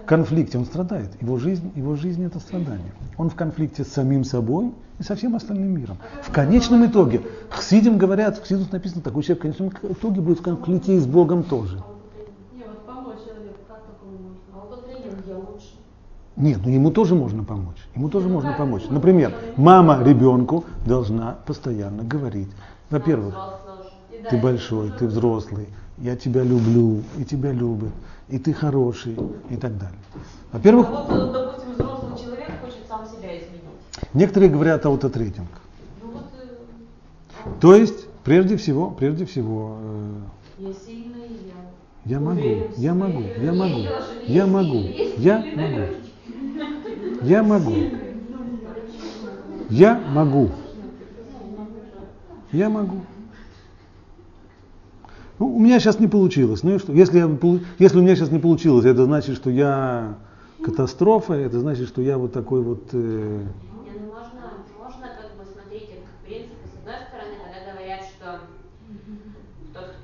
в 0.00 0.04
конфликте, 0.06 0.58
он 0.58 0.64
страдает. 0.64 1.20
Его 1.20 1.38
жизнь, 1.38 1.70
его 1.74 1.96
жизнь 1.96 2.24
это 2.24 2.40
страдание. 2.40 2.92
Он 3.16 3.30
в 3.30 3.34
конфликте 3.34 3.84
с 3.84 3.88
самим 3.88 4.24
собой 4.24 4.72
и 4.98 5.02
со 5.02 5.14
всем 5.14 5.36
остальным 5.36 5.78
миром. 5.78 5.98
В 6.22 6.32
конечном 6.32 6.86
итоге, 6.86 7.22
хсидим 7.50 7.98
говорят, 7.98 8.38
в 8.38 8.42
хсидус 8.42 8.72
написано, 8.72 9.02
такой 9.02 9.22
человек 9.22 9.38
в 9.38 9.42
конечном 9.42 9.92
итоге 9.92 10.20
будет 10.20 10.40
в 10.40 10.42
конфликте 10.42 10.96
и 10.96 10.98
с 10.98 11.06
Богом 11.06 11.42
тоже. 11.42 11.78
А? 11.78 11.98
Нет, 16.36 16.60
ну 16.64 16.70
ему 16.70 16.92
тоже 16.92 17.16
можно 17.16 17.42
помочь. 17.42 17.78
Ему 17.96 18.08
тоже 18.08 18.28
можно 18.28 18.52
помочь. 18.52 18.84
Например, 18.88 19.34
мама 19.56 20.00
ребенку 20.04 20.64
должна 20.86 21.36
постоянно 21.44 22.04
говорить. 22.04 22.48
Во-первых, 22.90 23.34
ты 24.30 24.36
большой, 24.38 24.92
ты 24.92 25.08
взрослый, 25.08 25.68
я 25.98 26.14
тебя 26.14 26.44
люблю, 26.44 27.02
и 27.18 27.24
тебя 27.24 27.50
любят, 27.50 27.90
и 28.28 28.38
ты 28.38 28.52
хороший, 28.52 29.16
и 29.50 29.56
так 29.56 29.76
далее. 29.78 29.98
Во-первых, 30.52 30.86
А 30.88 31.02
вот, 31.02 31.32
допустим, 31.32 31.72
взрослый 31.72 32.16
человек 32.16 32.50
хочет 32.62 32.86
сам 32.88 33.04
себя 33.04 33.36
изменить. 33.36 33.58
Некоторые 34.14 34.50
говорят 34.50 34.84
аутотрекинг. 34.86 35.48
Ну 36.02 36.10
вот 36.12 36.24
э, 36.40 37.50
То 37.60 37.74
есть, 37.74 38.06
прежде 38.24 38.56
всего, 38.56 38.90
прежде 38.90 39.24
всего, 39.26 39.76
э, 39.80 40.14
я 40.58 40.72
сильный, 40.72 41.28
я 42.04 42.14
я 42.16 42.20
могу, 42.20 42.68
я 42.78 42.94
могу, 42.94 43.22
я 43.36 43.52
могу, 43.52 43.80
я 44.26 44.46
могу, 44.46 44.82
я 45.18 45.44
могу, 45.56 45.80
я 47.22 47.42
могу, 47.42 47.74
я 49.70 49.94
могу, 49.94 50.50
я 52.50 52.70
могу. 52.70 53.00
Ну, 55.38 55.54
у 55.54 55.60
меня 55.60 55.78
сейчас 55.78 56.00
не 56.00 56.08
получилось. 56.08 56.62
Ну 56.62 56.74
и 56.74 56.78
что? 56.78 56.92
Если, 56.92 57.18
я, 57.18 57.30
если 57.78 57.98
у 57.98 58.02
меня 58.02 58.16
сейчас 58.16 58.30
не 58.30 58.38
получилось, 58.38 58.84
это 58.84 59.04
значит, 59.04 59.36
что 59.36 59.50
я 59.50 60.16
катастрофа, 60.64 61.34
это 61.34 61.60
значит, 61.60 61.88
что 61.88 62.02
я 62.02 62.18
вот 62.18 62.32
такой 62.32 62.62
вот... 62.62 62.88
э, 62.92 62.96
Не, 63.84 63.90
ну 64.00 64.06
можно, 64.06 64.54
можно 64.76 65.06
как 65.06 65.36
бы, 65.38 65.44
смотрите, 65.52 65.98
в 66.20 66.24
принципе, 66.26 66.56
с 66.64 66.78
одной 66.80 66.96
стороны, 67.06 67.34
когда 67.44 67.72
говорят, 67.72 68.00
что 68.02 68.40
тот, 69.74 69.94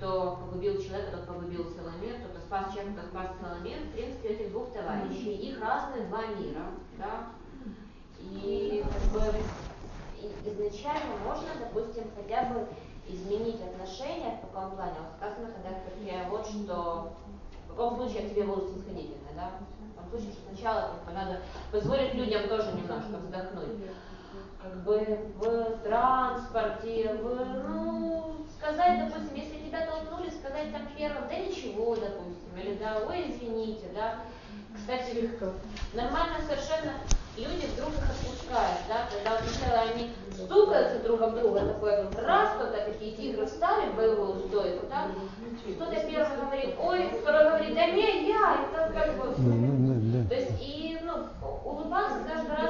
кто 0.64 0.72
погубил 0.72 0.82
человека, 0.82 1.16
тот 1.16 1.26
погубил 1.26 1.64
целый 1.74 1.92
мир, 2.00 2.16
тот, 2.22 2.30
кто 2.30 2.40
спас 2.40 2.72
человека, 2.72 3.02
тот 3.02 3.10
спас 3.10 3.30
целый 3.38 3.60
мир, 3.60 3.78
в 3.80 3.92
принципе, 3.92 4.28
этих 4.30 4.50
двух 4.50 4.72
товарищей, 4.72 5.34
их 5.34 5.60
разные 5.60 6.06
два 6.06 6.26
мира, 6.26 6.62
да, 6.98 7.28
и 8.18 8.82
как 8.82 9.12
бы 9.12 9.38
изначально 10.44 11.16
можно, 11.24 11.48
допустим, 11.60 12.04
хотя 12.16 12.44
бы 12.46 12.66
изменить 13.06 13.60
отношения 13.60 14.38
в 14.38 14.46
каком 14.46 14.74
плане, 14.76 14.94
вот 15.00 15.16
сказано, 15.18 15.52
когда 15.52 15.80
Перке, 15.80 16.26
вот 16.30 16.46
что, 16.46 17.12
в 17.66 17.68
каком 17.68 17.96
случае 17.96 18.22
я 18.22 18.28
к 18.28 18.30
тебе 18.32 18.44
буду 18.44 18.70
снисходительна, 18.72 19.28
да, 19.36 19.50
в 19.92 20.00
том 20.00 20.08
случае, 20.08 20.32
что 20.32 20.48
сначала 20.48 20.92
как 20.94 21.04
бы, 21.04 21.12
надо 21.12 21.42
позволить 21.70 22.14
людям 22.14 22.48
тоже 22.48 22.72
немножко 22.72 23.18
вздохнуть 23.18 23.84
как 24.64 24.82
бы 24.82 25.18
в 25.36 25.78
транспорте, 25.82 27.14
в, 27.22 27.44
ну, 27.68 28.46
сказать, 28.58 28.98
допустим, 28.98 29.34
если 29.34 29.58
тебя 29.58 29.86
толкнули, 29.86 30.30
сказать 30.30 30.72
там 30.72 30.88
первым, 30.96 31.28
да 31.28 31.36
ничего, 31.36 31.94
допустим, 31.94 32.56
или 32.56 32.74
да, 32.76 33.02
ой, 33.06 33.26
извините, 33.28 33.86
да. 33.94 34.20
Кстати, 34.74 35.30
нормально 35.92 36.36
совершенно 36.48 36.94
люди 37.36 37.66
вдруг 37.74 37.90
их 37.90 38.10
отпускают, 38.10 38.80
да, 38.88 39.06
когда 39.12 39.36
вот 39.36 39.50
сначала 39.50 39.90
они 39.90 40.10
стукаются 40.32 40.98
друг 41.00 41.20
об 41.20 41.34
друга, 41.34 41.60
такой 41.60 42.08
раз, 42.24 42.50
когда 42.58 42.84
такие 42.84 43.16
тигры 43.16 43.46
встали 43.46 43.90
в 43.90 43.96
боевую 43.96 44.48
стойку, 44.48 44.86
да, 44.88 45.08
кто-то 45.74 46.00
первый 46.06 46.36
говорит, 46.38 46.74
ой, 46.78 47.10
второй 47.20 47.44
говорит, 47.44 47.74
да 47.74 47.86
не, 47.86 48.28
я, 48.28 48.66
это 48.66 48.92
как 48.92 49.16
бы, 49.18 49.34
ну, 49.36 49.54
ну, 49.54 50.28
то 50.28 50.34
есть 50.34 50.52
и 50.60 50.98
ну, 51.02 51.26
улыбаться 51.64 52.18
каждый 52.26 52.56
раз 52.56 52.63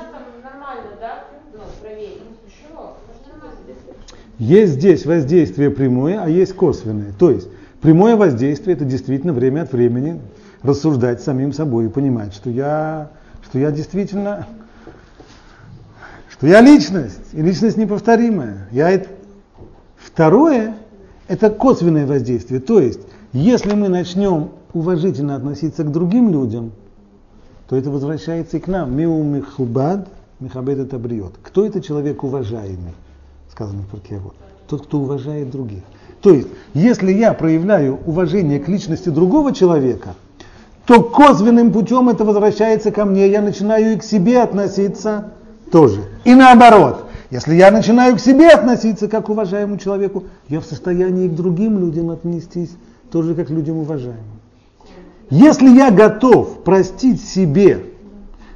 Есть 4.38 4.74
здесь 4.74 5.06
воздействие 5.06 5.70
прямое, 5.70 6.20
а 6.20 6.28
есть 6.28 6.54
косвенное. 6.54 7.12
То 7.18 7.30
есть 7.30 7.48
прямое 7.80 8.16
воздействие 8.16 8.76
это 8.76 8.84
действительно 8.84 9.32
время 9.32 9.62
от 9.62 9.72
времени 9.72 10.20
рассуждать 10.62 11.22
самим 11.22 11.52
собой 11.52 11.86
и 11.86 11.88
понимать, 11.88 12.34
что 12.34 12.50
я, 12.50 13.10
что 13.44 13.58
я 13.58 13.70
действительно, 13.70 14.46
что 16.28 16.46
я 16.46 16.60
личность, 16.60 17.32
и 17.32 17.42
личность 17.42 17.76
неповторимая. 17.76 18.68
Я 18.72 18.90
это... 18.90 19.08
Второе 19.96 20.74
это 21.28 21.50
косвенное 21.50 22.06
воздействие. 22.06 22.60
То 22.60 22.80
есть, 22.80 23.00
если 23.32 23.74
мы 23.74 23.88
начнем 23.88 24.50
уважительно 24.72 25.36
относиться 25.36 25.84
к 25.84 25.92
другим 25.92 26.30
людям, 26.30 26.72
то 27.68 27.76
это 27.76 27.90
возвращается 27.90 28.58
и 28.58 28.60
к 28.60 28.66
нам. 28.66 28.96
Миу 28.96 29.22
михубад, 29.22 30.08
михабед 30.44 30.78
это 30.78 30.98
бриот. 30.98 31.34
Кто 31.42 31.64
это 31.64 31.80
человек 31.80 32.22
уважаемый? 32.22 32.94
Сказано 33.50 33.82
в 33.82 33.86
Парке 33.86 34.18
вот. 34.18 34.34
Тот, 34.68 34.86
кто 34.86 34.98
уважает 34.98 35.50
других. 35.50 35.82
То 36.20 36.30
есть, 36.30 36.48
если 36.74 37.12
я 37.12 37.32
проявляю 37.32 37.98
уважение 38.06 38.60
к 38.60 38.68
личности 38.68 39.08
другого 39.08 39.52
человека, 39.52 40.14
то 40.86 41.02
косвенным 41.02 41.72
путем 41.72 42.08
это 42.08 42.24
возвращается 42.24 42.90
ко 42.90 43.04
мне. 43.04 43.28
Я 43.28 43.42
начинаю 43.42 43.94
и 43.94 43.96
к 43.96 44.04
себе 44.04 44.42
относиться 44.42 45.32
тоже. 45.70 46.04
И 46.24 46.34
наоборот. 46.34 47.06
Если 47.30 47.54
я 47.54 47.70
начинаю 47.70 48.16
к 48.16 48.20
себе 48.20 48.48
относиться 48.48 49.08
как 49.08 49.26
к 49.26 49.30
уважаемому 49.30 49.78
человеку, 49.78 50.24
я 50.48 50.60
в 50.60 50.64
состоянии 50.64 51.26
и 51.26 51.28
к 51.28 51.34
другим 51.34 51.78
людям 51.78 52.10
отнестись 52.10 52.70
тоже 53.10 53.34
как 53.34 53.48
к 53.48 53.50
людям 53.50 53.78
уважаемым. 53.78 54.40
Если 55.30 55.68
я 55.68 55.90
готов 55.90 56.62
простить 56.64 57.22
себе 57.22 57.93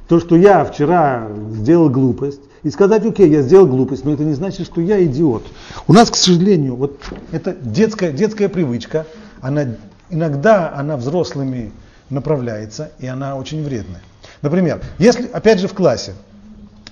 то, 0.09 0.19
что 0.19 0.35
я 0.35 0.65
вчера 0.65 1.27
сделал 1.51 1.87
глупость, 1.87 2.41
и 2.63 2.71
сказать, 2.71 3.05
окей, 3.05 3.29
я 3.29 3.43
сделал 3.43 3.67
глупость, 3.67 4.03
но 4.03 4.11
это 4.11 4.23
не 4.23 4.33
значит, 4.33 4.65
что 4.65 4.81
я 4.81 5.01
идиот. 5.05 5.45
У 5.87 5.93
нас, 5.93 6.09
к 6.09 6.15
сожалению, 6.15 6.75
вот 6.75 6.99
это 7.31 7.53
детская, 7.53 8.11
детская 8.11 8.49
привычка, 8.49 9.05
она, 9.39 9.75
иногда 10.09 10.73
она 10.75 10.97
взрослыми 10.97 11.71
направляется, 12.09 12.91
и 12.97 13.05
она 13.05 13.35
очень 13.35 13.63
вредная. 13.63 14.01
Например, 14.41 14.81
если, 14.97 15.27
опять 15.27 15.59
же, 15.59 15.67
в 15.67 15.75
классе, 15.75 16.15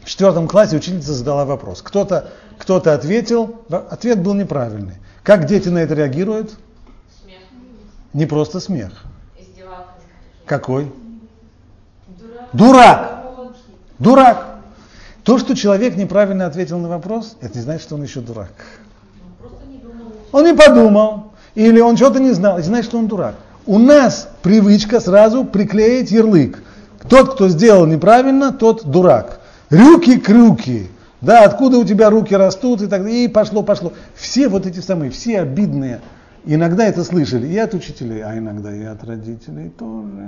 в 0.03 0.05
четвертом 0.05 0.47
классе 0.47 0.77
учительница 0.77 1.13
задала 1.13 1.43
вопрос. 1.43 1.81
Кто-то 1.81 2.29
кто 2.59 2.75
ответил, 2.75 3.61
ответ 3.69 4.21
был 4.21 4.35
неправильный. 4.35 4.95
Как 5.23 5.47
дети 5.47 5.69
на 5.69 5.79
это 5.79 5.95
реагируют? 5.95 6.53
Смех. 7.23 7.39
Не 8.13 8.27
просто 8.27 8.59
смех. 8.59 8.91
Издевалка. 9.39 9.89
Какой? 10.45 10.91
Дурак. 12.57 13.23
Дурак. 13.99 14.45
То, 15.23 15.37
что 15.37 15.55
человек 15.55 15.95
неправильно 15.95 16.45
ответил 16.45 16.79
на 16.79 16.87
вопрос, 16.87 17.37
это 17.41 17.57
не 17.57 17.63
значит, 17.63 17.83
что 17.83 17.95
он 17.95 18.03
еще 18.03 18.21
дурак. 18.21 18.51
Он 20.31 20.43
не 20.43 20.53
подумал. 20.53 21.33
или 21.53 21.79
он 21.79 21.97
что-то 21.97 22.19
не 22.19 22.31
знал, 22.31 22.57
это 22.57 22.67
значит, 22.67 22.85
что 22.85 22.97
он 22.97 23.07
дурак. 23.07 23.35
У 23.65 23.77
нас 23.77 24.29
привычка 24.41 24.99
сразу 24.99 25.43
приклеить 25.43 26.11
ярлык. 26.11 26.63
Тот, 27.09 27.33
кто 27.33 27.49
сделал 27.49 27.85
неправильно, 27.85 28.51
тот 28.51 28.85
дурак. 28.85 29.39
Рюки-крюки. 29.69 30.87
Да, 31.19 31.43
откуда 31.43 31.77
у 31.77 31.85
тебя 31.85 32.09
руки 32.09 32.35
растут 32.35 32.81
и 32.81 32.87
так 32.87 33.03
далее. 33.03 33.25
И 33.25 33.27
пошло, 33.27 33.63
пошло. 33.63 33.93
Все 34.15 34.47
вот 34.47 34.65
эти 34.65 34.79
самые, 34.79 35.11
все 35.11 35.41
обидные, 35.41 35.99
иногда 36.45 36.85
это 36.85 37.03
слышали 37.03 37.47
и 37.47 37.57
от 37.57 37.73
учителей, 37.73 38.23
а 38.23 38.37
иногда 38.37 38.73
и 38.73 38.83
от 38.83 39.03
родителей 39.03 39.69
тоже. 39.69 40.27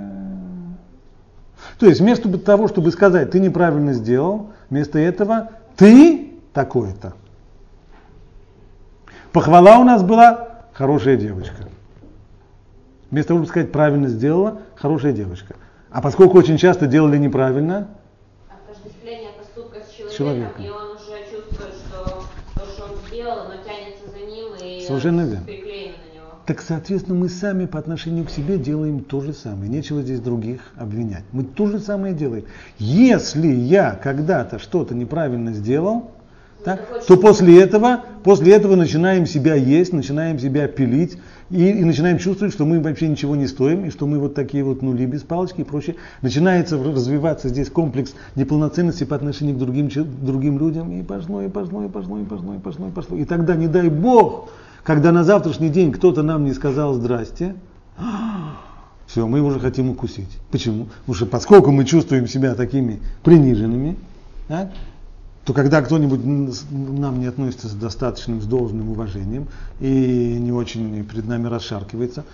То 1.77 1.85
есть 1.85 2.01
вместо 2.01 2.35
того, 2.37 2.67
чтобы 2.67 2.91
сказать, 2.91 3.31
ты 3.31 3.39
неправильно 3.39 3.93
сделал, 3.93 4.51
вместо 4.69 4.99
этого 4.99 5.49
ты 5.75 6.33
такой-то. 6.53 7.13
Похвала 9.31 9.77
у 9.77 9.83
нас 9.83 10.03
была 10.03 10.49
хорошая 10.73 11.15
девочка. 11.17 11.55
Вместо 13.11 13.29
того, 13.29 13.39
чтобы 13.39 13.49
сказать, 13.49 13.71
правильно 13.71 14.07
сделала, 14.07 14.61
хорошая 14.75 15.13
девочка. 15.13 15.55
А 15.91 16.01
поскольку 16.01 16.37
очень 16.37 16.57
часто 16.57 16.85
делали 16.85 17.17
неправильно, 17.17 17.87
Отождествление 18.49 19.31
поступка 19.37 19.79
с 19.81 19.91
человеком, 19.91 20.17
человеком. 20.17 20.65
и 20.65 20.69
он 20.69 20.91
уже 20.91 21.31
чувствует, 21.31 21.73
что 21.73 22.23
то, 22.53 22.65
что 22.65 22.83
он 22.83 22.91
сделал, 23.07 23.39
оно 23.39 23.53
тянется 23.63 24.09
за 24.11 24.25
ним 24.25 24.53
и 24.61 24.85
Совершенно 24.85 25.21
верно. 25.21 25.45
Так, 26.49 26.63
соответственно, 26.67 27.15
мы 27.15 27.29
сами 27.29 27.67
по 27.67 27.77
отношению 27.77 28.25
к 28.25 28.31
себе 28.31 28.57
делаем 28.57 29.01
то 29.01 29.21
же 29.21 29.33
самое. 29.33 29.69
Нечего 29.69 30.01
здесь 30.01 30.19
других 30.19 30.61
обвинять. 30.77 31.21
Мы 31.31 31.43
то 31.43 31.67
же 31.67 31.77
самое 31.77 32.15
делаем. 32.15 32.45
Если 32.79 33.45
я 33.45 33.91
когда-то 33.91 34.57
что-то 34.57 34.95
неправильно 34.95 35.53
сделал, 35.53 36.09
так, 36.63 37.05
то 37.05 37.17
после 37.17 37.61
этого, 37.61 38.03
после 38.23 38.55
этого 38.55 38.75
начинаем 38.75 39.27
себя 39.27 39.53
есть, 39.53 39.93
начинаем 39.93 40.39
себя 40.39 40.67
пилить 40.67 41.19
и, 41.51 41.69
и 41.69 41.83
начинаем 41.83 42.17
чувствовать, 42.17 42.51
что 42.51 42.65
мы 42.65 42.81
вообще 42.81 43.09
ничего 43.09 43.35
не 43.35 43.45
стоим, 43.45 43.85
и 43.85 43.91
что 43.91 44.07
мы 44.07 44.17
вот 44.17 44.33
такие 44.33 44.63
вот 44.63 44.81
нули 44.81 45.05
без 45.05 45.21
палочки 45.21 45.61
и 45.61 45.63
прочее. 45.63 45.97
Начинается 46.23 46.83
развиваться 46.83 47.49
здесь 47.49 47.69
комплекс 47.69 48.15
неполноценности 48.33 49.03
по 49.03 49.15
отношению 49.15 49.55
к 49.55 49.59
другим, 49.59 49.87
другим 50.25 50.57
людям, 50.57 50.91
и 50.99 51.03
пошло, 51.03 51.43
и 51.43 51.47
пошло, 51.47 51.85
и 51.85 51.89
пошло, 51.89 52.17
и 52.17 52.23
пошло, 52.23 52.55
и 52.55 52.57
пошло, 52.57 52.87
и 52.87 52.89
пошло. 52.89 53.17
И 53.17 53.25
тогда, 53.25 53.55
не 53.55 53.67
дай 53.67 53.87
Бог, 53.89 54.49
когда 54.89 55.11
на 55.11 55.23
завтрашний 55.23 55.69
день 55.69 55.91
кто-то 55.91 56.23
нам 56.23 56.45
не 56.45 56.53
сказал 56.55 56.95
здрасте, 56.95 57.55
все, 59.05 59.27
мы 59.27 59.39
уже 59.39 59.59
хотим 59.59 59.91
укусить. 59.91 60.39
Почему? 60.49 60.85
Потому 61.01 61.13
что 61.13 61.25
поскольку 61.27 61.69
мы 61.69 61.85
чувствуем 61.85 62.27
себя 62.27 62.55
такими 62.55 62.99
приниженными, 63.21 63.97
так, 64.47 64.71
то 65.45 65.53
когда 65.53 65.83
кто-нибудь 65.83 66.21
нам 66.71 67.19
не 67.19 67.27
относится 67.27 67.67
с 67.67 67.73
достаточным, 67.73 68.41
с 68.41 68.45
должным 68.45 68.89
уважением 68.89 69.49
и 69.79 70.37
не 70.39 70.51
очень 70.51 71.05
перед 71.05 71.27
нами 71.27 71.45
расшаркивается, 71.45 72.25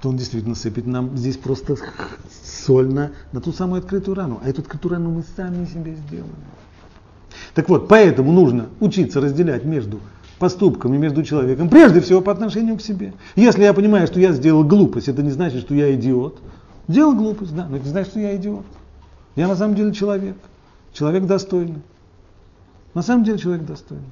то 0.00 0.08
он 0.08 0.16
действительно 0.16 0.54
сыпет 0.54 0.86
нам 0.86 1.18
здесь 1.18 1.36
просто 1.36 1.76
соль 2.66 2.90
на, 2.90 3.10
на 3.32 3.42
ту 3.42 3.52
самую 3.52 3.80
открытую 3.80 4.14
рану. 4.14 4.40
А 4.42 4.48
эту 4.48 4.62
открытую 4.62 4.92
рану 4.92 5.10
мы 5.10 5.24
сами 5.36 5.66
себе 5.66 5.96
сделали. 5.96 6.32
Так 7.54 7.68
вот, 7.68 7.88
поэтому 7.88 8.32
нужно 8.32 8.68
учиться 8.80 9.20
разделять 9.20 9.66
между 9.66 10.00
поступками, 10.44 10.98
между 10.98 11.22
человеком, 11.22 11.70
прежде 11.70 12.02
всего 12.02 12.20
по 12.20 12.30
отношению 12.30 12.76
к 12.76 12.82
себе. 12.82 13.14
Если 13.34 13.62
я 13.62 13.72
понимаю, 13.72 14.06
что 14.06 14.20
я 14.20 14.32
сделал 14.32 14.62
глупость, 14.62 15.08
это 15.08 15.22
не 15.22 15.30
значит, 15.30 15.62
что 15.62 15.74
я 15.74 15.94
идиот. 15.94 16.38
Делал 16.86 17.14
глупость, 17.14 17.56
да, 17.56 17.66
но 17.66 17.76
это 17.76 17.86
не 17.86 17.90
значит, 17.90 18.10
что 18.10 18.20
я 18.20 18.36
идиот. 18.36 18.66
Я 19.36 19.48
на 19.48 19.56
самом 19.56 19.74
деле 19.74 19.94
человек. 19.94 20.36
Человек 20.92 21.24
достойный. 21.24 21.80
На 22.92 23.00
самом 23.00 23.24
деле 23.24 23.38
человек 23.38 23.64
достойный. 23.64 24.04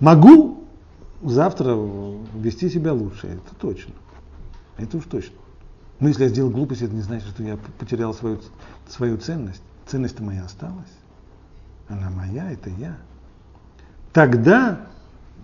Могу 0.00 0.64
завтра 1.22 1.78
вести 2.34 2.68
себя 2.68 2.92
лучше, 2.92 3.28
это 3.28 3.54
точно. 3.60 3.94
Это 4.78 4.96
уж 4.96 5.04
точно. 5.04 5.36
Но 6.00 6.08
если 6.08 6.24
я 6.24 6.28
сделал 6.28 6.50
глупость, 6.50 6.82
это 6.82 6.92
не 6.92 7.02
значит, 7.02 7.28
что 7.28 7.44
я 7.44 7.56
потерял 7.78 8.12
свою, 8.14 8.40
свою 8.88 9.16
ценность. 9.16 9.62
Ценность-то 9.86 10.24
моя 10.24 10.42
осталась. 10.42 10.92
Она 11.86 12.10
моя, 12.10 12.50
это 12.50 12.68
я. 12.70 12.96
Тогда 14.12 14.78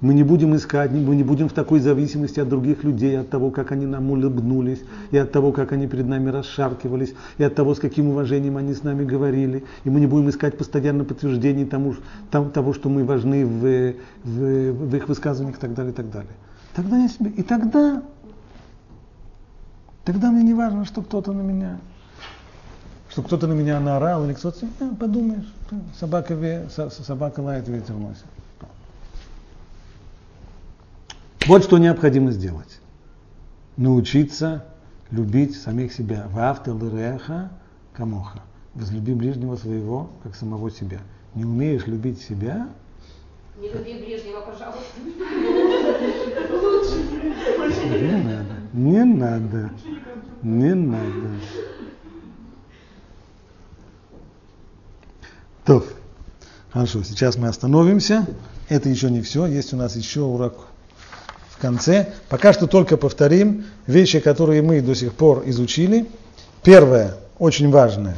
мы 0.00 0.14
не 0.14 0.22
будем 0.22 0.54
искать, 0.54 0.92
мы 0.92 1.16
не 1.16 1.24
будем 1.24 1.48
в 1.48 1.52
такой 1.52 1.80
зависимости 1.80 2.38
от 2.38 2.48
других 2.48 2.84
людей, 2.84 3.18
от 3.18 3.30
того, 3.30 3.50
как 3.50 3.72
они 3.72 3.84
нам 3.86 4.10
улыбнулись, 4.10 4.80
и 5.10 5.16
от 5.16 5.32
того, 5.32 5.50
как 5.52 5.72
они 5.72 5.88
перед 5.88 6.06
нами 6.06 6.30
расшаркивались, 6.30 7.14
и 7.38 7.42
от 7.42 7.54
того, 7.56 7.74
с 7.74 7.80
каким 7.80 8.10
уважением 8.10 8.56
они 8.56 8.74
с 8.74 8.84
нами 8.84 9.04
говорили. 9.04 9.64
И 9.84 9.90
мы 9.90 9.98
не 10.00 10.06
будем 10.06 10.28
искать 10.30 10.56
постоянно 10.56 11.04
подтверждений 11.04 11.64
тому, 11.64 11.96
там- 12.30 12.50
того, 12.50 12.74
что 12.74 12.88
мы 12.88 13.04
важны 13.04 13.44
в, 13.44 13.94
в- 14.22 14.72
в 14.72 14.94
их 14.96 15.08
высказываниях 15.08 15.56
и 15.58 15.60
так 15.60 15.74
далее, 15.74 15.92
и 15.92 15.96
так 15.96 16.10
далее. 16.10 16.30
Тогда 16.76 16.96
я 16.98 17.08
себе, 17.08 17.30
и 17.30 17.42
тогда, 17.42 18.02
тогда 20.04 20.30
мне 20.30 20.44
не 20.44 20.54
важно, 20.54 20.84
что 20.84 21.02
кто-то 21.02 21.32
на 21.32 21.40
меня, 21.40 21.78
что 23.08 23.22
кто-то 23.22 23.48
на 23.48 23.54
меня 23.54 23.80
наорал, 23.80 24.24
или 24.26 24.34
кто-то, 24.34 24.64
«А, 24.78 24.94
подумаешь, 24.94 25.52
собака, 25.98 26.34
ве- 26.34 26.70
со- 26.70 26.90
собака 26.90 27.40
лает, 27.40 27.66
ветер 27.66 27.94
носит. 27.96 28.24
Вот 31.48 31.64
что 31.64 31.78
необходимо 31.78 32.30
сделать. 32.30 32.78
Научиться 33.78 34.66
любить 35.10 35.58
самих 35.58 35.94
себя. 35.94 36.26
Ваавта 36.30 36.74
лыреха 36.74 37.50
камоха. 37.94 38.42
Возлюби 38.74 39.14
ближнего 39.14 39.56
своего, 39.56 40.10
как 40.22 40.36
самого 40.36 40.70
себя. 40.70 40.98
Не 41.34 41.46
умеешь 41.46 41.86
любить 41.86 42.20
себя, 42.20 42.68
Не 43.58 43.70
люби 43.70 43.94
ближнего, 43.94 44.42
пожалуйста. 44.42 44.82
не 47.98 48.24
надо. 48.24 48.54
Не 48.74 49.04
надо. 49.04 49.70
Не 50.42 50.74
надо. 50.74 51.30
То, 55.64 55.82
хорошо, 56.70 57.02
сейчас 57.04 57.38
мы 57.38 57.48
остановимся. 57.48 58.26
Это 58.68 58.90
еще 58.90 59.10
не 59.10 59.22
все, 59.22 59.46
есть 59.46 59.72
у 59.72 59.78
нас 59.78 59.96
еще 59.96 60.20
урок 60.20 60.67
в 61.58 61.60
конце. 61.60 62.08
Пока 62.28 62.52
что 62.52 62.66
только 62.66 62.96
повторим 62.96 63.64
вещи, 63.86 64.20
которые 64.20 64.62
мы 64.62 64.80
до 64.80 64.94
сих 64.94 65.12
пор 65.12 65.42
изучили. 65.46 66.06
Первое, 66.62 67.16
очень 67.38 67.70
важное, 67.70 68.16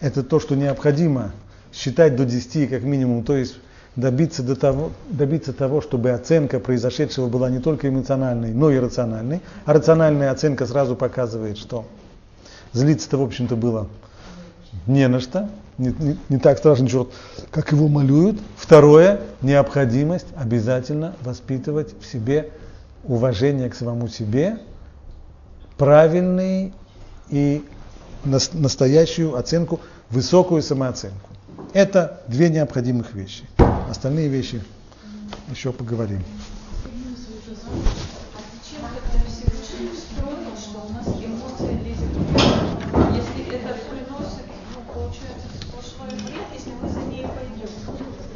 это 0.00 0.22
то, 0.22 0.40
что 0.40 0.54
необходимо 0.56 1.32
считать 1.72 2.16
до 2.16 2.24
10 2.24 2.70
как 2.70 2.82
минимум, 2.82 3.24
то 3.24 3.36
есть 3.36 3.56
добиться, 3.96 4.42
до 4.42 4.56
того, 4.56 4.90
добиться 5.10 5.52
того, 5.52 5.80
чтобы 5.82 6.10
оценка 6.10 6.60
произошедшего 6.60 7.28
была 7.28 7.50
не 7.50 7.58
только 7.60 7.88
эмоциональной, 7.88 8.52
но 8.52 8.70
и 8.70 8.78
рациональной. 8.78 9.40
А 9.66 9.72
рациональная 9.74 10.30
оценка 10.30 10.66
сразу 10.66 10.96
показывает, 10.96 11.58
что 11.58 11.84
злиться-то, 12.72 13.18
в 13.18 13.22
общем-то, 13.22 13.54
было 13.56 13.88
не 14.86 15.06
на 15.08 15.20
что, 15.20 15.48
не, 15.76 15.94
не- 15.98 16.18
не 16.30 16.38
так 16.38 16.56
страшный 16.58 16.88
черт, 16.88 17.08
как 17.50 17.72
его 17.72 17.88
малюют. 17.88 18.38
Второе, 18.56 19.20
необходимость 19.42 20.26
обязательно 20.36 21.14
воспитывать 21.22 21.94
в 22.00 22.10
себе 22.10 22.48
уважение 23.04 23.68
к 23.70 23.74
самому 23.74 24.08
себе, 24.08 24.58
правильный 25.76 26.72
и 27.28 27.64
нас- 28.24 28.52
настоящую 28.52 29.36
оценку, 29.36 29.80
высокую 30.10 30.62
самооценку. 30.62 31.28
Это 31.72 32.20
две 32.28 32.48
необходимых 32.50 33.14
вещи. 33.14 33.44
Остальные 33.90 34.28
вещи 34.28 34.62
еще 35.50 35.72
поговорим. 35.72 36.22
А 36.24 37.74
зачем 38.52 38.82
тогда 38.82 39.24
Всевышний 39.26 39.90
устроил, 39.92 40.54
что 40.56 40.86
у 40.86 40.92
нас 40.92 41.06
эмоция 41.08 41.72
лезет 41.82 42.12
в 42.12 42.32
голову? 42.32 43.14
Если 43.16 43.42
это 43.56 43.74
приносит, 43.90 44.46
ну, 44.74 44.80
получается, 44.92 45.48
сплошной 45.60 46.10
вред, 46.26 46.46
если 46.52 46.72
мы 46.80 46.88
за 46.88 47.00
ней 47.00 47.26
пойдем? 47.26 47.70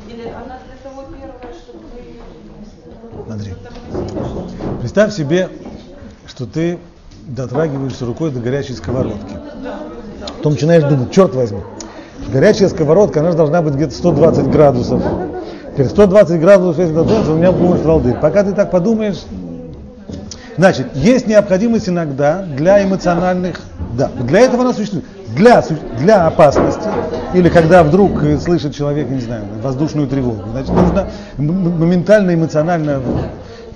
Или 0.08 0.28
она 0.28 0.58
для 0.64 0.76
того 0.82 1.02
первая, 1.10 1.54
чтобы 1.54 1.84
вы 1.92 1.98
ее 2.00 2.22
Смотри. 3.26 3.50
затормозили, 3.52 4.08
что 4.08 4.40
ли? 4.82 4.85
Представь 4.96 5.14
себе, 5.14 5.50
что 6.26 6.46
ты 6.46 6.78
дотрагиваешься 7.26 8.06
рукой 8.06 8.30
до 8.30 8.40
горячей 8.40 8.72
сковородки. 8.72 9.36
Потом 10.38 10.54
начинаешь 10.54 10.84
думать, 10.84 11.12
черт 11.12 11.34
возьми, 11.34 11.60
горячая 12.32 12.70
сковородка, 12.70 13.20
она 13.20 13.32
же 13.32 13.36
должна 13.36 13.60
быть 13.60 13.74
где-то 13.74 13.92
120 13.92 14.48
градусов. 14.48 15.02
Теперь 15.74 15.88
120 15.88 16.40
градусов, 16.40 16.78
если 16.78 16.94
дотронуться, 16.94 17.32
у 17.32 17.36
меня 17.36 17.52
будет 17.52 17.84
волды. 17.84 18.16
Пока 18.22 18.42
ты 18.42 18.54
так 18.54 18.70
подумаешь, 18.70 19.22
значит, 20.56 20.86
есть 20.94 21.26
необходимость 21.26 21.90
иногда 21.90 22.46
для 22.56 22.82
эмоциональных, 22.82 23.60
да, 23.98 24.10
для 24.22 24.40
этого 24.40 24.62
она 24.62 24.72
существует. 24.72 25.04
Для, 25.36 25.62
для 25.98 26.26
опасности, 26.26 26.88
или 27.34 27.50
когда 27.50 27.82
вдруг 27.82 28.22
э, 28.22 28.38
слышит 28.38 28.74
человек, 28.74 29.10
не 29.10 29.20
знаю, 29.20 29.42
воздушную 29.62 30.08
тревогу, 30.08 30.44
значит, 30.52 30.72
нужно 30.72 31.06
моментально 31.36 32.32
эмоционально 32.32 33.02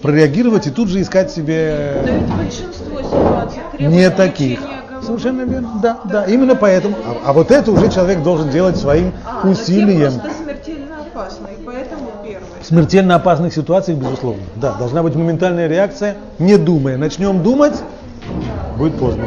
прореагировать 0.02 0.66
и 0.66 0.70
тут 0.70 0.88
же 0.88 1.00
искать 1.00 1.28
Да 1.28 1.32
себе 1.34 2.02
ведь 2.04 2.34
большинство 2.34 3.02
ситуаций 3.02 3.60
требует 3.72 3.98
не 3.98 4.10
таких. 4.10 4.60
Совершенно 5.02 5.42
верно, 5.42 5.70
да, 5.82 5.98
да, 6.04 6.24
именно 6.24 6.54
поэтому. 6.54 6.94
А, 7.04 7.30
а 7.30 7.32
вот 7.32 7.50
это 7.50 7.72
уже 7.72 7.90
человек 7.90 8.22
должен 8.22 8.50
делать 8.50 8.76
своим 8.76 9.12
А, 9.24 9.46
усилием. 9.48 10.12
просто 10.20 10.42
смертельно 10.42 10.96
опасны, 11.00 11.48
и 11.58 11.64
поэтому 11.64 12.10
первое. 12.22 12.44
смертельно 12.62 13.14
опасных 13.14 13.54
ситуациях, 13.54 13.98
безусловно. 13.98 14.42
Да, 14.56 14.74
должна 14.74 15.02
быть 15.02 15.14
моментальная 15.14 15.68
реакция, 15.68 16.16
не 16.38 16.58
думая. 16.58 16.98
Начнем 16.98 17.42
думать, 17.42 17.74
будет 18.76 18.98
поздно. 18.98 19.24